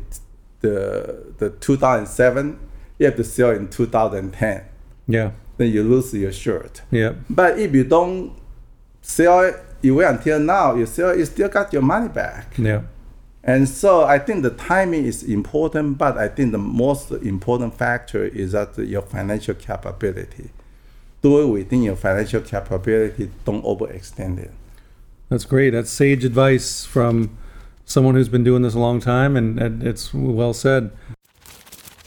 the 0.62 1.26
the 1.38 1.50
2007, 1.52 2.58
you 2.98 3.06
have 3.06 3.16
to 3.18 3.24
sell 3.24 3.52
in 3.52 3.68
2010. 3.68 4.64
yeah. 5.08 5.32
Then 5.58 5.72
you 5.72 5.84
lose 5.84 6.14
your 6.14 6.32
shirt. 6.32 6.82
Yeah. 6.92 7.14
But 7.30 7.60
if 7.60 7.74
you 7.74 7.84
don't 7.84 8.34
sell 9.02 9.42
it, 9.42 9.56
you 9.82 9.96
wait 9.96 10.06
until 10.08 10.40
now, 10.40 10.76
you 10.76 10.86
sell 10.86 11.12
it, 11.12 11.20
you 11.20 11.26
still 11.26 11.50
got 11.50 11.72
your 11.72 11.82
money 11.82 12.10
back. 12.10 12.58
Yeah. 12.58 12.82
And 13.44 13.70
so 13.70 14.04
I 14.04 14.18
think 14.18 14.42
the 14.42 14.50
timing 14.50 15.06
is 15.06 15.22
important, 15.22 16.00
but 16.00 16.18
I 16.18 16.28
think 16.28 16.52
the 16.52 16.58
most 16.58 17.12
important 17.12 17.78
factor 17.78 18.26
is 18.26 18.54
that 18.54 18.76
your 18.80 19.04
financial 19.04 19.54
capability. 19.54 20.50
Do 21.22 21.42
it 21.42 21.48
within 21.48 21.84
your 21.84 21.96
financial 21.96 22.42
capability, 22.42 23.30
don't 23.46 23.64
overextend 23.64 24.40
it. 24.40 24.52
That's 25.30 25.46
great. 25.46 25.72
That's 25.72 25.92
sage 25.92 26.26
advice 26.26 26.86
from 26.86 27.38
someone 27.86 28.16
who's 28.16 28.30
been 28.30 28.44
doing 28.44 28.64
this 28.64 28.74
a 28.74 28.80
long 28.80 29.00
time, 29.00 29.36
and, 29.36 29.60
and 29.60 29.84
it's 29.84 30.12
well 30.14 30.54
said. 30.54 30.92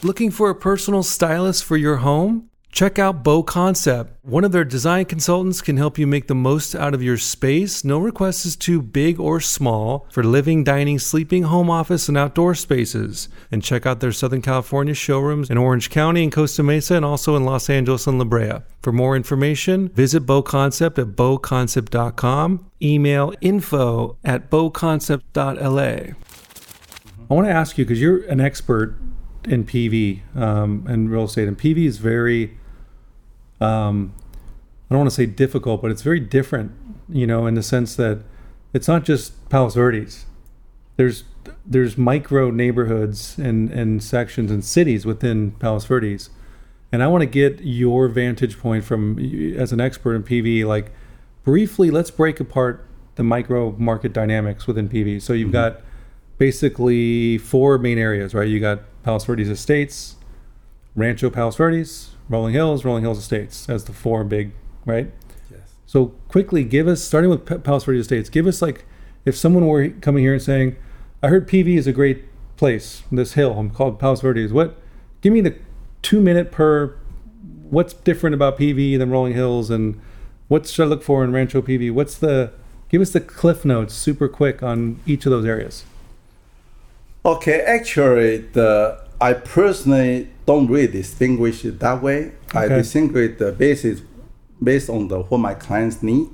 Looking 0.03 0.31
for 0.31 0.49
a 0.49 0.55
personal 0.55 1.03
stylist 1.03 1.63
for 1.63 1.77
your 1.77 1.97
home? 1.97 2.48
Check 2.71 2.99
out 2.99 3.23
BoConcept. 3.23 4.09
One 4.21 4.43
of 4.43 4.51
their 4.51 4.63
design 4.63 5.05
consultants 5.05 5.61
can 5.61 5.77
help 5.77 5.97
you 5.97 6.05
make 6.05 6.27
the 6.27 6.35
most 6.35 6.75
out 6.75 6.93
of 6.93 7.01
your 7.01 7.17
space. 7.17 7.83
No 7.83 7.97
request 7.97 8.45
is 8.45 8.55
too 8.55 8.81
big 8.81 9.19
or 9.19 9.39
small 9.39 10.05
for 10.11 10.23
living, 10.23 10.63
dining, 10.63 10.99
sleeping, 10.99 11.43
home 11.43 11.69
office, 11.69 12.07
and 12.07 12.17
outdoor 12.17 12.53
spaces. 12.53 13.27
And 13.51 13.63
check 13.63 13.85
out 13.85 13.99
their 13.99 14.11
Southern 14.11 14.41
California 14.41 14.93
showrooms 14.93 15.49
in 15.49 15.57
Orange 15.57 15.89
County 15.89 16.23
and 16.23 16.31
Costa 16.31 16.61
Mesa, 16.61 16.95
and 16.95 17.03
also 17.03 17.35
in 17.35 17.43
Los 17.43 17.69
Angeles 17.69 18.05
and 18.05 18.19
La 18.19 18.25
Brea. 18.25 18.59
For 18.81 18.93
more 18.93 19.15
information, 19.15 19.89
visit 19.89 20.25
BoConcept 20.25 20.99
at 20.99 21.15
boconcept.com. 21.15 22.69
Email 22.81 23.33
info 23.41 24.17
at 24.23 24.49
boconcept.la. 24.49 26.13
I 27.29 27.33
want 27.33 27.47
to 27.47 27.53
ask 27.53 27.77
you 27.77 27.85
because 27.85 27.99
you're 27.99 28.23
an 28.25 28.39
expert 28.39 28.97
in 29.45 29.63
PV 29.63 30.35
um, 30.35 30.85
and 30.87 31.11
real 31.11 31.25
estate, 31.25 31.47
and 31.47 31.57
PV 31.57 31.85
is 31.85 31.97
very, 31.97 32.57
um, 33.61 34.13
I 34.89 34.93
don't 34.93 34.99
want 34.99 35.09
to 35.09 35.15
say 35.15 35.25
difficult, 35.25 35.81
but 35.81 35.91
it's 35.91 36.01
very 36.01 36.19
different, 36.19 36.71
you 37.07 37.27
know, 37.27 37.45
in 37.45 37.53
the 37.53 37.63
sense 37.63 37.95
that 37.97 38.23
it's 38.73 38.87
not 38.87 39.03
just 39.03 39.49
Palos 39.49 39.75
Verdes. 39.75 40.25
There's 40.95 41.23
there's 41.65 41.97
micro 41.97 42.51
neighborhoods 42.51 43.37
and, 43.37 43.69
and 43.71 44.03
sections 44.03 44.51
and 44.51 44.63
cities 44.63 45.05
within 45.05 45.51
Palos 45.51 45.85
Verdes, 45.85 46.29
and 46.91 47.03
I 47.03 47.07
want 47.07 47.21
to 47.21 47.27
get 47.27 47.61
your 47.61 48.07
vantage 48.07 48.59
point 48.59 48.83
from 48.83 49.19
as 49.57 49.71
an 49.71 49.79
expert 49.79 50.15
in 50.15 50.23
PV. 50.23 50.65
Like 50.65 50.91
briefly, 51.43 51.91
let's 51.91 52.11
break 52.11 52.39
apart 52.39 52.85
the 53.15 53.23
micro 53.23 53.71
market 53.77 54.13
dynamics 54.13 54.65
within 54.65 54.89
PV. 54.89 55.21
So 55.21 55.33
you've 55.33 55.51
got 55.51 55.81
basically 56.37 57.37
four 57.37 57.77
main 57.77 57.97
areas, 57.97 58.33
right? 58.33 58.47
You 58.47 58.59
got 58.59 58.81
Palos 59.03 59.25
Verdes 59.25 59.49
Estates, 59.49 60.15
Rancho 60.95 61.29
Palos 61.29 61.55
Verdes, 61.55 62.11
Rolling 62.29 62.53
Hills, 62.53 62.85
Rolling 62.85 63.03
Hills 63.03 63.17
Estates 63.17 63.67
as 63.67 63.85
the 63.85 63.93
four 63.93 64.23
big, 64.23 64.51
right? 64.85 65.11
Yes. 65.51 65.73
So 65.87 66.07
quickly, 66.27 66.63
give 66.63 66.87
us 66.87 67.03
starting 67.03 67.29
with 67.29 67.45
P- 67.45 67.57
Palos 67.57 67.83
Verdes 67.83 68.01
Estates. 68.01 68.29
Give 68.29 68.45
us 68.45 68.61
like 68.61 68.85
if 69.25 69.35
someone 69.35 69.65
were 69.65 69.89
coming 69.89 70.23
here 70.23 70.33
and 70.33 70.41
saying, 70.41 70.75
"I 71.23 71.27
heard 71.27 71.47
PV 71.47 71.75
is 71.75 71.87
a 71.87 71.91
great 71.91 72.25
place. 72.55 73.03
This 73.11 73.33
hill 73.33 73.57
I'm 73.57 73.71
called 73.71 73.99
Palos 73.99 74.21
Verdes. 74.21 74.53
What? 74.53 74.77
Give 75.21 75.33
me 75.33 75.41
the 75.41 75.55
two 76.01 76.21
minute 76.21 76.51
per. 76.51 76.95
What's 77.69 77.93
different 77.93 78.33
about 78.33 78.57
PV 78.57 78.97
than 78.97 79.09
Rolling 79.09 79.33
Hills, 79.33 79.69
and 79.69 79.99
what 80.47 80.67
should 80.67 80.83
I 80.83 80.87
look 80.87 81.03
for 81.03 81.23
in 81.23 81.31
Rancho 81.31 81.61
PV? 81.61 81.91
What's 81.91 82.15
the? 82.15 82.51
Give 82.89 83.01
us 83.01 83.11
the 83.11 83.21
cliff 83.21 83.65
notes, 83.65 83.93
super 83.93 84.27
quick 84.27 84.63
on 84.63 84.99
each 85.05 85.25
of 85.25 85.31
those 85.31 85.45
areas. 85.45 85.85
Okay, 87.25 87.61
actually, 87.61 88.37
the 88.37 88.99
I 89.21 89.33
personally 89.33 90.29
don't 90.49 90.65
really 90.65 90.87
distinguish 90.87 91.63
it 91.63 91.79
that 91.79 92.01
way. 92.01 92.31
I 92.55 92.67
distinguish 92.67 93.37
the 93.37 93.51
basis 93.51 94.01
based 94.61 94.89
on 94.89 95.07
the 95.07 95.19
what 95.21 95.37
my 95.37 95.53
clients 95.53 96.01
need, 96.01 96.31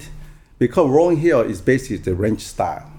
because 0.57 0.89
rolling 0.89 1.17
hill 1.17 1.41
is 1.41 1.59
basically 1.59 1.97
the 1.97 2.15
ranch 2.15 2.39
style. 2.39 2.89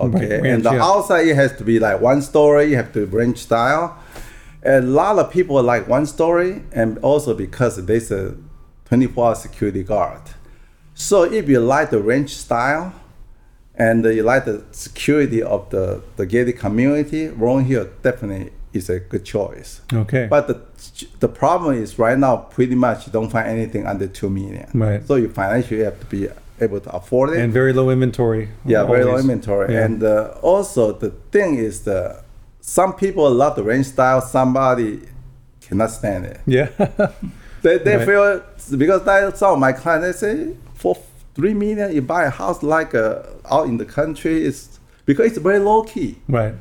Okay, 0.00 0.16
Right, 0.16 0.30
ranch, 0.30 0.46
and 0.46 0.64
the 0.64 0.72
yeah. 0.72 0.90
outside 0.90 1.26
it 1.28 1.36
has 1.36 1.52
to 1.58 1.64
be 1.64 1.78
like 1.78 2.00
one 2.00 2.22
story. 2.22 2.70
You 2.70 2.76
have 2.76 2.90
to 2.94 3.04
ranch 3.04 3.38
style. 3.38 3.98
A 4.64 4.80
lot 4.80 5.18
of 5.18 5.30
people 5.30 5.62
like 5.62 5.86
one 5.88 6.06
story, 6.06 6.62
and 6.72 6.96
also 7.10 7.34
because 7.34 7.84
there's 7.84 8.10
a 8.10 8.34
24-hour 8.90 9.34
security 9.34 9.82
guard. 9.82 10.22
So 10.94 11.24
if 11.24 11.50
you 11.50 11.60
like 11.60 11.90
the 11.90 12.00
ranch 12.00 12.30
style, 12.30 12.94
and 13.74 14.06
you 14.06 14.22
like 14.22 14.46
the 14.46 14.64
security 14.72 15.42
of 15.42 15.68
the, 15.68 16.02
the 16.16 16.24
gated 16.24 16.58
community, 16.58 17.28
Rolling 17.28 17.66
Hill 17.66 17.90
definitely 18.02 18.52
is 18.76 18.88
a 18.90 19.00
good 19.00 19.24
choice. 19.24 19.80
Okay. 19.92 20.26
But 20.28 20.46
the 20.48 20.56
the 21.20 21.28
problem 21.28 21.76
is 21.82 21.98
right 21.98 22.18
now 22.18 22.36
pretty 22.36 22.74
much 22.74 23.06
you 23.06 23.12
don't 23.12 23.30
find 23.30 23.46
anything 23.48 23.86
under 23.86 24.06
two 24.06 24.30
million. 24.30 24.68
Right. 24.74 25.06
So 25.06 25.16
you 25.16 25.28
financially 25.28 25.82
have 25.84 25.98
to 26.00 26.06
be 26.06 26.28
able 26.60 26.80
to 26.80 26.90
afford 26.96 27.30
it. 27.30 27.38
and 27.40 27.52
very 27.52 27.72
low 27.72 27.90
inventory. 27.90 28.48
yeah, 28.64 28.84
very 28.84 29.04
low 29.04 29.18
inventory. 29.18 29.72
Yeah. 29.74 29.84
And 29.84 30.02
uh, 30.02 30.34
also 30.42 30.92
the 30.92 31.10
thing 31.32 31.56
is 31.56 31.80
the 31.82 32.22
some 32.60 32.94
people 32.94 33.30
love 33.30 33.54
the 33.56 33.62
range 33.62 33.86
style, 33.86 34.20
somebody 34.20 35.00
cannot 35.60 35.90
stand 35.90 36.24
it. 36.26 36.40
Yeah. 36.46 36.68
They, 37.62 37.78
they 37.78 37.96
Right. 37.96 38.06
feel 38.06 38.78
because 38.78 39.02
that, 39.04 39.36
some 39.38 39.54
of 39.54 39.58
my 39.58 39.72
clients 39.72 40.20
they 40.20 40.34
say 40.34 40.54
for 40.74 40.96
three 41.34 41.52
million 41.54 41.92
you 41.92 42.00
buy 42.02 42.24
a 42.24 42.30
house 42.30 42.62
like 42.62 42.94
uh, 42.94 43.22
out 43.50 43.66
in 43.66 43.76
the 43.78 43.84
country 43.84 44.44
it's 44.44 44.78
because 45.04 45.26
it's 45.26 45.38
very 45.38 45.58
low 45.58 45.82
key. 45.82 46.16
right. 46.28 46.54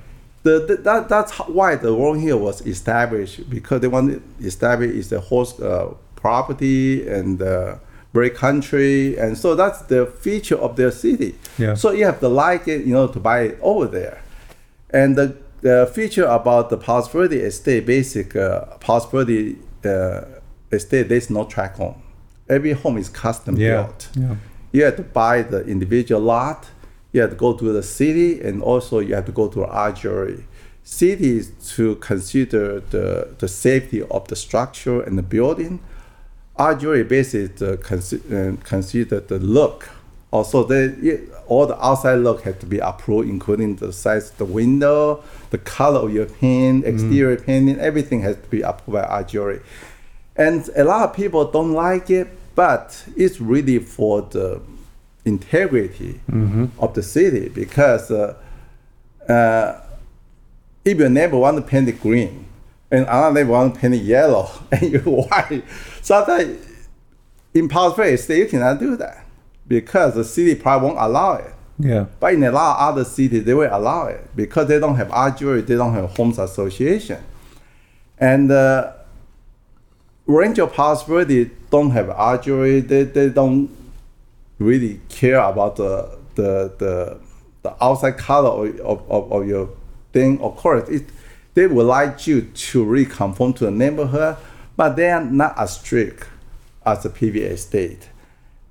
The, 0.45 0.55
the, 0.67 0.75
that, 0.87 1.09
that's 1.09 1.31
why 1.59 1.75
the 1.75 1.91
Rolling 1.91 2.21
Hill 2.21 2.39
was 2.39 2.57
established 2.75 3.49
because 3.49 3.81
they 3.81 3.87
want 3.87 4.05
to 4.11 4.45
establish 4.45 4.91
is 4.91 5.09
the 5.09 5.19
host 5.19 5.53
uh, 5.59 5.89
property 6.15 7.07
and 7.17 7.41
uh, 7.41 7.77
very 8.13 8.29
country 8.29 9.17
and 9.17 9.31
so 9.43 9.55
that's 9.61 9.79
the 9.93 10.01
feature 10.25 10.59
of 10.65 10.71
their 10.79 10.91
city. 10.91 11.31
Yeah. 11.57 11.73
So 11.73 11.87
you 11.97 12.05
have 12.05 12.19
to 12.19 12.29
like 12.29 12.63
it, 12.73 12.85
you 12.87 12.93
know, 12.93 13.07
to 13.07 13.19
buy 13.19 13.39
it 13.47 13.57
over 13.71 13.87
there. 13.87 14.17
And 14.91 15.15
the, 15.19 15.27
the 15.61 15.91
feature 15.97 16.25
about 16.25 16.69
the 16.69 16.77
Palos 16.77 17.07
Verdes 17.13 17.41
Estate, 17.51 17.83
basic 17.85 18.35
uh, 18.35 18.77
Palos 18.85 19.05
Verdes 19.11 19.55
uh, 19.83 20.25
Estate, 20.71 21.09
there's 21.09 21.29
no 21.31 21.45
track 21.45 21.73
home. 21.81 21.99
Every 22.47 22.73
home 22.73 22.97
is 23.03 23.09
custom 23.09 23.57
Yeah. 23.57 23.67
built. 23.83 24.09
Yeah. 24.15 24.35
You 24.71 24.83
have 24.85 24.97
to 24.97 25.03
buy 25.21 25.41
the 25.41 25.61
individual 25.65 26.21
lot. 26.21 26.67
You 27.15 27.21
have 27.21 27.29
to 27.29 27.37
go 27.37 27.53
to 27.53 27.71
the 27.71 27.81
city, 27.81 28.41
and 28.41 28.61
also 28.61 28.99
you 28.99 29.15
have 29.15 29.25
to 29.27 29.31
go 29.31 29.47
to 29.47 29.93
jury. 29.95 30.43
Cities 30.83 31.53
to 31.75 31.95
consider 31.95 32.81
the, 32.81 33.33
the 33.39 33.47
safety 33.47 34.03
of 34.03 34.27
the 34.27 34.35
structure 34.35 35.01
and 35.01 35.17
the 35.17 35.23
building. 35.23 35.79
Jury 36.77 37.05
basically 37.05 37.65
uh, 37.65 37.77
consi- 37.77 38.19
uh, 38.29 38.57
consider 38.65 39.21
the 39.21 39.39
look. 39.39 39.87
Also, 40.31 40.65
the 40.65 41.29
all 41.47 41.65
the 41.65 41.81
outside 41.81 42.15
look 42.15 42.41
has 42.41 42.57
to 42.57 42.65
be 42.65 42.79
approved, 42.79 43.29
including 43.29 43.77
the 43.77 43.93
size 43.93 44.31
of 44.31 44.37
the 44.37 44.45
window, 44.45 45.23
the 45.51 45.57
color 45.57 46.01
of 46.01 46.13
your 46.13 46.25
paint, 46.25 46.83
exterior 46.83 47.37
painting, 47.37 47.79
everything 47.79 48.23
has 48.23 48.35
to 48.35 48.49
be 48.49 48.61
approved 48.61 49.07
by 49.07 49.23
jury. 49.23 49.61
And 50.35 50.67
a 50.75 50.83
lot 50.83 51.09
of 51.09 51.15
people 51.15 51.49
don't 51.49 51.71
like 51.71 52.09
it, 52.09 52.27
but 52.55 53.05
it's 53.15 53.39
really 53.39 53.79
for 53.79 54.21
the 54.23 54.59
integrity 55.25 56.21
of 56.79 56.93
the 56.93 57.03
city 57.03 57.49
because 57.49 58.11
uh, 58.11 58.35
uh, 59.27 59.81
if 60.85 60.97
your 60.97 61.09
neighbor 61.09 61.37
want 61.37 61.57
to 61.57 61.63
paint 61.63 61.89
it 61.89 61.99
green 61.99 62.45
and 62.91 63.01
another 63.01 63.33
neighbor 63.33 63.51
want 63.51 63.73
to 63.73 63.79
paint 63.79 63.95
it 63.95 64.03
yellow 64.03 64.49
and 64.71 64.93
you 64.93 64.99
white, 64.99 65.63
sometimes 66.01 66.87
in 67.53 67.67
Palos 67.67 67.95
Verdes 67.95 68.23
State 68.23 68.39
you 68.39 68.47
cannot 68.47 68.79
do 68.79 68.95
that 68.95 69.25
because 69.67 70.13
the 70.13 70.23
city 70.23 70.55
probably 70.55 70.89
won't 70.89 70.99
allow 70.99 71.33
it. 71.33 71.53
Yeah. 71.77 72.05
But 72.19 72.35
in 72.35 72.43
a 72.43 72.51
lot 72.51 72.77
of 72.77 72.93
other 72.93 73.03
cities, 73.03 73.43
they 73.43 73.53
will 73.53 73.69
allow 73.69 74.07
it 74.07 74.29
because 74.35 74.67
they 74.67 74.79
don't 74.79 74.95
have 74.95 75.37
jury, 75.37 75.61
they 75.61 75.75
don't 75.75 75.93
have 75.93 76.15
homes 76.15 76.39
association. 76.39 77.21
And 78.17 78.49
uh, 78.49 78.93
Rancho 80.25 80.67
Palos 80.67 81.03
Verdes 81.03 81.51
don't 81.69 81.91
have 81.91 82.43
jury, 82.43 82.79
they, 82.79 83.03
they 83.03 83.29
don't 83.29 83.69
really 84.59 85.01
care 85.09 85.39
about 85.39 85.75
the 85.75 86.17
the 86.35 86.73
the, 86.77 87.19
the 87.63 87.83
outside 87.83 88.17
color 88.17 88.67
of, 88.81 89.09
of, 89.09 89.31
of, 89.31 89.47
your 89.47 89.69
thing. 90.13 90.39
Of 90.41 90.55
course, 90.55 90.87
it, 90.89 91.09
they 91.53 91.67
would 91.67 91.85
like 91.85 92.27
you 92.27 92.41
to 92.41 92.83
really 92.83 93.05
conform 93.05 93.53
to 93.53 93.65
the 93.65 93.71
neighborhood, 93.71 94.37
but 94.75 94.95
they 94.95 95.09
are 95.09 95.23
not 95.23 95.57
as 95.57 95.77
strict 95.77 96.27
as 96.85 97.03
the 97.03 97.09
PV 97.09 97.37
estate. 97.37 98.09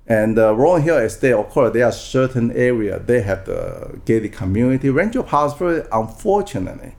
And 0.07 0.37
uh, 0.37 0.53
Rolling 0.53 0.83
Hill 0.83 0.97
Estate, 0.97 1.33
of 1.33 1.49
course, 1.49 1.73
there 1.73 1.85
are 1.85 1.91
certain 1.91 2.51
area 2.51 2.99
they 2.99 3.21
have 3.21 3.45
the 3.45 3.99
gated 4.05 4.33
community. 4.33 4.91
Rancho 4.91 5.23
Palos 5.23 5.57
Verdes, 5.57 5.87
unfortunately, 5.91 6.93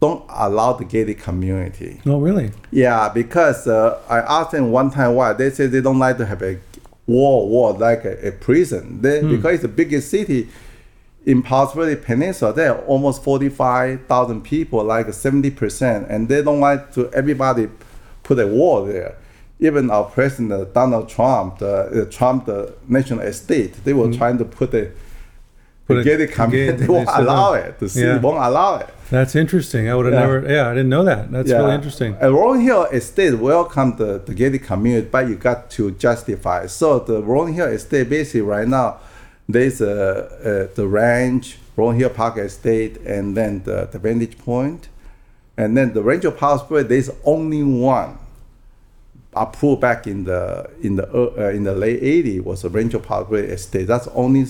don't 0.00 0.24
allow 0.30 0.72
the 0.72 0.86
gated 0.86 1.18
community. 1.18 2.00
Oh, 2.06 2.18
really? 2.18 2.52
Yeah, 2.70 3.10
because 3.10 3.66
uh, 3.66 4.00
I 4.08 4.20
asked 4.20 4.52
them 4.52 4.70
one 4.70 4.90
time 4.90 5.14
why. 5.14 5.34
They 5.34 5.50
say 5.50 5.66
they 5.66 5.82
don't 5.82 5.98
like 5.98 6.16
to 6.18 6.26
have 6.26 6.40
a 6.40 6.58
wall, 7.08 7.48
wall 7.48 7.74
like 7.74 8.04
a, 8.04 8.28
a 8.28 8.32
prison. 8.32 9.02
They, 9.02 9.20
Because 9.22 9.54
it's 9.54 9.62
the 9.62 9.68
biggest 9.68 10.08
city 10.10 10.48
in 11.28 11.42
Palos 11.42 11.74
Verdes 11.74 12.04
Peninsula, 12.04 12.54
there 12.54 12.74
are 12.74 12.80
almost 12.86 13.22
45,000 13.22 14.42
people, 14.42 14.82
like 14.82 15.08
70%, 15.08 16.08
and 16.08 16.26
they 16.26 16.42
don't 16.42 16.60
like 16.60 16.92
to 16.94 17.10
everybody 17.12 17.68
put 18.22 18.38
a 18.38 18.46
wall 18.46 18.86
there. 18.86 19.16
Even 19.60 19.90
our 19.90 20.04
president, 20.04 20.72
Donald 20.72 21.08
Trump, 21.08 21.58
the, 21.58 22.06
uh, 22.06 22.10
Trump, 22.10 22.46
the 22.46 22.74
national 22.86 23.20
estate, 23.20 23.74
they 23.84 23.92
were 23.92 24.10
trying 24.10 24.38
to 24.38 24.44
put 24.44 24.72
a, 24.72 24.90
Put 25.88 25.94
the 25.94 26.00
a 26.00 26.04
gated 26.04 26.30
community, 26.32 26.78
gate, 26.78 26.86
they 26.86 26.92
won't 26.92 27.08
allow 27.12 27.54
it. 27.54 27.78
The 27.80 27.88
city 27.88 28.06
Yeah. 28.06 28.18
won't 28.20 28.36
allow 28.38 28.76
it. 28.76 28.88
That's 29.10 29.34
interesting. 29.34 29.88
I 29.88 29.94
would 29.94 30.04
have 30.06 30.14
Yeah. 30.14 30.20
never. 30.20 30.46
Yeah, 30.46 30.68
I 30.68 30.74
didn't 30.74 30.90
know 30.90 31.02
that. 31.04 31.32
That's 31.32 31.50
really 31.50 31.74
interesting. 31.74 32.14
And 32.20 32.34
Rolling 32.34 32.60
Hill 32.60 32.84
Estate 32.92 33.34
welcome 33.38 33.96
the, 33.96 34.20
the 34.24 34.34
gated 34.34 34.62
community, 34.64 35.08
but 35.10 35.28
you 35.28 35.34
got 35.34 35.70
to 35.70 35.90
justify. 35.92 36.66
So 36.66 36.98
the 36.98 37.22
Rolling 37.22 37.54
Hill 37.54 37.68
Estate 37.68 38.10
basically 38.10 38.42
right 38.42 38.68
now, 38.68 38.98
there's 39.48 39.80
a, 39.80 40.68
a 40.70 40.76
the 40.76 40.86
ranch, 40.86 41.58
Rolling 41.74 41.98
Hill 41.98 42.10
Park 42.10 42.36
Estate, 42.36 42.98
and 43.06 43.34
then 43.34 43.62
the, 43.64 43.88
the 43.90 43.98
Vantage 43.98 44.36
Point, 44.38 44.88
and 45.56 45.74
then 45.74 45.94
the 45.94 46.02
Rancho 46.02 46.30
Palos 46.30 46.62
Verdes. 46.68 46.88
There's 46.88 47.10
only 47.24 47.62
one 47.62 48.18
approved 49.34 49.80
back 49.80 50.06
in 50.06 50.24
the 50.24 50.68
in 50.82 50.96
the 50.96 51.06
uh, 51.10 51.48
in 51.50 51.64
the 51.64 51.74
late 51.74 52.02
'80s 52.02 52.42
was 52.44 52.60
the 52.62 52.68
Rancho 52.68 52.98
Palos 52.98 53.28
Verdes 53.30 53.52
Estate. 53.52 53.86
That's 53.86 54.08
only 54.08 54.44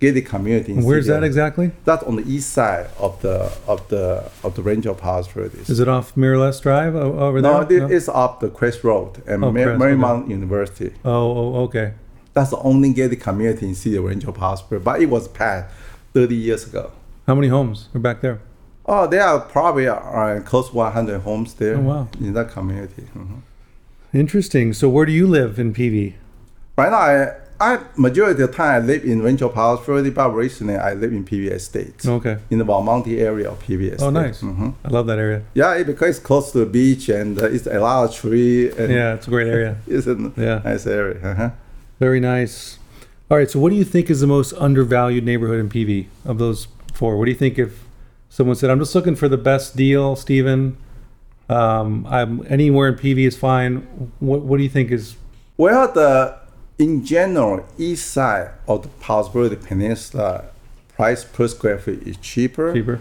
gated 0.00 0.26
community. 0.26 0.72
In 0.72 0.82
Where's 0.84 1.06
city. 1.06 1.14
that 1.20 1.24
exactly? 1.24 1.70
That's 1.84 2.02
on 2.04 2.16
the 2.16 2.26
east 2.30 2.50
side 2.50 2.88
of 2.98 3.20
the 3.22 3.52
of 3.66 3.86
the 3.88 4.30
of 4.42 4.54
the 4.56 4.62
Rancho 4.62 4.94
Palos 4.94 5.26
Verdes. 5.28 5.68
Is 5.70 5.80
it 5.80 5.88
off 5.88 6.14
Miraleste 6.14 6.62
Drive 6.62 6.94
over 6.94 7.40
there? 7.40 7.52
No, 7.52 7.64
there? 7.64 7.84
it 7.84 7.90
is 7.90 8.08
up 8.08 8.40
the 8.40 8.48
Crest 8.50 8.84
Road 8.84 9.22
and 9.26 9.44
Oh, 9.44 9.52
Mar- 9.52 9.76
Marymount 9.76 10.28
University. 10.28 10.92
Oh, 11.04 11.10
oh, 11.56 11.62
okay. 11.64 11.94
That's 12.34 12.50
the 12.50 12.58
only 12.58 12.92
gated 12.92 13.20
community 13.20 13.66
in 13.68 13.74
City 13.74 13.96
of 13.96 14.04
Rancho 14.04 14.32
Palos 14.32 14.60
Verdes, 14.62 14.84
but 14.84 15.00
it 15.00 15.06
was 15.08 15.28
passed 15.28 15.72
30 16.14 16.34
years 16.34 16.66
ago. 16.66 16.90
How 17.26 17.34
many 17.34 17.48
homes 17.48 17.88
are 17.94 18.00
back 18.00 18.20
there? 18.20 18.40
Oh, 18.86 19.06
there 19.06 19.22
are 19.22 19.40
probably 19.40 19.88
uh, 19.88 20.40
close 20.40 20.68
to 20.70 20.76
100 20.76 21.20
homes 21.20 21.54
there 21.54 21.76
Oh, 21.76 21.80
wow. 21.80 22.08
in 22.20 22.34
that 22.34 22.50
community. 22.50 23.04
Mhm. 23.16 23.40
Interesting. 24.12 24.72
So, 24.74 24.88
where 24.88 25.06
do 25.06 25.12
you 25.12 25.26
live 25.26 25.58
in 25.58 25.72
PV? 25.72 26.14
Right 26.76 26.90
now, 26.90 26.96
I, 26.98 27.32
I 27.64 27.80
majority 27.96 28.42
of 28.42 28.50
the 28.50 28.56
time 28.56 28.82
I 28.82 28.86
live 28.86 29.04
in 29.04 29.22
Rancho 29.22 29.48
Palos 29.48 29.84
Verdes, 29.86 30.12
but 30.14 30.30
recently 30.34 30.76
I 30.76 30.92
live 30.94 31.12
in 31.12 31.24
PV 31.24 31.50
Estate. 31.50 32.04
Okay. 32.06 32.36
In 32.50 32.58
the 32.58 32.64
Valmonte 32.64 33.18
area 33.18 33.50
of 33.50 33.58
PV 33.66 33.92
Estate. 33.92 34.06
Oh, 34.06 34.10
nice. 34.10 34.42
Mhm. 34.42 34.74
I 34.84 34.88
love 34.88 35.06
that 35.06 35.18
area. 35.18 35.42
Yeah, 35.54 35.74
it, 35.74 35.86
because 35.86 36.16
it's 36.16 36.18
close 36.30 36.52
to 36.52 36.58
the 36.58 36.66
beach 36.66 37.08
and 37.08 37.38
uh, 37.38 37.46
it's 37.46 37.66
a 37.66 37.78
lot 37.80 38.04
of 38.08 38.14
tree. 38.14 38.70
And 38.70 38.92
Yeah, 38.92 39.14
it's 39.14 39.26
a 39.26 39.30
great 39.30 39.48
area. 39.48 39.76
It's 39.86 40.06
a 40.06 40.16
Yeah. 40.36 40.60
nice 40.64 40.86
area. 40.86 41.16
Uh-huh. 41.30 41.50
Very 42.00 42.20
nice. 42.20 42.78
All 43.30 43.38
right. 43.38 43.50
So, 43.50 43.58
what 43.58 43.70
do 43.70 43.76
you 43.76 43.84
think 43.84 44.10
is 44.10 44.20
the 44.20 44.26
most 44.26 44.52
undervalued 44.58 45.24
neighborhood 45.24 45.58
in 45.60 45.68
PV 45.70 46.06
of 46.26 46.36
those 46.38 46.68
four? 46.92 47.16
What 47.18 47.24
do 47.24 47.30
you 47.30 47.38
think 47.44 47.58
if 47.58 47.84
someone 48.28 48.56
said, 48.56 48.68
"I'm 48.70 48.78
just 48.78 48.94
looking 48.94 49.14
for 49.16 49.28
the 49.28 49.38
best 49.38 49.76
deal, 49.76 50.14
Stephen"? 50.16 50.76
Um, 51.48 52.06
I'm 52.08 52.44
anywhere 52.48 52.88
in 52.88 52.94
PV 52.96 53.26
is 53.26 53.36
fine." 53.36 53.86
What 54.20 54.42
What 54.42 54.56
do 54.58 54.62
you 54.62 54.68
think 54.68 54.90
is? 54.90 55.16
Well, 55.56 55.90
the 55.92 56.36
in 56.78 57.04
general, 57.04 57.64
east 57.78 58.10
side 58.12 58.50
of 58.66 58.82
the 58.82 58.88
Palos 59.00 59.28
Verdes 59.28 59.64
Peninsula, 59.64 60.44
price 60.96 61.24
per 61.24 61.48
square 61.48 61.78
foot 61.78 62.02
is 62.06 62.16
cheaper, 62.18 62.72
Cheaper. 62.72 63.00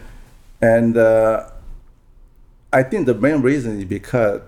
and 0.61 0.97
uh, 0.97 1.49
I 2.71 2.83
think 2.83 3.05
the 3.05 3.13
main 3.13 3.41
reason 3.41 3.79
is 3.79 3.85
because 3.85 4.41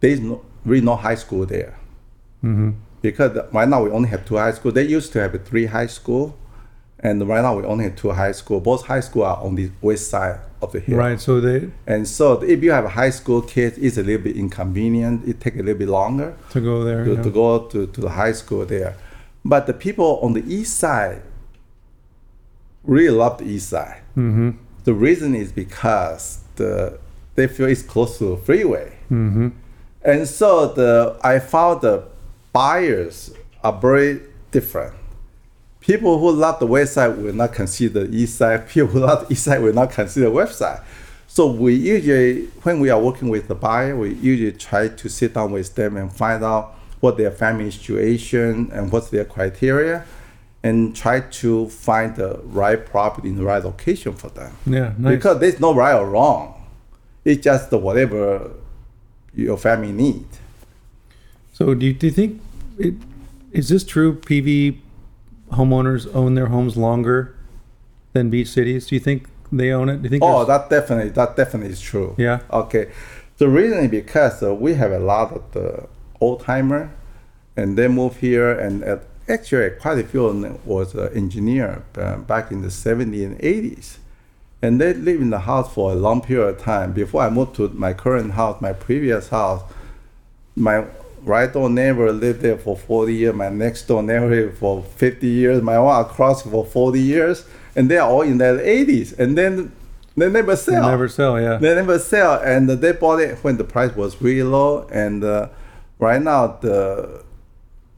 there's 0.00 0.20
no, 0.20 0.42
really 0.64 0.84
no 0.84 0.96
high 0.96 1.14
school 1.14 1.46
there. 1.46 1.78
Mm-hmm. 2.44 2.70
Because 3.02 3.38
right 3.52 3.68
now 3.68 3.82
we 3.84 3.90
only 3.90 4.08
have 4.08 4.26
two 4.26 4.36
high 4.36 4.52
schools. 4.52 4.74
They 4.74 4.84
used 4.86 5.12
to 5.12 5.20
have 5.20 5.46
three 5.46 5.66
high 5.66 5.86
school, 5.86 6.36
And 6.98 7.26
right 7.28 7.42
now 7.42 7.56
we 7.56 7.64
only 7.64 7.84
have 7.84 7.96
two 7.96 8.10
high 8.10 8.32
school. 8.32 8.60
Both 8.60 8.86
high 8.86 9.00
school 9.00 9.22
are 9.24 9.36
on 9.42 9.54
the 9.54 9.70
west 9.80 10.08
side 10.10 10.40
of 10.66 10.72
the 10.72 10.80
hill. 10.80 10.98
Right. 10.98 11.20
So 11.20 11.40
they 11.40 11.70
And 11.86 12.06
so 12.06 12.42
if 12.42 12.62
you 12.62 12.72
have 12.72 12.84
a 12.84 12.94
high 13.00 13.10
school 13.10 13.42
kid, 13.42 13.74
it's 13.78 13.96
a 13.96 14.02
little 14.02 14.22
bit 14.22 14.36
inconvenient. 14.36 15.26
It 15.28 15.40
take 15.40 15.54
a 15.54 15.62
little 15.62 15.78
bit 15.78 15.88
longer 15.88 16.36
to 16.50 16.60
go 16.60 16.84
there. 16.84 17.04
to, 17.04 17.14
yeah. 17.14 17.22
to 17.22 17.30
go 17.30 17.66
to, 17.66 17.86
to 17.86 18.00
the 18.00 18.10
high 18.10 18.32
school 18.32 18.64
there. 18.66 18.96
But 19.44 19.66
the 19.66 19.74
people 19.74 20.18
on 20.22 20.32
the 20.32 20.44
east 20.52 20.78
side 20.78 21.22
really 22.84 23.10
love 23.10 23.38
the 23.38 23.46
east 23.46 23.68
side. 23.68 24.02
Mm-hmm. 24.16 24.50
The 24.84 24.94
reason 24.94 25.34
is 25.34 25.52
because 25.52 26.40
the 26.56 26.98
they 27.34 27.46
feel 27.46 27.68
it's 27.68 27.82
close 27.82 28.18
to 28.18 28.24
the 28.30 28.36
freeway. 28.36 28.96
Mm-hmm. 29.10 29.48
And 30.02 30.28
so 30.28 30.72
the 30.72 31.18
I 31.22 31.38
found 31.38 31.82
the 31.82 32.04
buyers 32.52 33.32
are 33.62 33.72
very 33.72 34.22
different. 34.50 34.94
People 35.86 36.18
who 36.18 36.32
love 36.32 36.58
the 36.58 36.66
west 36.66 36.94
side 36.94 37.16
will 37.16 37.32
not 37.32 37.52
consider 37.52 38.04
the 38.04 38.16
east 38.16 38.38
side. 38.38 38.68
People 38.68 38.88
who 38.88 38.98
love 38.98 39.28
the 39.28 39.32
east 39.32 39.44
side 39.44 39.62
will 39.62 39.72
not 39.72 39.92
consider 39.92 40.46
side. 40.48 40.80
So 41.28 41.46
we 41.46 41.74
usually, 41.74 42.46
when 42.64 42.80
we 42.80 42.90
are 42.90 42.98
working 42.98 43.28
with 43.28 43.46
the 43.46 43.54
buyer, 43.54 43.96
we 43.96 44.14
usually 44.14 44.50
try 44.50 44.88
to 44.88 45.08
sit 45.08 45.34
down 45.34 45.52
with 45.52 45.76
them 45.76 45.96
and 45.96 46.12
find 46.12 46.42
out 46.42 46.74
what 46.98 47.16
their 47.16 47.30
family 47.30 47.70
situation 47.70 48.68
and 48.72 48.90
what's 48.90 49.10
their 49.10 49.24
criteria, 49.24 50.04
and 50.64 50.96
try 50.96 51.20
to 51.20 51.68
find 51.68 52.16
the 52.16 52.40
right 52.42 52.84
property 52.84 53.28
in 53.28 53.36
the 53.36 53.44
right 53.44 53.62
location 53.62 54.12
for 54.12 54.30
them. 54.30 54.56
Yeah. 54.66 54.92
Nice. 54.98 55.16
Because 55.16 55.38
there's 55.38 55.60
no 55.60 55.72
right 55.72 55.94
or 55.94 56.10
wrong. 56.10 56.66
It's 57.24 57.44
just 57.44 57.70
whatever 57.70 58.50
your 59.34 59.56
family 59.56 59.92
need. 59.92 60.26
So 61.52 61.74
do 61.74 61.86
you, 61.86 61.92
do 61.92 62.06
you 62.08 62.12
think 62.12 62.40
it 62.76 62.94
is 63.52 63.68
this 63.68 63.84
true? 63.84 64.16
PV 64.16 64.80
homeowners 65.52 66.12
own 66.14 66.34
their 66.34 66.46
homes 66.46 66.76
longer 66.76 67.34
than 68.12 68.30
beach 68.30 68.48
cities. 68.48 68.86
Do 68.86 68.94
you 68.94 69.00
think 69.00 69.28
they 69.52 69.70
own 69.70 69.88
it? 69.88 69.98
Do 69.98 70.04
you 70.04 70.10
think? 70.10 70.22
Oh, 70.22 70.44
that 70.44 70.70
definitely, 70.70 71.10
that 71.10 71.36
definitely 71.36 71.72
is 71.72 71.80
true. 71.80 72.14
Yeah. 72.18 72.40
Okay. 72.50 72.90
The 73.38 73.48
reason 73.48 73.78
is 73.84 73.90
because 73.90 74.42
uh, 74.42 74.54
we 74.54 74.74
have 74.74 74.92
a 74.92 74.98
lot 74.98 75.32
of 75.32 75.52
the 75.52 75.88
old 76.20 76.40
timer, 76.40 76.90
and 77.56 77.76
they 77.76 77.88
move 77.88 78.16
here, 78.16 78.50
and 78.50 78.82
uh, 78.82 78.98
actually 79.28 79.70
quite 79.70 79.98
a 79.98 80.04
few 80.04 80.24
of 80.26 80.40
them 80.40 80.58
was 80.64 80.94
an 80.94 81.12
engineer 81.14 81.82
uh, 81.96 82.16
back 82.16 82.50
in 82.50 82.62
the 82.62 82.68
70s 82.68 83.24
and 83.24 83.38
80s, 83.38 83.98
and 84.62 84.80
they 84.80 84.94
live 84.94 85.20
in 85.20 85.30
the 85.30 85.40
house 85.40 85.72
for 85.72 85.92
a 85.92 85.94
long 85.94 86.22
period 86.22 86.48
of 86.48 86.60
time. 86.60 86.92
Before 86.92 87.22
I 87.22 87.30
moved 87.30 87.56
to 87.56 87.68
my 87.68 87.92
current 87.92 88.32
house, 88.32 88.60
my 88.60 88.72
previous 88.72 89.28
house, 89.28 89.62
my 90.54 90.86
right 91.26 91.52
door 91.52 91.68
neighbor 91.68 92.10
lived 92.12 92.40
there 92.40 92.56
for 92.56 92.76
40 92.76 93.12
years. 93.14 93.34
My 93.34 93.48
next 93.50 93.82
door 93.88 94.02
neighbor 94.02 94.30
lived 94.30 94.58
for 94.58 94.82
50 94.82 95.26
years. 95.26 95.60
My 95.62 95.78
one 95.78 96.00
across 96.04 96.42
for 96.42 96.64
40 96.64 97.00
years, 97.00 97.44
and 97.74 97.90
they 97.90 97.98
are 97.98 98.08
all 98.08 98.22
in 98.22 98.38
their 98.38 98.56
80s, 98.58 99.18
and 99.18 99.36
then 99.36 99.72
they 100.16 100.30
never 100.30 100.56
sell. 100.56 100.82
they 100.82 100.88
never 100.88 101.08
sell. 101.08 101.40
Yeah. 101.40 101.56
They 101.58 101.74
never 101.74 101.98
sell, 101.98 102.40
and 102.42 102.70
they 102.70 102.92
bought 102.92 103.20
it 103.20 103.38
when 103.44 103.56
the 103.58 103.64
price 103.64 103.94
was 103.94 104.20
really 104.22 104.44
low. 104.44 104.86
And 104.90 105.22
uh, 105.24 105.48
right 105.98 106.22
now, 106.22 106.58
the 106.62 107.22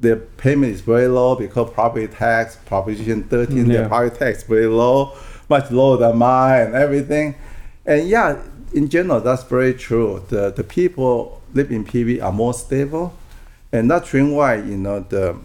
their 0.00 0.16
payment 0.16 0.72
is 0.72 0.80
very 0.80 1.08
low 1.08 1.34
because 1.34 1.70
property 1.70 2.06
tax, 2.06 2.56
Proposition 2.66 3.24
13, 3.24 3.56
Yeah. 3.56 3.64
their 3.64 3.88
property 3.88 4.16
tax 4.16 4.38
is 4.38 4.44
very 4.44 4.66
low, 4.68 5.12
much 5.48 5.70
lower 5.72 5.96
than 5.96 6.16
mine 6.18 6.66
and 6.68 6.74
everything. 6.74 7.34
And 7.84 8.08
yeah, 8.08 8.40
in 8.72 8.88
general, 8.88 9.20
that's 9.20 9.42
very 9.44 9.74
true. 9.74 10.22
The 10.28 10.50
the 10.50 10.62
people 10.64 11.40
live 11.54 11.70
in 11.72 11.84
PV 11.84 12.22
are 12.22 12.32
more 12.32 12.54
stable, 12.54 13.12
and 13.72 13.90
that's 13.90 14.12
reason 14.14 14.32
why 14.32 14.56
you 14.56 14.76
know 14.76 15.00
the 15.00 15.36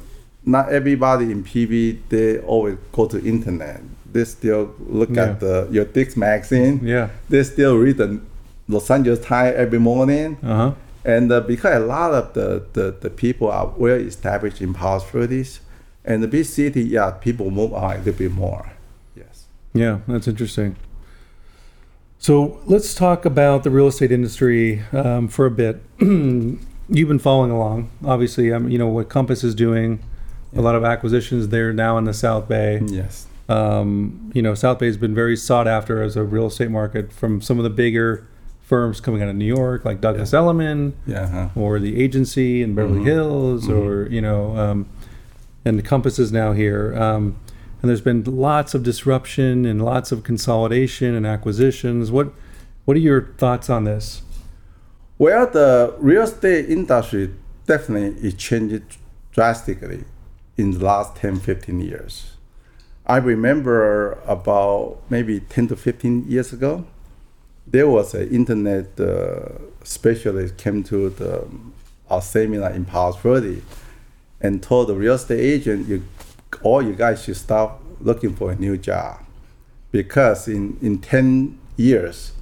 not 0.46 0.70
everybody 0.72 1.32
in 1.32 1.44
PV 1.44 2.00
they 2.10 2.40
always 2.40 2.78
go 2.92 3.08
to 3.08 3.18
internet. 3.26 3.82
They 4.12 4.26
still 4.26 4.74
look 4.80 5.10
Yeah. 5.10 5.24
at 5.32 5.40
the 5.40 5.68
your 5.72 5.86
Diggs 5.86 6.16
magazine 6.18 6.80
Yeah. 6.84 7.10
they 7.30 7.44
still 7.44 7.78
read 7.78 7.98
the 7.98 8.20
Los 8.68 8.90
Angeles 8.92 9.20
Times 9.20 9.56
every 9.58 9.80
morning. 9.80 10.38
Uh 10.44 10.56
huh. 10.56 10.72
And 11.06 11.32
uh, 11.32 11.42
because 11.42 11.76
a 11.76 11.86
lot 11.86 12.14
of 12.14 12.34
the, 12.34 12.64
the, 12.72 12.96
the 13.02 13.10
people 13.10 13.52
are 13.52 13.68
well 13.78 13.98
established 13.98 14.62
in 14.62 14.74
Palos 14.74 15.04
Verdes, 15.12 15.60
and 16.06 16.24
the 16.24 16.30
big 16.30 16.46
city, 16.46 16.82
yeah, 16.82 17.12
people 17.12 17.52
move 17.52 17.74
on 17.74 17.96
a 17.96 17.98
little 17.98 18.14
bit 18.14 18.32
more. 18.32 18.72
Yes. 19.14 19.46
Yeah, 19.74 20.00
that's 20.08 20.30
interesting. 20.30 20.78
So 22.20 22.62
let's 22.68 22.94
talk 22.96 23.26
about 23.26 23.64
the 23.64 23.70
real 23.70 23.88
estate 23.88 24.14
industry 24.14 24.82
um, 24.94 25.28
for 25.28 25.46
a 25.46 25.52
bit. 25.52 25.82
You've 26.90 27.08
been 27.08 27.20
following 27.20 27.52
along, 27.52 27.90
obviously. 28.06 28.52
Um, 28.52 28.70
you 28.70 28.78
know 28.78 28.88
what 28.88 29.10
Compass 29.10 29.44
is 29.44 29.56
doing. 29.56 30.00
A 30.56 30.62
lot 30.62 30.76
of 30.76 30.84
acquisitions 30.84 31.48
there 31.48 31.74
now 31.74 31.98
in 31.98 32.04
the 32.04 32.14
South 32.14 32.48
Bay. 32.48 32.82
Yes. 32.86 33.26
Um, 33.50 34.32
you 34.34 34.42
know, 34.42 34.54
South 34.54 34.80
Bay 34.80 34.86
has 34.88 34.98
been 34.98 35.16
very 35.16 35.36
sought 35.36 35.68
after 35.68 36.02
as 36.04 36.16
a 36.16 36.24
real 36.24 36.48
estate 36.48 36.70
market 36.70 37.12
from 37.12 37.42
some 37.42 37.58
of 37.58 37.64
the 37.64 37.70
bigger 37.70 38.28
firms 38.62 39.02
coming 39.02 39.22
out 39.22 39.30
of 39.30 39.36
New 39.36 39.46
York, 39.46 39.84
like 39.86 40.00
Douglas 40.02 40.34
Elliman, 40.34 40.94
Yeah. 41.06 41.28
Huh? 41.28 41.50
or 41.56 41.80
the 41.80 42.02
agency 42.02 42.62
in 42.62 42.76
Beverly 42.76 43.00
Mhm. 43.02 43.06
Hills, 43.06 43.68
Mhm. 43.68 43.76
or 43.78 44.08
you 44.12 44.22
know, 44.22 44.56
um, 44.58 44.86
and 45.66 45.84
Compass 45.84 46.20
is 46.20 46.32
now 46.32 46.54
here. 46.54 46.94
Um, 46.98 47.36
and 47.82 47.90
there's 47.90 48.02
been 48.02 48.24
lots 48.26 48.74
of 48.74 48.84
disruption 48.84 49.66
and 49.66 49.84
lots 49.84 50.12
of 50.12 50.24
consolidation 50.24 51.16
and 51.16 51.26
acquisitions. 51.26 52.12
What 52.12 52.32
what 52.86 52.96
are 52.98 53.02
your 53.02 53.30
thoughts 53.38 53.70
on 53.70 53.86
this? 53.86 54.22
Well, 55.24 55.48
the 55.48 55.96
real 56.00 56.24
estate 56.24 56.70
industry 56.70 57.34
definitely 57.66 58.28
is 58.28 58.34
changing 58.34 58.84
drastically 59.32 60.04
in 60.58 60.72
the 60.72 60.84
last 60.84 61.16
10, 61.16 61.40
15 61.40 61.80
years. 61.80 62.34
I 63.06 63.20
remember 63.20 64.20
about 64.28 64.98
maybe 65.10 65.40
10 65.40 65.70
to 65.70 65.78
15 65.78 66.26
years 66.28 66.52
ago, 66.52 66.86
there 67.66 67.88
was 67.88 68.14
an 68.14 68.36
internet 68.36 69.00
uh, 69.00 69.60
specialist 69.86 70.58
came 70.58 70.84
to 70.84 71.10
the 71.12 71.48
our 72.10 72.22
seminar 72.22 72.72
in 72.72 72.84
Palos 72.84 73.16
Verdes 73.16 73.64
and 74.42 74.62
told 74.62 74.90
the 74.90 74.94
real 74.94 75.14
estate 75.14 75.40
agent, 75.40 75.88
you, 75.88 76.04
all 76.64 76.82
you 76.82 76.96
guys 76.96 77.24
should 77.24 77.38
stop 77.38 77.82
looking 78.02 78.36
for 78.36 78.52
a 78.52 78.56
new 78.58 78.76
job 78.76 79.22
because 79.90 80.50
in, 80.50 80.78
in 80.82 81.00
10 81.00 81.58
years, 81.78 82.34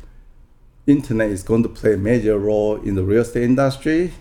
internet 0.92 1.30
is 1.30 1.44
going 1.44 1.64
to 1.64 1.70
play 1.70 1.94
a 1.94 1.98
major 1.98 2.38
role 2.38 2.76
in 2.76 2.96
the 2.96 3.04
real 3.04 3.22
estate 3.22 3.44
industry, 3.44 4.14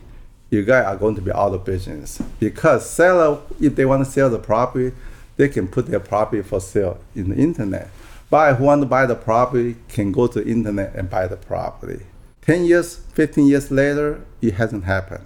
you 0.50 0.64
guys 0.64 0.84
are 0.84 0.96
going 0.96 1.14
to 1.14 1.22
be 1.22 1.32
out 1.32 1.54
of 1.54 1.64
business. 1.64 2.20
Because 2.38 2.88
seller, 2.88 3.40
if 3.60 3.76
they 3.76 3.84
want 3.84 4.04
to 4.04 4.10
sell 4.10 4.30
the 4.30 4.38
property, 4.38 4.94
they 5.36 5.48
can 5.48 5.68
put 5.68 5.86
their 5.86 6.00
property 6.00 6.42
for 6.42 6.60
sale 6.60 6.98
in 7.14 7.30
the 7.30 7.36
internet. 7.36 7.90
Buyer 8.28 8.54
who 8.54 8.64
want 8.64 8.82
to 8.82 8.86
buy 8.86 9.06
the 9.06 9.14
property 9.14 9.76
can 9.88 10.12
go 10.12 10.26
to 10.26 10.42
the 10.42 10.48
internet 10.48 10.94
and 10.94 11.10
buy 11.10 11.26
the 11.26 11.36
property. 11.36 12.04
10 12.42 12.64
years, 12.64 12.96
15 13.14 13.46
years 13.46 13.70
later, 13.70 14.24
it 14.40 14.54
hasn't 14.54 14.84
happened. 14.84 15.24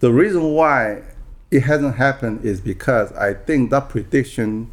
The 0.00 0.12
reason 0.12 0.54
why 0.54 1.02
it 1.50 1.64
hasn't 1.64 1.96
happened 1.96 2.44
is 2.44 2.60
because 2.60 3.12
I 3.12 3.34
think 3.34 3.70
that 3.70 3.88
prediction 3.88 4.70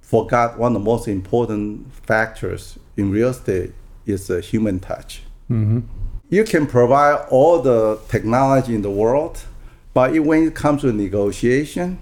forgot 0.00 0.58
one 0.58 0.76
of 0.76 0.82
the 0.82 0.84
most 0.84 1.08
important 1.08 1.92
factors 1.94 2.78
in 2.96 3.10
real 3.10 3.30
estate 3.30 3.72
is 4.06 4.30
a 4.30 4.40
human 4.40 4.80
touch. 4.80 5.22
Mm-hmm. 5.50 5.80
You 6.28 6.44
can 6.44 6.66
provide 6.66 7.26
all 7.30 7.60
the 7.60 8.00
technology 8.08 8.74
in 8.74 8.82
the 8.82 8.90
world, 8.90 9.42
but 9.92 10.18
when 10.20 10.46
it 10.46 10.54
comes 10.54 10.82
to 10.82 10.92
negotiation, 10.92 11.98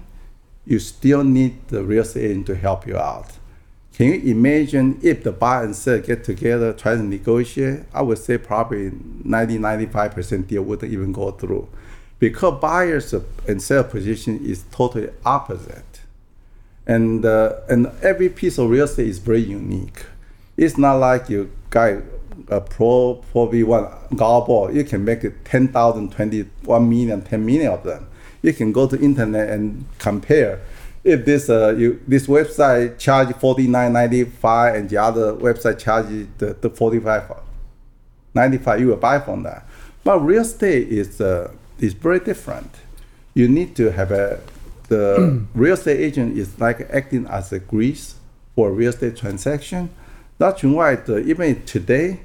you 0.65 0.79
still 0.79 1.23
need 1.23 1.67
the 1.67 1.83
real 1.83 2.03
estate 2.03 2.31
agent 2.31 2.45
to 2.47 2.55
help 2.55 2.87
you 2.87 2.97
out. 2.97 3.31
Can 3.93 4.07
you 4.07 4.31
imagine 4.31 4.99
if 5.03 5.23
the 5.23 5.31
buyer 5.31 5.65
and 5.65 5.75
seller 5.75 5.99
get 5.99 6.23
together, 6.23 6.71
try 6.71 6.95
to 6.95 7.03
negotiate? 7.03 7.81
I 7.93 8.01
would 8.01 8.19
say 8.19 8.37
probably 8.37 8.91
90, 9.23 9.57
95% 9.57 10.47
deal 10.47 10.63
wouldn't 10.63 10.91
even 10.91 11.11
go 11.11 11.31
through. 11.31 11.67
Because 12.17 12.61
buyers 12.61 13.13
and 13.47 13.61
seller 13.61 13.83
position 13.83 14.39
is 14.45 14.63
totally 14.71 15.09
opposite 15.25 15.91
and 16.85 17.25
uh, 17.25 17.53
and 17.69 17.87
every 18.01 18.29
piece 18.29 18.57
of 18.57 18.69
real 18.69 18.85
estate 18.85 19.07
is 19.07 19.19
very 19.19 19.41
unique. 19.41 20.05
It's 20.57 20.77
not 20.77 20.95
like 20.95 21.29
you 21.29 21.51
got 21.71 21.93
a 22.49 22.61
pro 22.61 23.15
pro 23.31 23.47
V 23.47 23.63
one 23.63 23.87
golf 24.15 24.47
ball. 24.47 24.71
You 24.71 24.83
can 24.83 25.03
make 25.03 25.23
it 25.23 25.43
10,000, 25.45 26.11
20, 26.11 26.41
1 26.63 26.89
million, 26.89 27.21
10 27.21 27.45
million 27.45 27.73
of 27.73 27.83
them. 27.83 28.07
You 28.43 28.53
can 28.53 28.71
go 28.71 28.87
to 28.87 28.99
internet 29.01 29.49
and 29.49 29.85
compare. 29.97 30.61
If 31.03 31.25
this 31.25 31.49
uh, 31.49 31.73
you 31.75 31.99
this 32.07 32.27
website 32.27 32.99
charge 32.99 33.33
forty 33.37 33.67
nine 33.67 33.93
ninety 33.93 34.23
five 34.23 34.75
and 34.75 34.87
the 34.87 34.97
other 34.97 35.33
website 35.33 35.79
charge 35.79 36.05
the, 36.37 36.53
the 36.53 36.69
45 36.69 37.37
95 38.35 38.79
you 38.79 38.87
will 38.87 38.97
buy 38.97 39.19
from 39.19 39.41
that. 39.43 39.65
But 40.03 40.19
real 40.19 40.41
estate 40.41 40.89
is 40.89 41.19
uh, 41.19 41.51
is 41.79 41.93
very 41.93 42.19
different. 42.19 42.69
You 43.33 43.47
need 43.47 43.75
to 43.77 43.91
have 43.91 44.11
a 44.11 44.41
the 44.89 45.43
real 45.55 45.73
estate 45.73 45.99
agent 45.99 46.37
is 46.37 46.59
like 46.59 46.81
acting 46.91 47.25
as 47.25 47.51
a 47.51 47.57
grease 47.59 48.15
for 48.55 48.69
a 48.69 48.71
real 48.71 48.89
estate 48.89 49.15
transaction. 49.15 49.89
That's 50.41 50.63
why 50.63 50.95
the, 50.95 51.19
even 51.19 51.63
today, 51.65 52.21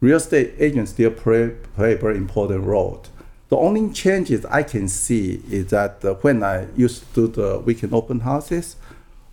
real 0.00 0.16
estate 0.16 0.54
agents 0.58 0.90
still 0.90 1.12
play, 1.12 1.50
play 1.76 1.92
a 1.92 1.96
very 1.96 2.16
important 2.16 2.64
role. 2.64 3.04
The 3.50 3.56
only 3.56 3.92
changes 3.92 4.44
I 4.46 4.64
can 4.64 4.88
see 4.88 5.40
is 5.48 5.66
that 5.66 6.02
when 6.22 6.42
I 6.42 6.66
used 6.76 7.14
to 7.14 7.28
do 7.28 7.32
the 7.32 7.58
weekend 7.60 7.94
open 7.94 8.18
houses, 8.18 8.74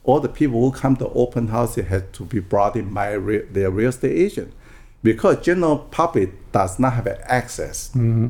all 0.03 0.19
the 0.19 0.29
people 0.29 0.61
who 0.61 0.71
come 0.71 0.95
to 0.97 1.07
open 1.09 1.47
houses 1.47 1.87
had 1.87 2.13
to 2.13 2.23
be 2.23 2.39
brought 2.39 2.75
in 2.75 2.93
by 2.93 3.13
re- 3.13 3.47
their 3.49 3.71
real 3.71 3.89
estate 3.89 4.15
agent 4.15 4.53
because 5.01 5.43
general 5.43 5.79
public 5.79 6.51
does 6.51 6.77
not 6.77 6.93
have 6.93 7.07
access 7.07 7.87
mm-hmm. 7.95 8.27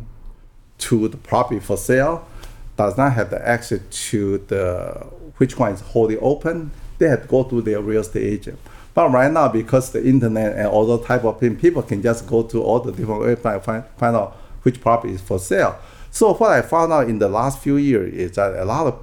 to 0.77 1.09
the 1.09 1.17
property 1.17 1.59
for 1.59 1.75
sale, 1.75 2.25
does 2.77 2.95
not 2.95 3.11
have 3.11 3.31
the 3.31 3.45
access 3.45 3.81
to 4.09 4.37
the 4.47 5.05
which 5.39 5.59
one 5.59 5.73
is 5.73 5.81
wholly 5.81 6.17
open. 6.19 6.71
They 6.99 7.09
have 7.09 7.23
to 7.23 7.27
go 7.27 7.43
to 7.43 7.61
their 7.61 7.81
real 7.81 7.99
estate 7.99 8.23
agent. 8.23 8.59
But 8.93 9.09
right 9.11 9.31
now, 9.31 9.47
because 9.47 9.91
the 9.91 10.05
internet 10.05 10.55
and 10.55 10.67
all 10.67 10.85
those 10.85 11.05
type 11.05 11.23
of 11.23 11.39
things, 11.39 11.59
people 11.59 11.81
can 11.81 12.01
just 12.01 12.27
go 12.27 12.43
to 12.43 12.61
all 12.61 12.79
the 12.79 12.91
different 12.91 13.21
websites 13.21 13.63
find 13.63 13.83
find 13.97 14.15
out 14.15 14.37
which 14.63 14.79
property 14.81 15.13
is 15.13 15.21
for 15.21 15.39
sale. 15.39 15.77
So 16.11 16.33
what 16.35 16.51
I 16.51 16.61
found 16.61 16.93
out 16.93 17.09
in 17.09 17.17
the 17.19 17.27
last 17.27 17.59
few 17.59 17.77
years 17.77 18.13
is 18.13 18.31
that 18.33 18.53
a 18.55 18.65
lot 18.65 18.85
of 18.87 18.99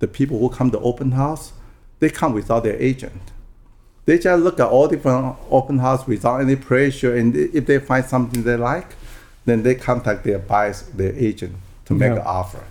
the 0.00 0.08
people 0.08 0.38
who 0.40 0.48
come 0.48 0.70
to 0.72 0.78
open 0.80 1.12
house, 1.12 1.52
they 2.00 2.10
come 2.10 2.32
without 2.32 2.64
their 2.64 2.76
agent. 2.80 3.20
They 4.06 4.18
just 4.18 4.42
look 4.42 4.58
at 4.58 4.66
all 4.66 4.88
different 4.88 5.36
open 5.50 5.78
house 5.78 6.06
without 6.06 6.40
any 6.40 6.56
pressure, 6.56 7.14
and 7.14 7.36
if 7.36 7.66
they 7.66 7.78
find 7.78 8.04
something 8.04 8.42
they 8.42 8.56
like, 8.56 8.96
then 9.44 9.62
they 9.62 9.74
contact 9.76 10.24
their 10.24 10.38
buyers, 10.40 10.82
their 10.94 11.12
agent 11.14 11.54
to 11.84 11.94
make 11.94 12.10
Yeah. 12.10 12.16
an 12.16 12.26
offer. 12.26 12.64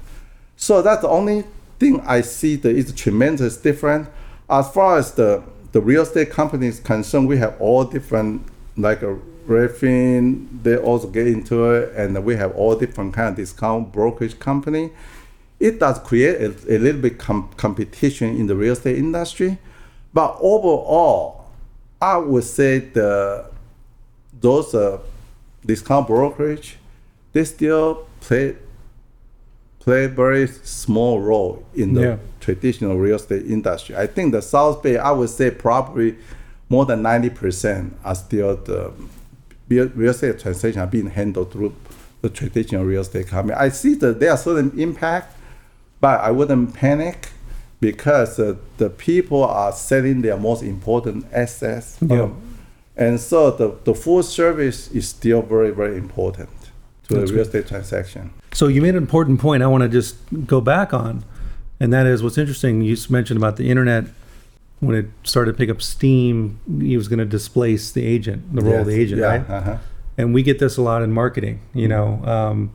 So 0.57 0.81
that's 0.81 1.01
the 1.01 1.07
only 1.07 1.45
thing 1.79 2.01
I 2.05 2.19
see 2.21 2.57
that 2.57 2.75
is 2.75 2.91
tremendous 2.91 3.55
different. 3.55 4.09
As 4.49 4.67
far 4.69 4.97
as 4.97 5.13
the, 5.13 5.41
the 5.71 5.81
real 5.81 6.01
estate 6.01 6.31
company 6.31 6.67
is 6.67 6.79
concerned, 6.79 7.27
we 7.27 7.37
have 7.37 7.59
all 7.59 7.83
different 7.83 8.47
like 8.77 9.01
a 9.01 9.17
Redfin, 9.47 10.47
they 10.63 10.77
also 10.77 11.07
get 11.07 11.27
into 11.27 11.71
it, 11.71 11.93
and 11.95 12.23
we 12.23 12.35
have 12.35 12.55
all 12.55 12.75
different 12.75 13.13
kind 13.13 13.29
of 13.29 13.35
discount 13.35 13.91
brokerage 13.91 14.39
company. 14.39 14.91
It 15.59 15.79
does 15.79 15.99
create 15.99 16.39
a, 16.39 16.75
a 16.75 16.77
little 16.77 17.01
bit 17.01 17.17
com- 17.17 17.49
competition 17.57 18.37
in 18.37 18.47
the 18.47 18.55
real 18.55 18.73
estate 18.73 18.97
industry, 18.97 19.57
but 20.13 20.37
overall, 20.39 21.45
I 22.01 22.17
would 22.17 22.43
say 22.43 22.79
the 22.79 23.49
those 24.39 24.73
uh, 24.73 24.99
discount 25.65 26.07
brokerage, 26.07 26.77
they 27.33 27.43
still 27.43 28.07
play 28.21 28.55
play 29.79 30.07
very 30.07 30.47
small 30.47 31.19
role 31.21 31.63
in 31.73 31.93
the 31.93 32.01
Yeah. 32.01 32.17
traditional 32.39 32.97
real 32.97 33.15
estate 33.15 33.45
industry. 33.45 33.95
I 33.95 34.07
think 34.07 34.31
the 34.33 34.41
South 34.41 34.83
Bay, 34.83 34.97
I 34.97 35.11
would 35.11 35.29
say 35.29 35.51
probably 35.51 36.15
more 36.69 36.85
than 36.85 37.01
ninety 37.01 37.29
percent 37.29 37.95
are 38.03 38.15
still 38.15 38.55
the 38.55 38.91
real 39.69 39.89
real 39.95 40.11
estate 40.11 40.39
transaction 40.39 40.81
are 40.81 40.87
being 40.87 41.09
handled 41.09 41.51
through 41.51 41.73
the 42.21 42.29
traditional 42.29 42.83
real 42.83 43.01
estate 43.01 43.27
company. 43.27 43.55
I 43.57 43.69
see 43.69 43.93
that 43.95 44.19
there 44.19 44.31
are 44.31 44.37
certain 44.37 44.77
impact, 44.77 45.35
but 46.01 46.19
I 46.21 46.31
wouldn't 46.31 46.73
panic 46.73 47.29
because 47.79 48.37
uh, 48.39 48.55
the 48.77 48.89
people 48.89 49.43
are 49.45 49.71
selling 49.71 50.21
their 50.21 50.37
most 50.37 50.61
important 50.63 51.25
assets. 51.31 51.97
Yeah. 52.01 52.23
Um, 52.23 52.41
and 52.97 53.17
so 53.21 53.51
the, 53.51 53.77
the 53.85 53.95
full 53.95 54.21
service 54.23 54.91
is 54.91 55.07
still 55.07 55.41
very, 55.41 55.71
very 55.71 55.97
important 55.97 56.49
to 57.07 57.13
That's 57.13 57.31
the 57.31 57.37
real 57.37 57.45
estate 57.45 57.67
transaction. 57.67 58.31
So 58.53 58.67
you 58.67 58.81
made 58.81 58.89
an 58.89 58.97
important 58.97 59.39
point 59.39 59.63
I 59.63 59.67
want 59.67 59.83
to 59.83 59.89
just 59.89 60.17
go 60.45 60.61
back 60.61 60.93
on, 60.93 61.23
and 61.79 61.93
that 61.93 62.05
is 62.05 62.23
what's 62.23 62.37
interesting. 62.37 62.81
You 62.81 62.97
mentioned 63.09 63.37
about 63.37 63.57
the 63.57 63.69
internet 63.69 64.05
when 64.79 64.95
it 64.95 65.05
started 65.23 65.53
to 65.53 65.57
pick 65.57 65.69
up 65.69 65.81
steam. 65.81 66.59
He 66.81 66.97
was 66.97 67.07
going 67.07 67.19
to 67.19 67.25
displace 67.25 67.91
the 67.91 68.05
agent, 68.05 68.55
the 68.55 68.61
role 68.61 68.81
of 68.81 68.87
the 68.87 68.99
agent, 68.99 69.21
yeah, 69.21 69.27
right? 69.27 69.49
Uh-huh. 69.49 69.77
And 70.17 70.33
we 70.33 70.43
get 70.43 70.59
this 70.59 70.77
a 70.77 70.81
lot 70.81 71.01
in 71.03 71.11
marketing. 71.11 71.61
You 71.73 71.87
know, 71.87 72.21
um, 72.25 72.71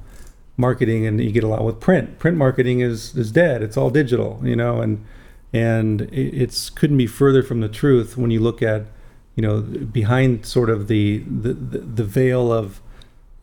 marketing, 0.56 1.06
and 1.06 1.20
you 1.20 1.32
get 1.32 1.44
a 1.44 1.48
lot 1.48 1.64
with 1.64 1.80
print. 1.80 2.18
Print 2.18 2.36
marketing 2.36 2.80
is 2.80 3.16
is 3.16 3.32
dead. 3.32 3.62
It's 3.62 3.76
all 3.76 3.90
digital. 3.90 4.40
You 4.42 4.56
know, 4.56 4.80
and 4.80 5.04
and 5.52 6.02
it, 6.02 6.42
it's 6.42 6.70
couldn't 6.70 6.98
be 6.98 7.06
further 7.06 7.42
from 7.42 7.60
the 7.60 7.68
truth 7.68 8.16
when 8.16 8.30
you 8.30 8.40
look 8.40 8.62
at 8.62 8.86
you 9.34 9.42
know 9.42 9.60
behind 9.60 10.46
sort 10.46 10.70
of 10.70 10.88
the 10.88 11.18
the, 11.18 11.52
the, 11.52 11.78
the 11.78 12.04
veil 12.04 12.52
of 12.52 12.80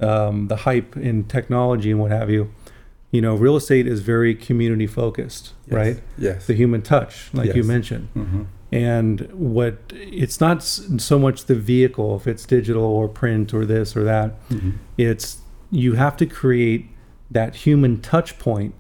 um, 0.01 0.47
the 0.47 0.55
hype 0.57 0.97
in 0.97 1.23
technology 1.25 1.91
and 1.91 1.99
what 1.99 2.11
have 2.11 2.29
you. 2.29 2.51
You 3.11 3.21
know, 3.21 3.35
real 3.35 3.57
estate 3.57 3.87
is 3.87 3.99
very 4.01 4.33
community 4.33 4.87
focused, 4.87 5.51
Yes, 5.67 5.73
right? 5.75 5.99
yes. 6.17 6.47
The 6.47 6.53
human 6.53 6.81
touch, 6.81 7.29
like 7.33 7.47
you 7.47 7.55
Yes. 7.61 7.65
mentioned. 7.65 8.07
Mhm. 8.15 8.45
And 8.71 9.27
what 9.33 9.77
it's 9.91 10.39
not 10.39 10.63
so 10.63 11.19
much 11.19 11.45
the 11.45 11.55
vehicle, 11.55 12.15
if 12.15 12.25
it's 12.25 12.45
digital 12.45 12.83
or 12.83 13.09
print 13.09 13.53
or 13.53 13.65
this 13.65 13.97
or 13.97 14.03
that. 14.05 14.39
Mhm. 14.49 14.73
It's 14.97 15.39
you 15.71 15.93
have 15.95 16.15
to 16.17 16.25
create 16.25 16.87
that 17.29 17.55
human 17.55 17.99
touch 17.99 18.39
point 18.39 18.73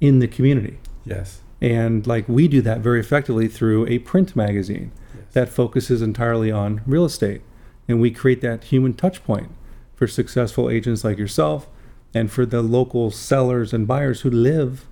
in 0.00 0.18
the 0.18 0.26
community. 0.28 0.78
Yes. 1.04 1.40
And 1.60 2.06
like 2.06 2.26
we 2.28 2.48
do 2.48 2.62
that 2.62 2.80
very 2.80 3.00
effectively 3.00 3.48
through 3.48 3.86
a 3.86 3.98
print 3.98 4.34
magazine 4.34 4.92
Yes. 5.14 5.24
that 5.34 5.48
focuses 5.50 6.00
entirely 6.00 6.50
on 6.50 6.80
real 6.86 7.04
estate. 7.04 7.42
And 7.86 8.00
we 8.00 8.10
create 8.10 8.40
that 8.40 8.64
human 8.64 8.94
touch 8.94 9.22
point 9.24 9.48
for 9.94 10.06
successful 10.06 10.70
agents 10.70 11.04
like 11.04 11.18
yourself 11.18 11.68
and 12.12 12.30
for 12.30 12.46
the 12.46 12.62
local 12.62 13.10
sellers 13.10 13.72
and 13.72 13.86
buyers 13.86 14.22
who 14.22 14.30
live 14.30 14.86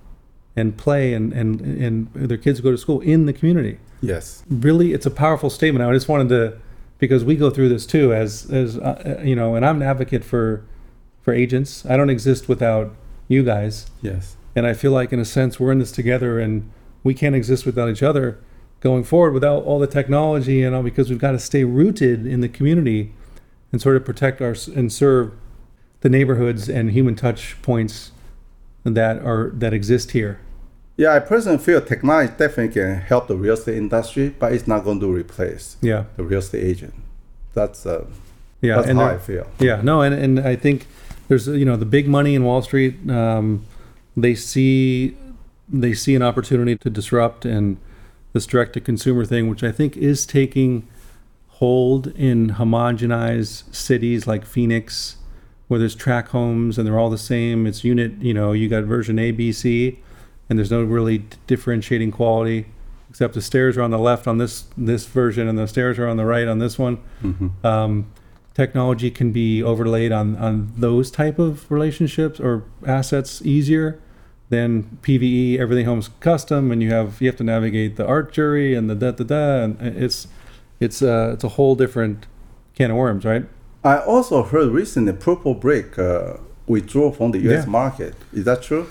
and 0.55 0.77
play 0.77 1.13
and, 1.13 1.33
and, 1.33 1.61
and 1.61 2.13
their 2.13 2.37
kids 2.37 2.61
go 2.61 2.71
to 2.71 2.77
school 2.77 3.01
in 3.01 3.25
the 3.25 3.33
community. 3.33 3.79
Yes. 4.01 4.43
Really, 4.49 4.93
it's 4.93 5.05
a 5.05 5.11
powerful 5.11 5.49
statement. 5.49 5.83
I 5.83 5.91
just 5.93 6.07
wanted 6.07 6.29
to, 6.29 6.59
because 6.99 7.23
we 7.23 7.35
go 7.35 7.49
through 7.49 7.69
this 7.69 7.85
too, 7.85 8.13
as, 8.13 8.51
as 8.51 8.77
uh, 8.77 9.21
you 9.23 9.35
know, 9.35 9.55
and 9.55 9.65
I'm 9.65 9.81
an 9.81 9.87
advocate 9.87 10.23
for, 10.23 10.63
for 11.21 11.33
agents. 11.33 11.85
I 11.85 11.97
don't 11.97 12.09
exist 12.09 12.47
without 12.47 12.93
you 13.27 13.43
guys. 13.43 13.87
Yes. 14.01 14.35
And 14.55 14.67
I 14.67 14.73
feel 14.73 14.91
like, 14.91 15.11
in 15.11 15.19
a 15.19 15.25
sense, 15.25 15.59
we're 15.59 15.71
in 15.71 15.79
this 15.79 15.91
together, 15.91 16.39
and 16.39 16.69
we 17.03 17.13
can't 17.13 17.35
exist 17.35 17.65
without 17.65 17.89
each 17.89 18.03
other 18.03 18.39
going 18.83 19.03
forward 19.03 19.33
without 19.33 19.63
all 19.63 19.79
the 19.79 19.87
technology 19.87 20.61
and 20.61 20.75
all 20.75 20.83
because 20.83 21.09
we've 21.09 21.17
got 21.17 21.31
to 21.31 21.39
stay 21.39 21.63
rooted 21.63 22.27
in 22.27 22.41
the 22.41 22.49
community 22.49 23.13
and 23.73 23.81
sort 23.81 23.97
of 23.97 24.05
protect 24.05 24.39
our 24.41 24.55
and 24.73 24.93
serve 24.93 25.33
the 26.01 26.07
neighborhoods 26.09 26.69
and 26.69 26.91
human 26.91 27.15
touch 27.15 27.61
points 27.61 28.11
that 28.85 29.17
are 29.25 29.49
that 29.55 29.73
exist 29.73 30.11
here. 30.11 30.39
Yeah, 30.95 31.13
I 31.15 31.19
personally 31.19 31.57
feel 31.57 31.81
technology 31.81 32.31
definitely 32.37 32.69
can 32.69 33.01
help 33.01 33.27
the 33.27 33.35
real 33.35 33.55
estate 33.55 33.77
industry, 33.77 34.29
but 34.29 34.53
it's 34.53 34.67
not 34.67 34.83
going 34.83 34.99
to 34.99 35.11
replace 35.11 35.75
Yeah, 35.81 36.03
the 36.15 36.23
real 36.23 36.37
estate 36.39 36.63
agent. 36.63 36.93
That's 37.55 37.85
uh, 37.85 38.05
yeah, 38.61 38.75
that's 38.75 38.87
and 38.87 38.99
how 38.99 39.07
there- 39.07 39.15
I 39.15 39.17
feel. 39.17 39.47
Yeah, 39.59 39.81
no, 39.81 40.01
and, 40.01 40.13
and 40.13 40.39
I 40.39 40.55
think 40.55 40.85
there's 41.27 41.47
you 41.47 41.65
know 41.65 41.75
the 41.75 41.85
big 41.85 42.07
money 42.07 42.35
in 42.35 42.43
Wall 42.43 42.61
Street. 42.61 43.09
Um, 43.09 43.65
they 44.15 44.35
see 44.35 45.17
they 45.67 45.93
see 45.95 46.13
an 46.13 46.21
opportunity 46.21 46.75
to 46.77 46.89
disrupt 46.91 47.43
and 47.45 47.77
this 48.33 48.45
direct 48.45 48.73
to 48.73 48.81
consumer 48.81 49.25
thing, 49.25 49.49
which 49.49 49.63
I 49.63 49.71
think 49.71 49.97
is 49.97 50.25
taking 50.27 50.87
hold 51.63 52.07
in 52.07 52.49
homogenized 52.49 53.73
cities 53.73 54.27
like 54.27 54.45
Phoenix, 54.45 55.15
where 55.69 55.79
there's 55.79 55.95
track 55.95 56.27
homes 56.27 56.77
and 56.77 56.85
they're 56.85 56.99
all 56.99 57.09
the 57.09 57.17
same. 57.17 57.65
It's 57.65 57.85
unit, 57.85 58.11
you 58.19 58.33
know, 58.33 58.51
you 58.51 58.67
got 58.67 58.83
version 58.83 59.17
A, 59.17 59.31
B, 59.31 59.53
C, 59.53 59.99
and 60.49 60.59
there's 60.59 60.71
no 60.71 60.83
really 60.83 61.19
differentiating 61.47 62.11
quality, 62.11 62.65
except 63.09 63.33
the 63.33 63.41
stairs 63.41 63.77
are 63.77 63.81
on 63.81 63.91
the 63.91 63.97
left 63.97 64.27
on 64.27 64.39
this 64.39 64.65
this 64.75 65.05
version 65.05 65.47
and 65.47 65.57
the 65.57 65.65
stairs 65.65 65.97
are 65.97 66.07
on 66.07 66.17
the 66.17 66.25
right 66.25 66.49
on 66.49 66.59
this 66.59 66.77
one 66.77 66.97
hmm 67.21 67.47
um, 67.63 68.11
technology 68.53 69.09
can 69.09 69.31
be 69.31 69.63
overlaid 69.63 70.11
on, 70.11 70.35
on 70.35 70.73
those 70.77 71.09
type 71.09 71.39
of 71.39 71.71
relationships 71.71 72.39
or 72.41 72.63
assets 72.85 73.41
easier 73.41 73.99
than 74.49 74.97
PVE. 75.01 75.57
Everything 75.57 75.85
home's 75.85 76.09
custom, 76.19 76.71
and 76.71 76.83
you 76.83 76.91
have 76.91 77.21
you 77.21 77.27
have 77.27 77.37
to 77.37 77.43
navigate 77.55 77.95
the 77.95 78.05
art 78.05 78.33
jury 78.33 78.75
and 78.75 78.89
the 78.89 78.95
da 78.95 79.11
da 79.11 79.23
da, 79.23 79.63
and 79.63 79.81
it's 79.81 80.27
it's 80.83 81.01
uh, 81.01 81.31
it's 81.33 81.43
a 81.43 81.49
whole 81.49 81.75
different 81.75 82.27
can 82.75 82.91
of 82.91 82.97
worms, 82.97 83.25
right? 83.25 83.45
I 83.83 83.97
also 83.99 84.43
heard 84.43 84.69
recently 84.71 85.13
Purple 85.13 85.53
Brick 85.55 85.97
uh, 85.99 86.37
withdrew 86.67 87.11
from 87.13 87.31
the 87.31 87.39
U.S. 87.39 87.65
Yeah. 87.65 87.71
market. 87.71 88.15
Is 88.31 88.45
that 88.45 88.61
true? 88.63 88.87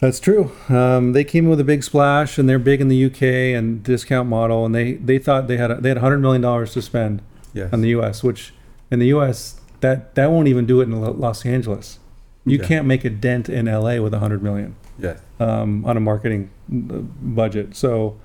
That's 0.00 0.20
true. 0.20 0.52
Um, 0.68 1.12
they 1.12 1.24
came 1.24 1.44
in 1.44 1.50
with 1.50 1.60
a 1.60 1.64
big 1.64 1.82
splash, 1.82 2.36
and 2.38 2.48
they're 2.48 2.58
big 2.58 2.80
in 2.80 2.88
the 2.88 3.04
UK 3.06 3.22
and 3.56 3.82
discount 3.82 4.28
model, 4.28 4.66
and 4.66 4.74
they 4.74 4.94
they 4.94 5.18
thought 5.18 5.46
they 5.46 5.56
had 5.56 5.70
a, 5.70 5.80
they 5.80 5.88
had 5.88 5.98
100 5.98 6.18
million 6.18 6.42
dollars 6.42 6.72
to 6.74 6.82
spend 6.82 7.22
Yes. 7.54 7.72
on 7.72 7.82
the 7.82 7.88
U.S., 7.90 8.24
which 8.24 8.52
in 8.90 8.98
the 8.98 9.06
U.S. 9.06 9.60
that 9.80 10.16
that 10.16 10.30
won't 10.32 10.48
even 10.48 10.66
do 10.66 10.80
it 10.80 10.84
in 10.84 11.00
Los 11.00 11.46
Angeles. 11.46 12.00
You 12.44 12.58
can't 12.58 12.86
make 12.86 13.04
a 13.06 13.10
dent 13.10 13.48
in 13.48 13.66
L.A. 13.68 14.00
with 14.00 14.12
100 14.12 14.42
million 14.42 14.76
yes. 14.98 15.18
um, 15.40 15.82
on 15.86 15.96
a 15.96 16.00
marketing 16.00 16.50
uh, 16.70 16.98
budget. 16.98 17.74
So 17.74 18.18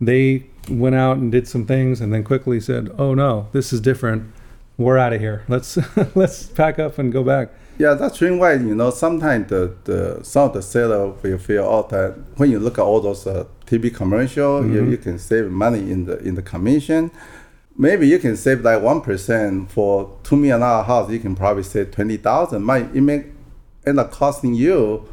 they 0.00 0.46
went 0.68 0.94
out 0.94 1.16
and 1.18 1.30
did 1.32 1.46
some 1.48 1.64
things, 1.66 2.00
and 2.00 2.12
then 2.12 2.24
quickly 2.24 2.60
said, 2.60 2.90
"Oh 2.98 3.14
no, 3.14 3.48
this 3.52 3.72
is 3.72 3.80
different. 3.80 4.32
We're 4.78 4.98
out 4.98 5.12
of 5.12 5.20
here. 5.20 5.44
Let's 5.48 5.78
let's 6.14 6.44
pack 6.48 6.78
up 6.78 6.98
and 6.98 7.12
go 7.12 7.22
back." 7.24 7.50
Yeah, 7.78 7.92
that's 7.94 8.20
reason 8.22 8.38
why 8.38 8.54
you 8.54 8.74
know 8.74 8.90
sometimes 8.90 9.48
the, 9.50 9.74
the 9.84 10.20
some 10.24 10.44
of 10.48 10.54
the 10.54 10.62
seller 10.62 11.08
will 11.08 11.38
feel 11.38 11.64
out 11.68 11.90
that 11.90 12.14
when 12.36 12.50
you 12.50 12.58
look 12.58 12.78
at 12.78 12.82
all 12.82 13.00
those 13.00 13.26
uh, 13.26 13.44
TV 13.66 13.94
commercial, 13.94 14.64
you, 14.66 14.80
Mhm. 14.82 14.90
you 14.90 14.96
can 14.98 15.18
save 15.18 15.50
money 15.50 15.90
in 15.90 16.06
the 16.06 16.18
in 16.20 16.34
the 16.36 16.42
commission. 16.42 17.10
Maybe 17.78 18.08
you 18.08 18.18
can 18.18 18.36
save 18.36 18.62
like 18.62 18.80
one 18.82 19.02
percent 19.02 19.70
for 19.70 20.16
two 20.22 20.36
million 20.36 20.60
dollar 20.60 20.84
house. 20.84 21.10
You 21.10 21.18
can 21.20 21.34
probably 21.36 21.62
save 21.62 21.90
twenty 21.90 22.16
thousand. 22.16 22.62
Might 22.64 22.94
it 22.96 23.02
may 23.02 23.24
end 23.86 24.00
up 24.00 24.10
costing 24.10 24.54
you 24.54 25.06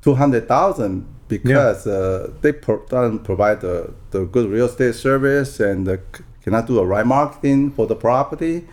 two 0.00 0.14
hundred 0.14 0.48
thousand 0.48 1.06
because 1.28 1.86
uh, 1.86 2.30
they 2.40 2.52
pro- 2.52 2.86
don't 2.86 3.18
provide 3.24 3.60
the, 3.60 3.92
the 4.16 4.24
good 4.34 4.46
real 4.50 4.66
estate 4.66 4.94
service 4.94 5.60
and 5.60 5.88
uh, 5.88 5.96
cannot 6.42 6.66
do 6.66 6.74
the 6.74 6.86
right 6.86 7.06
marketing 7.06 7.70
for 7.76 7.86
the 7.86 7.96
property. 7.96 8.64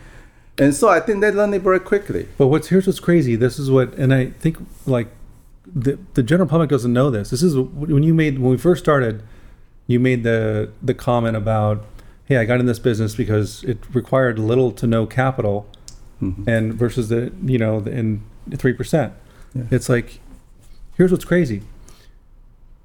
And 0.58 0.72
so 0.74 0.88
I 0.88 1.00
think 1.00 1.20
they 1.20 1.30
learn 1.32 1.52
it 1.54 1.62
very 1.62 1.80
quickly. 1.80 2.28
But 2.38 2.46
what's 2.46 2.68
here's 2.68 2.86
what's 2.86 3.00
crazy. 3.00 3.34
This 3.36 3.58
is 3.58 3.70
what, 3.70 3.92
and 3.94 4.14
I 4.14 4.26
think 4.42 4.56
like 4.86 5.08
the 5.84 5.98
the 6.14 6.22
general 6.22 6.48
public 6.48 6.70
doesn't 6.70 6.92
know 6.92 7.10
this. 7.10 7.30
This 7.30 7.42
is 7.42 7.56
when 7.56 8.02
you 8.04 8.14
made 8.14 8.38
when 8.38 8.50
we 8.52 8.58
first 8.58 8.82
started, 8.84 9.22
you 9.88 9.98
made 9.98 10.22
the 10.22 10.70
the 10.82 10.94
comment 10.94 11.36
about, 11.36 11.84
hey, 12.26 12.36
I 12.36 12.44
got 12.44 12.60
in 12.60 12.66
this 12.66 12.78
business 12.78 13.16
because 13.16 13.64
it 13.64 13.78
required 13.92 14.38
little 14.38 14.70
to 14.72 14.86
no 14.86 15.06
capital, 15.06 15.66
Mhm. 16.22 16.46
and 16.46 16.74
versus 16.74 17.08
the 17.08 17.32
you 17.44 17.58
know 17.58 17.80
the, 17.80 17.90
in 17.90 18.22
three 18.56 18.72
percent. 18.74 19.12
It's 19.70 19.88
like, 19.88 20.20
here's 20.96 21.10
what's 21.12 21.24
crazy. 21.24 21.62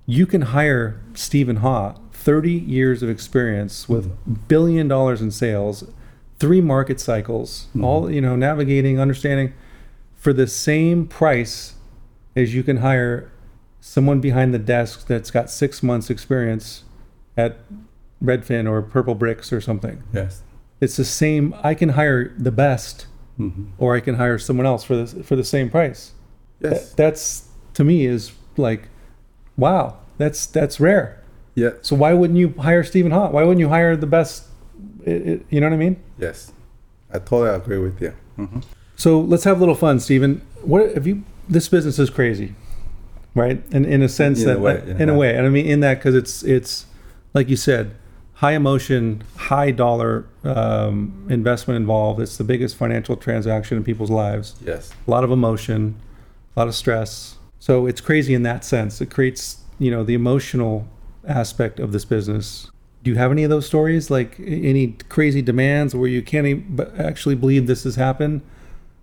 You 0.05 0.25
can 0.25 0.41
hire 0.57 0.99
Stephen 1.13 1.57
Ha, 1.57 1.95
30 2.19 2.51
years 2.51 3.01
of 3.01 3.09
experience 3.09 3.87
with 3.87 4.11
billion 4.47 4.87
dollars 4.87 5.21
in 5.21 5.31
sales, 5.31 5.85
three 6.37 6.61
market 6.61 6.99
cycles, 6.99 7.67
all 7.81 8.11
you 8.11 8.19
know, 8.21 8.35
navigating, 8.35 8.99
understanding, 8.99 9.53
for 10.15 10.33
the 10.33 10.45
same 10.47 11.07
price 11.07 11.75
as 12.35 12.53
you 12.53 12.61
can 12.61 12.77
hire 12.77 13.31
someone 13.79 14.19
behind 14.19 14.53
the 14.53 14.59
desk 14.59 15.07
that's 15.07 15.31
got 15.31 15.49
six 15.49 15.81
months 15.81 16.09
experience 16.09 16.83
at 17.37 17.57
Redfin 18.23 18.69
or 18.69 18.81
Purple 18.81 19.15
Bricks 19.15 19.53
or 19.53 19.61
something. 19.61 20.03
Yes. 20.13 20.43
It's 20.81 20.97
the 20.97 21.05
same. 21.05 21.55
I 21.63 21.73
can 21.73 21.89
hire 21.89 22.33
the 22.37 22.51
best, 22.51 23.07
hmm 23.37 23.67
or 23.77 23.95
I 23.95 24.01
can 24.01 24.15
hire 24.15 24.37
someone 24.37 24.65
else 24.65 24.83
for 24.83 24.95
the 24.97 25.23
for 25.23 25.37
the 25.37 25.43
same 25.45 25.69
price. 25.69 26.11
Yes. 26.61 26.89
That- 26.89 26.97
that's 26.97 27.47
to 27.75 27.83
me 27.85 28.05
is 28.05 28.33
like, 28.57 28.89
wow, 29.55 29.97
that's 30.17 30.45
that's 30.45 30.79
rare. 30.81 31.18
Yeah. 31.61 31.71
So 31.81 31.95
why 31.95 32.11
wouldn't 32.19 32.39
you 32.43 32.49
hire 32.67 32.83
Stephen 32.83 33.11
Hott? 33.11 33.31
Why 33.35 33.43
wouldn't 33.43 33.59
you 33.65 33.69
hire 33.69 33.95
the 34.05 34.07
best? 34.17 34.45
It, 35.05 35.19
it, 35.31 35.45
you 35.49 35.59
know 35.61 35.67
what 35.69 35.73
I 35.81 35.85
mean? 35.85 35.95
Yes. 36.17 36.51
I 37.13 37.17
totally 37.19 37.49
agree 37.61 37.79
with 37.87 37.97
you. 38.01 38.13
hmm 38.35 38.59
So 38.95 39.19
let's 39.31 39.43
have 39.43 39.57
a 39.57 39.59
little 39.59 39.75
fun, 39.85 39.99
Stephen. 39.99 40.41
What 40.71 40.81
have 40.95 41.07
you? 41.07 41.23
This 41.47 41.67
business 41.75 41.97
is 41.99 42.09
crazy, 42.09 42.53
right? 43.33 43.57
And 43.75 43.85
in 43.85 44.01
a 44.03 44.09
sense 44.09 44.41
In 44.43 44.49
a 44.49 44.53
that, 44.53 44.59
way, 44.61 44.83
yeah. 44.87 45.03
in 45.03 45.09
a 45.09 45.15
way, 45.21 45.35
and 45.35 45.45
I 45.47 45.49
mean 45.49 45.65
in 45.65 45.79
that 45.85 45.95
because 45.99 46.15
it's 46.21 46.43
it's 46.43 46.85
like 47.33 47.49
you 47.49 47.55
said, 47.55 47.85
high 48.43 48.53
emotion, 48.53 49.23
high 49.51 49.71
dollar 49.71 50.25
um, 50.43 51.25
investment 51.29 51.75
involved. 51.77 52.19
It's 52.21 52.37
the 52.37 52.43
biggest 52.43 52.75
financial 52.75 53.15
transaction 53.15 53.77
in 53.77 53.83
people's 53.83 54.11
lives. 54.11 54.55
Yes. 54.65 54.91
a 55.07 55.11
lot 55.11 55.23
of 55.23 55.31
emotion, 55.31 55.95
a 56.55 56.59
lot 56.59 56.67
of 56.67 56.75
stress. 56.75 57.35
So 57.59 57.87
it's 57.87 58.01
crazy 58.01 58.33
in 58.33 58.43
that 58.43 58.63
sense. 58.63 59.01
It 59.01 59.09
creates, 59.11 59.57
you 59.79 59.91
know, 59.91 60.03
the 60.03 60.13
emotional 60.13 60.87
aspect 61.29 61.79
of 61.79 61.91
this 61.91 62.05
business. 62.05 62.69
Do 63.03 63.11
you 63.11 63.17
have 63.17 63.31
any 63.31 63.43
of 63.43 63.49
those 63.49 63.65
stories? 63.65 64.09
Like 64.09 64.39
any 64.39 64.95
crazy 65.07 65.41
demands 65.41 65.95
where 65.95 66.09
you 66.09 66.21
can't 66.21 66.79
actually 66.99 67.35
believe 67.35 67.67
this 67.67 67.83
has 67.85 67.95
happened? 67.95 68.41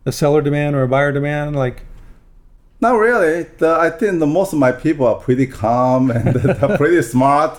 A 0.05 0.13
seller 0.13 0.43
demand 0.43 0.77
or 0.77 0.83
a 0.83 0.89
buyer 0.89 1.13
demand? 1.13 1.57
Like, 1.57 1.85
Not 2.81 2.97
really. 2.99 3.45
The, 3.59 3.77
I 3.81 3.91
think 3.91 4.19
the 4.21 4.27
most 4.27 4.53
of 4.53 4.59
my 4.59 4.73
people 4.73 5.07
are 5.07 5.17
pretty 5.17 5.47
calm 5.47 6.11
and 6.17 6.35
they're 6.37 6.77
pretty 6.77 7.01
smart. 7.03 7.59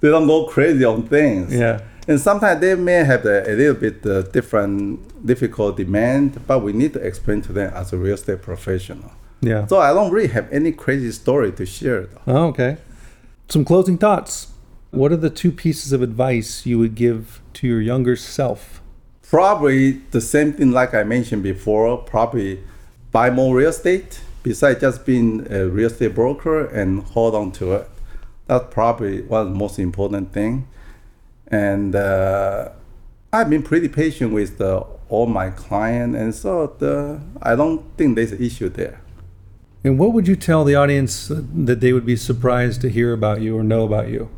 They 0.00 0.08
don't 0.08 0.26
go 0.26 0.46
crazy 0.46 0.84
on 0.84 1.04
things. 1.08 1.54
yeah, 1.54 1.80
And 2.08 2.20
sometimes 2.20 2.60
they 2.60 2.74
may 2.74 3.04
have 3.04 3.24
a, 3.24 3.48
a 3.50 3.54
little 3.54 3.74
bit 3.74 4.04
uh, 4.04 4.22
different, 4.22 5.24
difficult 5.24 5.76
demand, 5.76 6.44
but 6.46 6.58
we 6.60 6.72
need 6.72 6.92
to 6.94 7.00
explain 7.00 7.40
to 7.42 7.52
them 7.52 7.72
as 7.74 7.92
a 7.92 7.96
real 7.96 8.14
estate 8.14 8.42
professional. 8.42 9.12
yeah. 9.40 9.66
So 9.68 9.78
I 9.78 9.92
don't 9.94 10.10
really 10.12 10.28
have 10.28 10.52
any 10.52 10.72
crazy 10.72 11.12
story 11.12 11.52
to 11.52 11.64
share. 11.64 12.06
Though. 12.06 12.20
Oh, 12.26 12.46
okay. 12.48 12.76
Some 13.48 13.64
closing 13.64 13.96
thoughts. 13.96 14.48
What 14.90 15.12
are 15.12 15.16
the 15.16 15.30
two 15.30 15.52
pieces 15.52 15.92
of 15.92 16.02
advice 16.02 16.66
you 16.66 16.80
would 16.80 16.96
give 16.96 17.40
to 17.54 17.68
your 17.68 17.80
younger 17.80 18.16
self? 18.16 18.82
Probably 19.22 19.92
the 20.10 20.20
same 20.20 20.52
thing 20.52 20.72
like 20.72 20.94
I 20.94 21.04
mentioned 21.04 21.44
before. 21.44 21.96
Probably 21.98 22.60
buy 23.12 23.30
more 23.30 23.54
real 23.54 23.68
estate 23.68 24.20
besides 24.42 24.80
just 24.80 25.06
being 25.06 25.46
a 25.50 25.68
real 25.68 25.86
estate 25.86 26.14
broker 26.14 26.66
and 26.66 27.04
hold 27.04 27.36
on 27.36 27.52
to 27.52 27.74
it. 27.74 27.88
That's 28.48 28.72
probably 28.72 29.22
one 29.22 29.42
of 29.42 29.52
the 29.52 29.58
most 29.58 29.78
important 29.78 30.32
thing. 30.32 30.66
And 31.46 31.94
uh, 31.94 32.70
I've 33.32 33.48
been 33.48 33.62
pretty 33.62 33.88
patient 33.88 34.32
with 34.32 34.58
the, 34.58 34.84
all 35.08 35.26
my 35.26 35.50
client, 35.50 36.16
and 36.16 36.34
so 36.34 36.74
the, 36.78 37.20
I 37.40 37.54
don't 37.54 37.96
think 37.96 38.16
there's 38.16 38.32
an 38.32 38.42
issue 38.42 38.68
there. 38.68 39.00
And 39.84 39.98
what 39.98 40.12
would 40.12 40.26
you 40.26 40.34
tell 40.36 40.64
the 40.64 40.74
audience 40.74 41.28
that 41.30 41.80
they 41.80 41.92
would 41.92 42.06
be 42.06 42.16
surprised 42.16 42.80
to 42.80 42.88
hear 42.90 43.12
about 43.12 43.40
you 43.40 43.56
or 43.56 43.62
know 43.62 43.84
about 43.84 44.08
you? 44.08 44.28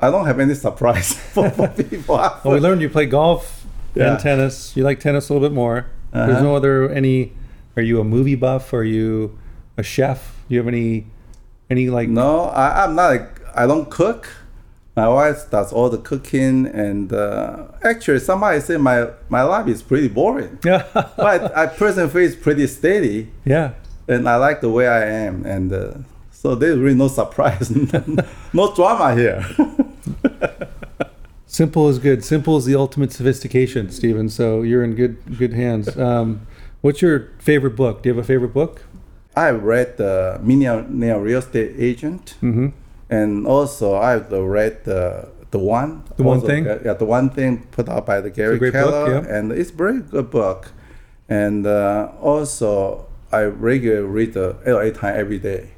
I 0.00 0.10
don't 0.10 0.26
have 0.26 0.40
any 0.40 0.54
surprise 0.54 1.12
for, 1.34 1.50
for 1.50 1.68
people. 1.68 2.16
Well, 2.16 2.40
we 2.44 2.58
learned 2.60 2.80
you 2.82 2.88
play 2.88 3.06
golf 3.06 3.64
Yeah. 3.94 4.12
and 4.12 4.20
tennis. 4.20 4.76
You 4.76 4.82
like 4.84 5.00
tennis 5.00 5.28
a 5.28 5.32
little 5.34 5.48
bit 5.48 5.54
more. 5.54 5.86
There's 6.12 6.30
Uh-huh. 6.36 6.42
no 6.42 6.56
other 6.56 6.88
any. 6.90 7.32
Are 7.76 7.82
you 7.82 8.00
a 8.00 8.04
movie 8.04 8.34
buff? 8.34 8.72
Are 8.72 8.82
you 8.84 9.38
a 9.76 9.82
chef? 9.82 10.36
Do 10.48 10.54
you 10.54 10.60
have 10.60 10.68
any 10.68 11.06
any 11.70 11.90
like? 11.90 12.08
No, 12.08 12.44
I, 12.44 12.84
I'm 12.84 12.94
not. 12.96 13.08
Like, 13.10 13.40
I 13.54 13.66
don't 13.66 13.88
cook. 13.90 14.28
My 14.96 15.08
wife 15.08 15.48
does 15.50 15.72
all 15.72 15.88
the 15.90 15.98
cooking, 15.98 16.66
and 16.66 17.12
uh, 17.12 17.66
actually, 17.84 18.18
somebody 18.20 18.58
say 18.60 18.78
my 18.78 19.10
my 19.28 19.42
life 19.42 19.68
is 19.68 19.82
pretty 19.82 20.08
boring. 20.08 20.58
Yeah, 20.64 20.84
but 20.92 21.56
I 21.56 21.66
personally 21.80 22.08
feel 22.10 22.22
it's 22.22 22.34
pretty 22.34 22.66
steady, 22.66 23.28
yeah. 23.44 23.72
And 24.08 24.28
I 24.28 24.36
like 24.36 24.60
the 24.60 24.70
way 24.70 24.88
I 24.88 25.04
am, 25.04 25.44
and 25.46 25.72
uh, 25.72 25.92
so 26.30 26.54
there's 26.54 26.78
really 26.78 26.96
no 26.96 27.08
surprise, 27.08 27.70
no 28.52 28.74
drama 28.74 29.14
here. 29.14 29.44
Simple 31.46 31.88
is 31.88 31.98
good. 31.98 32.24
Simple 32.24 32.56
is 32.58 32.66
the 32.66 32.74
ultimate 32.74 33.10
sophistication, 33.12 33.90
Stephen. 33.90 34.28
So 34.28 34.62
you're 34.62 34.84
in 34.84 34.94
good 34.94 35.16
good 35.38 35.52
hands. 35.54 35.88
Um, 36.08 36.46
what's 36.82 37.00
your 37.02 37.28
favorite 37.38 37.74
book? 37.76 38.02
Do 38.02 38.08
you 38.08 38.14
have 38.14 38.22
a 38.22 38.26
favorite 38.26 38.52
book? 38.54 38.82
I 39.34 39.50
read 39.50 39.96
the 39.96 40.38
Millionaire 40.42 41.20
Real 41.20 41.38
Estate 41.38 41.74
Agent, 41.78 42.34
Mm-hmm. 42.42 42.68
and 43.10 43.46
also 43.46 43.96
I've 43.96 44.30
read 44.32 44.84
the 44.84 45.28
the 45.50 45.58
one, 45.58 46.02
The 46.16 46.22
One 46.24 46.36
also, 46.40 46.46
Thing? 46.46 46.68
uh, 46.68 46.78
yeah, 46.84 46.92
the 46.92 47.06
one 47.06 47.30
thing 47.30 47.66
put 47.70 47.88
out 47.88 48.04
by 48.04 48.20
the 48.20 48.28
Gary 48.30 48.58
great 48.58 48.74
book, 48.74 48.84
Keller, 48.92 49.22
yeah. 49.24 49.34
and 49.38 49.50
it's 49.50 49.70
very 49.70 50.00
good 50.00 50.28
book. 50.30 50.72
And 51.30 51.66
uh, 51.66 52.10
also, 52.20 53.06
I 53.30 53.42
regularly 53.42 54.06
read 54.06 54.32
the 54.34 54.56
LA 54.66 54.90
Times 54.90 55.18
every 55.18 55.38
day. 55.38 55.70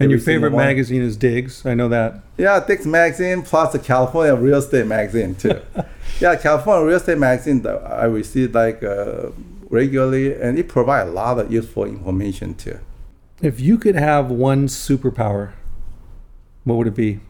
And 0.00 0.10
your 0.10 0.18
Every 0.18 0.24
single 0.24 0.48
favorite 0.50 0.56
magazine 0.56 1.02
is 1.02 1.16
Diggs. 1.16 1.66
I 1.66 1.74
know 1.74 1.88
that. 1.88 2.22
Yeah, 2.36 2.64
Diggs 2.64 2.86
Magazine 2.86 3.42
plus 3.42 3.72
the 3.72 3.80
California 3.80 4.34
Real 4.34 4.58
Estate 4.58 4.86
Magazine 4.86 5.34
too. 5.34 5.60
yeah, 6.20 6.36
California 6.36 6.86
Real 6.86 6.96
Estate 6.96 7.18
Magazine 7.18 7.62
that 7.62 7.82
I 7.84 8.04
receive 8.04 8.54
like 8.54 8.82
uh, 8.84 9.30
regularly, 9.68 10.40
and 10.40 10.56
it 10.56 10.68
provides 10.68 11.08
a 11.10 11.12
lot 11.12 11.40
of 11.40 11.52
useful 11.52 11.84
information 11.84 12.54
too. 12.54 12.78
If 13.42 13.60
you 13.60 13.76
could 13.76 13.96
have 13.96 14.30
one 14.30 14.68
superpower, 14.68 15.52
what 16.62 16.76
would 16.76 16.86
it 16.86 16.94
be? 16.94 17.20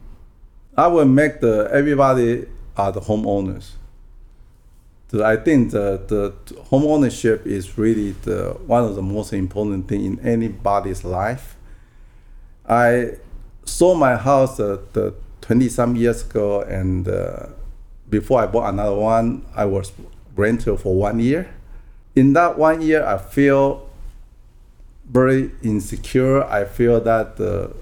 I 0.77 0.89
would 0.89 1.09
make 1.09 1.41
the 1.41 1.69
everybody 1.73 2.47
are 2.77 2.93
the 2.93 3.01
homeowners. 3.01 3.73
I 5.13 5.37
think 5.37 5.71
the, 5.71 6.01
the 6.07 6.61
home 6.65 6.85
ownership 6.85 7.47
is 7.47 7.79
really 7.79 8.13
the 8.13 8.57
one 8.67 8.85
of 8.85 8.95
the 8.95 9.03
most 9.03 9.33
important 9.33 9.89
thing 9.89 10.05
in 10.05 10.21
anybody's 10.21 11.03
life. 11.03 11.57
I 12.69 13.13
sold 13.65 13.99
my 13.99 14.17
house 14.17 14.61
uh, 14.61 14.79
the 14.93 15.15
20 15.41 15.69
some 15.71 15.97
years 15.97 16.23
ago, 16.23 16.61
and 16.61 17.09
uh, 17.09 17.47
before 18.11 18.43
I 18.43 18.47
bought 18.47 18.69
another 18.69 18.97
one, 18.97 19.47
I 19.55 19.65
was 19.65 19.93
rental 20.37 20.77
for 20.77 20.95
one 20.95 21.21
year. 21.21 21.55
In 22.15 22.35
that 22.35 22.59
one 22.59 22.83
year, 22.83 23.05
I 23.05 23.17
feel 23.17 23.89
very 25.11 25.51
insecure. 25.63 26.45
I 26.45 26.67
feel 26.67 27.01
that 27.01 27.41
uh, 27.41 27.75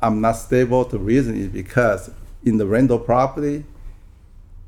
I'm 0.00 0.22
not 0.22 0.32
stable. 0.32 0.84
The 0.84 0.98
reason 0.98 1.36
is 1.36 1.48
because 1.48 2.10
in 2.44 2.56
the 2.56 2.66
rental 2.66 2.98
property, 2.98 3.64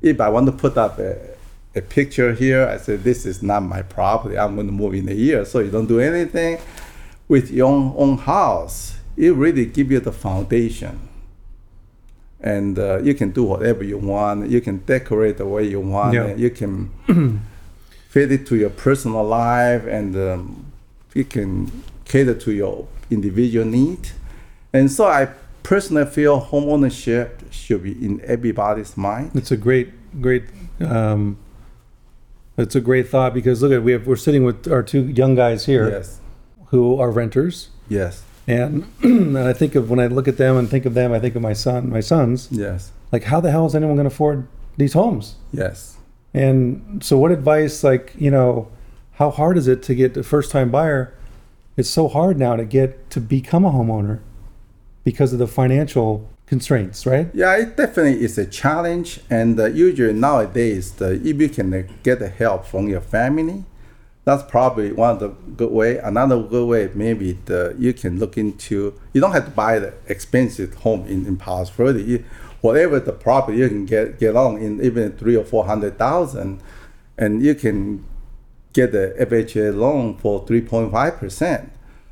if 0.01 0.21
I 0.21 0.29
want 0.29 0.45
to 0.45 0.51
put 0.51 0.77
up 0.77 0.99
a, 0.99 1.34
a 1.75 1.81
picture 1.81 2.33
here, 2.33 2.67
I 2.67 2.77
said, 2.77 3.03
this 3.03 3.25
is 3.25 3.43
not 3.43 3.61
my 3.61 3.81
property. 3.81 4.37
I'm 4.37 4.55
going 4.55 4.67
to 4.67 4.73
move 4.73 4.93
in 4.93 5.09
a 5.09 5.13
year. 5.13 5.43
So 5.45 5.59
you 5.59 5.69
don't 5.69 5.87
do 5.87 5.99
anything 5.99 6.57
with 7.27 7.51
your 7.51 7.67
own, 7.67 7.93
own 7.97 8.17
house. 8.17 8.97
It 9.17 9.33
really 9.33 9.65
give 9.65 9.91
you 9.91 9.99
the 9.99 10.11
foundation. 10.11 10.99
And 12.39 12.79
uh, 12.79 12.99
you 12.99 13.13
can 13.13 13.31
do 13.31 13.43
whatever 13.43 13.83
you 13.83 13.97
want. 13.97 14.49
You 14.49 14.61
can 14.61 14.77
decorate 14.79 15.37
the 15.37 15.45
way 15.45 15.67
you 15.67 15.81
want. 15.81 16.13
Yeah. 16.13 16.35
You 16.35 16.49
can 16.49 16.91
fit 18.09 18.31
it 18.31 18.45
to 18.47 18.55
your 18.55 18.69
personal 18.69 19.23
life, 19.23 19.85
and 19.85 20.15
um, 20.15 20.71
you 21.13 21.25
can 21.25 21.83
cater 22.05 22.35
to 22.35 22.51
your 22.51 22.87
individual 23.09 23.65
need. 23.65 24.09
And 24.71 24.91
so 24.91 25.07
I 25.07 25.29
personally 25.63 26.05
feel 26.05 26.39
home 26.39 26.69
ownership 26.69 27.41
should 27.51 27.83
be 27.83 27.93
in 27.93 28.21
everybody's 28.23 28.95
mind. 28.95 29.31
It's 29.33 29.51
a 29.51 29.57
great, 29.57 29.89
great. 30.21 30.43
Um, 30.79 31.37
it's 32.57 32.75
a 32.75 32.81
great 32.81 33.09
thought 33.09 33.33
because 33.33 33.61
look 33.61 33.71
at 33.71 33.83
we 33.83 33.91
have 33.91 34.07
we're 34.07 34.15
sitting 34.15 34.43
with 34.43 34.67
our 34.71 34.83
two 34.83 35.07
young 35.07 35.35
guys 35.35 35.65
here 35.65 35.89
Yes, 35.89 36.19
who 36.67 36.99
are 36.99 37.11
renters, 37.11 37.69
yes, 37.89 38.23
And, 38.47 38.85
and 39.03 39.37
I 39.37 39.53
think 39.53 39.75
of 39.75 39.89
when 39.89 39.99
I 39.99 40.07
look 40.07 40.27
at 40.27 40.37
them 40.37 40.57
and 40.57 40.69
think 40.69 40.85
of 40.85 40.93
them, 40.93 41.11
I 41.11 41.19
think 41.19 41.35
of 41.35 41.41
my 41.41 41.53
son, 41.53 41.89
my 41.89 41.99
sons. 41.99 42.47
Yes. 42.51 42.91
Like, 43.11 43.23
how 43.23 43.39
the 43.39 43.51
hell 43.51 43.65
is 43.65 43.75
anyone 43.75 43.95
going 43.95 44.09
to 44.09 44.13
afford 44.13 44.47
these 44.77 44.93
homes? 44.93 45.35
Yes. 45.51 45.97
And 46.33 47.03
so, 47.03 47.17
what 47.17 47.31
advice, 47.31 47.83
like, 47.83 48.13
you 48.17 48.29
know, 48.29 48.69
how 49.13 49.31
hard 49.31 49.57
is 49.57 49.67
it 49.67 49.81
to 49.83 49.95
get 49.95 50.17
a 50.17 50.23
first 50.23 50.51
time 50.51 50.69
buyer? 50.69 51.13
It's 51.77 51.89
so 51.89 52.07
hard 52.07 52.37
now 52.37 52.55
to 52.55 52.65
get 52.65 53.09
to 53.11 53.19
become 53.19 53.65
a 53.65 53.71
homeowner 53.71 54.19
because 55.03 55.33
of 55.33 55.39
the 55.39 55.47
financial 55.47 56.29
constraints, 56.45 57.05
right? 57.05 57.27
Yeah, 57.33 57.55
it 57.57 57.75
definitely 57.77 58.23
is 58.23 58.37
a 58.37 58.45
challenge. 58.45 59.19
And 59.29 59.59
uh, 59.59 59.65
usually 59.65 60.13
nowadays, 60.13 60.91
the, 60.93 61.13
if 61.13 61.39
you 61.41 61.49
can 61.49 61.73
uh, 61.73 61.83
get 62.03 62.19
the 62.19 62.29
help 62.29 62.65
from 62.65 62.87
your 62.87 63.01
family, 63.01 63.63
that's 64.23 64.43
probably 64.49 64.91
one 64.91 65.11
of 65.11 65.19
the 65.19 65.29
good 65.29 65.71
way. 65.71 65.97
Another 65.99 66.41
good 66.41 66.67
way, 66.67 66.89
maybe 66.95 67.33
the 67.45 67.75
you 67.77 67.93
can 67.93 68.17
look 68.19 68.37
into. 68.37 68.99
You 69.13 69.21
don't 69.21 69.33
have 69.33 69.45
to 69.45 69.51
buy 69.51 69.77
the 69.79 69.93
expensive 70.07 70.73
home 70.75 71.05
in 71.07 71.25
in 71.25 71.37
Palos. 71.37 71.71
You- 71.77 72.23
Whatever 72.61 72.99
the 72.99 73.11
property 73.13 73.59
you 73.59 73.67
can 73.67 73.85
get 73.85 74.17
get 74.17 74.35
on 74.35 74.57
in 74.57 74.81
even 74.81 75.11
three 75.11 75.35
or 75.35 75.43
four 75.45 75.65
hundred 75.67 75.99
thousand, 75.99 76.61
and 77.15 77.43
you 77.43 77.53
can 77.53 78.03
get 78.73 78.91
the 78.91 79.13
FHA 79.19 79.75
loan 79.77 80.17
for 80.17 80.43
three 80.47 80.61
point 80.61 80.91
five 80.91 81.17
percent. 81.19 81.69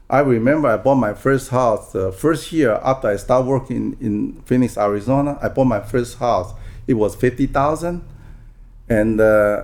I 0.09 0.19
remember 0.19 0.67
I 0.67 0.77
bought 0.77 0.95
my 0.95 1.13
first 1.13 1.49
house 1.49 1.91
the 1.91 2.11
first 2.11 2.51
year 2.51 2.79
after 2.83 3.07
I 3.07 3.15
started 3.15 3.47
working 3.47 3.97
in 3.99 4.41
Phoenix, 4.45 4.77
Arizona. 4.77 5.39
I 5.41 5.49
bought 5.49 5.65
my 5.65 5.79
first 5.79 6.19
house. 6.19 6.53
It 6.87 6.95
was 6.95 7.15
fifty 7.15 7.45
thousand, 7.47 8.03
and 8.89 9.19
uh, 9.21 9.63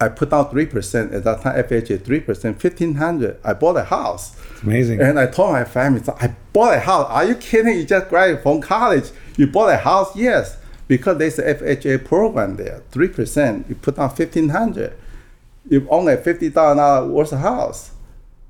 I 0.00 0.08
put 0.08 0.30
down 0.30 0.50
three 0.50 0.66
percent 0.66 1.14
at 1.14 1.24
that 1.24 1.42
time. 1.42 1.62
FHA 1.62 2.04
three 2.04 2.20
percent, 2.20 2.60
fifteen 2.60 2.96
hundred. 2.96 3.38
I 3.44 3.54
bought 3.54 3.76
a 3.76 3.84
house. 3.84 4.36
It's 4.50 4.62
amazing. 4.62 5.00
And 5.00 5.18
I 5.18 5.26
told 5.26 5.52
my 5.52 5.64
family, 5.64 6.02
I 6.20 6.34
bought 6.52 6.74
a 6.74 6.80
house. 6.80 7.06
Are 7.08 7.24
you 7.24 7.36
kidding? 7.36 7.76
You 7.76 7.84
just 7.84 8.08
graduated 8.08 8.42
from 8.42 8.60
college. 8.60 9.10
You 9.36 9.46
bought 9.46 9.70
a 9.70 9.76
house? 9.78 10.14
Yes. 10.16 10.58
Because 10.88 11.18
there's 11.18 11.38
a 11.38 11.54
FHA 11.54 12.04
program 12.06 12.56
there, 12.56 12.82
3%. 12.92 13.68
You 13.68 13.74
put 13.74 13.96
down 13.96 14.08
1500 14.08 14.94
You 15.68 15.86
own 15.90 16.08
a 16.08 16.16
$50,000 16.16 17.10
worth 17.10 17.32
of 17.32 17.40
house. 17.40 17.90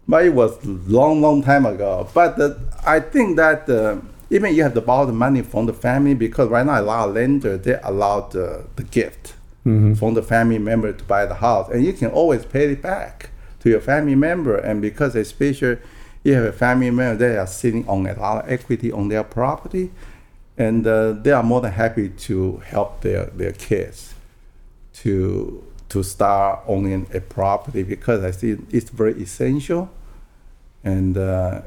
But 0.09 0.25
it 0.25 0.33
was 0.35 0.65
long, 0.65 1.21
long 1.21 1.43
time 1.43 1.67
ago. 1.67 2.09
But 2.15 2.39
I 2.87 2.99
think 3.01 3.37
that 3.37 3.69
uh, 3.69 3.99
even 4.31 4.55
you 4.55 4.63
have 4.63 4.75
to 4.75 4.81
borrow 4.81 5.05
the 5.07 5.13
money 5.13 5.43
from 5.43 5.67
the 5.67 5.75
family 5.75 6.15
because 6.15 6.49
right 6.49 6.65
now 6.65 6.81
a 6.81 6.83
lot 6.83 7.09
of 7.09 7.15
lenders, 7.15 7.61
they 7.61 7.79
allow 7.83 8.21
the, 8.21 8.65
the 8.77 8.85
gift 8.85 9.35
from 9.97 10.15
the 10.15 10.23
family 10.23 10.59
member 10.59 10.93
to 10.93 11.05
buy 11.05 11.27
the 11.27 11.35
house. 11.35 11.69
And 11.71 11.85
you 11.85 11.93
can 11.93 12.11
always 12.11 12.45
pay 12.47 12.73
it 12.73 12.81
back 12.81 13.31
to 13.61 13.69
your 13.69 13.81
family 13.81 14.15
member. 14.15 14.57
And 14.57 14.81
because 14.81 15.15
especially 15.15 15.79
you 16.25 16.33
have 16.35 16.45
a 16.45 16.53
family 16.53 16.91
member, 16.91 17.17
they 17.17 17.37
are 17.37 17.47
sitting 17.47 17.87
on 17.87 18.07
a 18.07 18.19
lot 18.19 18.45
of 18.45 18.51
equity 18.51 18.91
on 18.91 19.09
their 19.09 19.25
property. 19.25 19.91
And 20.57 20.87
uh, 20.87 21.13
they 21.13 21.33
are 21.33 21.43
more 21.43 21.61
than 21.61 21.73
happy 21.73 22.09
to 22.09 22.57
help 22.65 23.03
their, 23.03 23.27
their 23.27 23.53
kids 23.53 24.15
to 24.95 25.63
to 25.89 26.03
start 26.03 26.61
owning 26.67 27.07
a 27.15 27.21
property 27.21 27.83
because 27.83 28.23
I 28.23 28.31
see 28.31 28.59
it's 28.71 28.91
very 28.91 29.15
essential, 29.23 29.89
and 30.85 31.17
uh, 31.17 31.63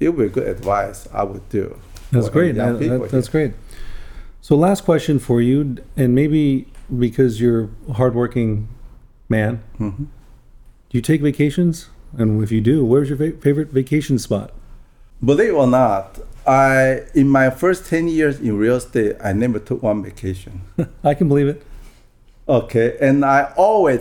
it 0.00 0.10
would 0.10 0.28
be 0.28 0.32
good 0.32 0.48
advice 0.48 1.08
I 1.12 1.22
would 1.24 1.48
do. 1.48 1.78
That's 2.12 2.28
great. 2.28 2.54
That- 2.54 2.78
that- 2.80 3.10
that's 3.10 3.28
great. 3.28 3.52
So, 4.40 4.56
last 4.56 4.84
question 4.84 5.18
for 5.18 5.42
you, 5.42 5.76
and 5.96 6.14
maybe 6.14 6.66
because 6.98 7.40
you're 7.40 7.68
a 7.88 7.92
hardworking 7.94 8.68
man, 9.28 9.60
Mhm. 9.78 9.96
do 10.88 10.92
you 10.92 11.02
take 11.02 11.20
vacations? 11.20 11.88
And 12.16 12.42
if 12.42 12.50
you 12.50 12.62
do, 12.62 12.82
where's 12.84 13.10
your 13.10 13.18
fa- 13.18 13.36
favorite 13.40 13.70
vacation 13.70 14.18
spot? 14.18 14.52
Believe 15.22 15.50
it 15.50 15.52
or 15.52 15.66
not, 15.66 16.18
I 16.46 17.02
in 17.14 17.28
my 17.28 17.50
first 17.50 17.84
ten 17.86 18.08
years 18.08 18.40
in 18.40 18.56
real 18.56 18.76
estate, 18.76 19.16
I 19.22 19.34
never 19.34 19.58
took 19.58 19.82
one 19.82 20.02
vacation. 20.02 20.62
I 21.04 21.12
can 21.12 21.28
believe 21.28 21.48
it. 21.48 21.62
Okay, 22.48 22.96
and 23.02 23.24
I 23.26 23.52
always 23.56 24.00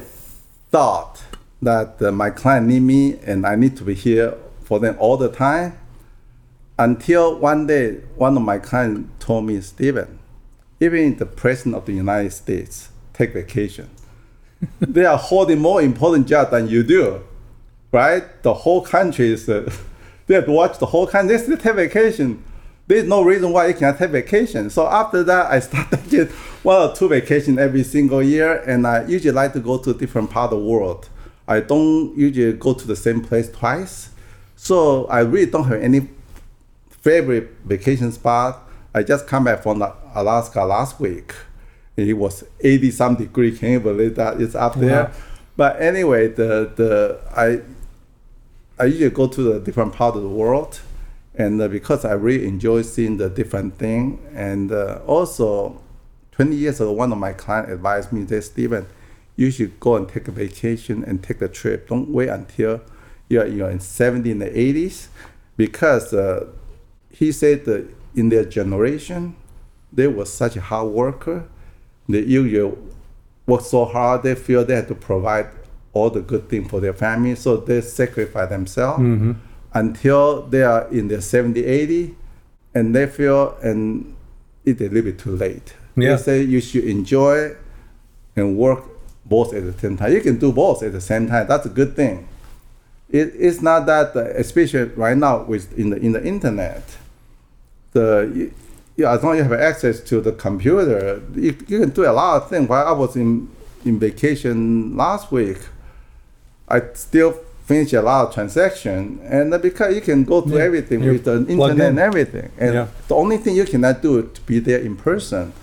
thought 0.72 1.24
that 1.62 2.02
uh, 2.02 2.12
my 2.12 2.30
client 2.30 2.68
need 2.68 2.84
me 2.84 3.18
and 3.26 3.46
I 3.46 3.56
need 3.56 3.76
to 3.78 3.84
be 3.84 3.94
here 3.96 4.36
for 4.68 4.80
them 4.80 4.98
all 5.00 5.16
the 5.16 5.30
time. 5.30 5.78
Until 6.78 7.40
one 7.40 7.68
day, 7.68 8.02
one 8.16 8.36
of 8.36 8.44
my 8.44 8.60
clients 8.60 9.10
told 9.26 9.46
me, 9.46 9.62
Stephen, 9.62 10.20
even 10.82 11.16
the 11.16 11.26
president 11.26 11.76
of 11.76 11.86
the 11.86 11.94
United 11.94 12.34
States 12.34 12.90
take 13.14 13.34
vacation. 13.34 13.90
they 14.82 15.06
are 15.06 15.18
holding 15.18 15.60
more 15.60 15.82
important 15.82 16.28
job 16.28 16.52
than 16.52 16.68
you 16.68 16.84
do, 16.84 17.22
right? 17.94 18.44
The 18.44 18.54
whole 18.54 18.82
country 18.82 19.32
is, 19.32 19.48
uh, 19.48 19.72
they 20.28 20.36
have 20.36 20.46
to 20.46 20.52
watch 20.52 20.80
the 20.80 20.88
whole 20.88 21.08
country. 21.08 21.38
They 21.38 21.44
still 21.44 21.58
take 21.58 21.76
vacation. 21.76 22.44
There's 22.88 23.06
no 23.06 23.22
reason 23.24 23.54
why 23.54 23.68
you 23.68 23.74
cannot 23.74 24.00
take 24.00 24.12
vacation. 24.12 24.70
So 24.70 24.86
after 24.86 25.24
that, 25.24 25.50
I 25.50 25.60
started 25.68 26.04
taking 26.04 26.28
one 26.64 26.90
or 26.90 26.94
two 26.94 27.08
vacation 27.08 27.58
every 27.58 27.84
single 27.84 28.22
year, 28.22 28.58
and 28.68 28.86
I 28.86 29.06
usually 29.06 29.32
like 29.32 29.54
to 29.54 29.62
go 29.62 29.78
to 29.78 29.92
a 29.92 29.94
different 29.94 30.30
part 30.30 30.52
of 30.52 30.60
the 30.60 30.66
world. 30.66 31.08
I 31.48 31.62
don't 31.62 32.18
usually 32.18 32.52
go 32.52 32.74
to 32.74 32.86
the 32.86 32.98
same 32.98 33.22
place 33.22 33.50
twice, 33.50 34.10
so 34.58 35.06
I 35.06 35.20
really 35.20 35.50
don't 35.50 35.64
have 35.66 35.82
any 35.82 36.10
favorite 36.90 37.52
vacation 37.64 38.12
spot. 38.12 38.68
I 38.94 39.04
just 39.04 39.28
come 39.28 39.46
back 39.46 39.64
from 39.64 39.82
Alaska 40.14 40.66
last 40.66 41.00
week. 41.00 41.34
and 41.96 42.10
It 42.10 42.16
was 42.16 42.44
80 42.60 42.92
some 42.92 43.16
degree. 43.16 43.56
Can 43.56 43.74
you 43.74 43.80
believe 43.80 44.16
that? 44.16 44.42
It's 44.42 44.56
up 44.56 44.76
there. 44.76 45.06
Wow. 45.06 45.12
But 45.56 45.82
anyway, 45.82 46.28
the 46.28 46.72
the 46.76 47.20
I 47.36 47.62
I 48.80 48.86
usually 48.88 49.10
go 49.10 49.28
to 49.28 49.42
the 49.42 49.60
different 49.60 49.94
part 49.94 50.16
of 50.16 50.22
the 50.22 50.30
world, 50.30 50.82
and 51.36 51.62
uh, 51.62 51.68
because 51.68 52.04
I 52.04 52.14
really 52.14 52.48
enjoy 52.48 52.82
seeing 52.82 53.18
the 53.18 53.30
different 53.30 53.78
thing, 53.78 54.20
and 54.34 54.72
uh, 54.72 55.00
also, 55.08 55.82
20 56.34 56.56
years 56.56 56.80
ago, 56.80 56.92
one 56.92 57.12
of 57.12 57.18
my 57.18 57.34
clients 57.34 57.72
advised 57.72 58.12
me, 58.12 58.24
that 58.26 58.44
Stephen, 58.44 58.86
you 59.36 59.50
should 59.50 59.80
go 59.80 59.96
and 59.96 60.08
take 60.08 60.28
a 60.28 60.32
vacation 60.32 61.04
and 61.04 61.24
take 61.24 61.42
a 61.42 61.48
trip. 61.48 61.88
Don't 61.90 62.10
wait 62.10 62.30
until 62.30 62.82
you're 63.30 63.48
you're 63.48 63.70
in 63.70 63.80
70 63.80 64.32
and 64.32 64.42
the 64.42 64.50
80s, 64.50 65.08
because 65.56 66.14
uh, 66.14 66.48
he 67.10 67.32
said 67.32 67.66
that 67.66 67.88
in 68.16 68.30
their 68.30 68.46
generation, 68.46 69.36
they 69.92 70.08
were 70.08 70.26
such 70.26 70.56
a 70.56 70.62
hard 70.62 70.90
worker. 70.90 71.48
They 72.10 72.22
usually 72.22 72.76
work 73.46 73.62
so 73.62 73.86
hard, 73.86 74.24
they 74.24 74.36
feel 74.36 74.66
they 74.66 74.76
have 74.76 74.88
to 74.88 74.96
provide 74.96 75.48
all 75.94 76.10
the 76.10 76.22
good 76.22 76.50
things 76.50 76.70
for 76.70 76.80
their 76.80 76.94
family, 76.94 77.36
so 77.36 77.58
they 77.58 77.82
sacrifice 77.82 78.50
themselves 78.50 79.02
until 79.74 80.44
they 80.44 80.64
are 80.64 80.88
in 80.90 81.08
their 81.08 81.22
70, 81.22 81.64
80, 81.64 82.16
and 82.74 82.96
they 82.96 83.08
feel 83.08 83.58
and 83.62 84.16
it's 84.66 84.82
a 84.82 84.86
little 84.86 85.04
bit 85.04 85.20
too 85.20 85.36
late. 85.36 85.74
Yeah. 85.96 86.16
They 86.16 86.22
say 86.22 86.42
you 86.44 86.62
should 86.62 86.84
enjoy 86.84 87.56
and 88.36 88.58
work 88.58 88.84
both 89.26 89.54
at 89.54 89.64
the 89.64 89.74
same 89.74 89.98
time. 89.98 90.14
You 90.14 90.22
can 90.22 90.38
do 90.38 90.52
both 90.52 90.84
at 90.84 90.92
the 90.92 91.02
same 91.02 91.28
time. 91.28 91.48
That's 91.48 91.66
a 91.66 91.70
good 91.70 91.96
thing. 91.96 92.28
It, 93.10 93.34
it's 93.38 93.62
not 93.62 93.86
that, 93.86 94.16
uh, 94.16 94.20
especially 94.36 94.84
right 94.96 95.16
now 95.18 95.44
with 95.44 95.78
in 95.78 95.92
the 95.92 95.98
in 95.98 96.12
the 96.12 96.24
internet, 96.26 96.84
the 97.94 98.32
you, 98.36 98.54
yeah, 98.98 99.14
as 99.14 99.24
long 99.24 99.34
as 99.34 99.38
you 99.38 99.44
have 99.44 99.60
access 99.60 100.00
to 100.02 100.20
the 100.22 100.32
computer, 100.32 101.22
you, 101.36 101.56
you 101.68 101.80
can 101.80 101.90
do 101.90 102.04
a 102.04 102.12
lot 102.12 102.42
of 102.42 102.50
things. 102.50 102.68
While 102.68 102.86
I 102.88 102.92
was 102.92 103.16
in 103.16 103.48
in 103.86 103.98
vacation 104.00 104.98
last 104.98 105.32
week, 105.32 105.58
I 106.68 106.82
still 106.96 107.34
finished 107.66 107.94
a 107.94 108.02
lot 108.02 108.28
of 108.28 108.34
transaction, 108.34 109.20
and 109.24 109.62
because 109.62 109.94
you 109.96 110.02
can 110.02 110.24
go 110.24 110.42
to 110.42 110.50
Yeah, 110.50 110.64
everything 110.64 111.00
with 111.06 111.24
the 111.26 111.38
internet 111.48 111.76
in. 111.76 111.82
and 111.82 112.00
everything, 112.00 112.50
and 112.58 112.74
Yeah. 112.74 112.88
the 113.08 113.16
only 113.16 113.38
thing 113.38 113.56
you 113.56 113.66
cannot 113.66 114.02
do 114.02 114.20
is 114.20 114.26
to 114.34 114.42
be 114.42 114.60
there 114.60 114.80
in 114.80 114.96
person. 114.96 115.54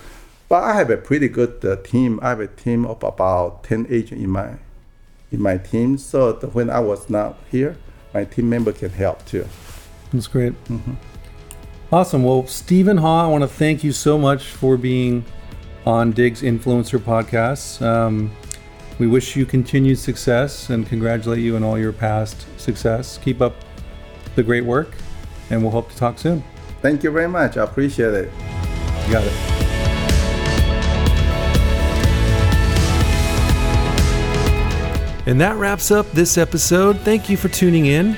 But 0.48 0.62
I 0.64 0.74
have 0.74 0.90
a 0.90 0.96
pretty 0.98 1.28
good 1.28 1.64
uh, 1.64 1.76
team. 1.76 2.20
I 2.22 2.28
have 2.30 2.40
a 2.40 2.46
team 2.46 2.84
of 2.86 3.02
about 3.02 3.64
ten 3.64 3.86
agents 3.90 4.22
in 4.24 4.30
my 4.30 4.48
in 5.34 5.42
my 5.42 5.58
team, 5.58 5.98
so 5.98 6.32
that 6.32 6.54
when 6.54 6.70
I 6.70 6.80
was 6.80 7.10
not 7.10 7.36
here, 7.50 7.76
my 8.12 8.24
team 8.24 8.48
member 8.48 8.72
can 8.72 8.90
help 8.90 9.24
too. 9.26 9.46
That's 10.12 10.26
great. 10.26 10.54
Awesome. 11.92 12.24
Well, 12.24 12.46
Stephen 12.46 12.96
Ha, 12.96 13.24
I 13.24 13.28
want 13.28 13.42
to 13.42 13.48
thank 13.48 13.84
you 13.84 13.92
so 13.92 14.16
much 14.18 14.46
for 14.46 14.76
being 14.76 15.24
on 15.86 16.12
Diggs 16.12 16.42
Influencer 16.42 16.98
Podcast. 16.98 17.82
Um, 17.82 18.30
we 18.98 19.06
wish 19.06 19.36
you 19.36 19.44
continued 19.44 19.98
success 19.98 20.70
and 20.70 20.86
congratulate 20.86 21.40
you 21.40 21.56
on 21.56 21.64
all 21.64 21.78
your 21.78 21.92
past 21.92 22.46
success. 22.60 23.18
Keep 23.18 23.40
up 23.42 23.56
the 24.34 24.42
great 24.42 24.64
work, 24.64 24.94
and 25.50 25.62
we'll 25.62 25.72
hope 25.72 25.90
to 25.90 25.96
talk 25.96 26.18
soon. 26.18 26.42
Thank 26.80 27.02
you 27.02 27.10
very 27.10 27.28
much. 27.28 27.56
I 27.56 27.64
appreciate 27.64 28.14
it. 28.14 28.32
You 29.06 29.12
got 29.12 29.24
it. 29.24 29.73
And 35.26 35.40
that 35.40 35.56
wraps 35.56 35.90
up 35.90 36.10
this 36.12 36.36
episode. 36.36 37.00
Thank 37.00 37.30
you 37.30 37.36
for 37.36 37.48
tuning 37.48 37.86
in. 37.86 38.16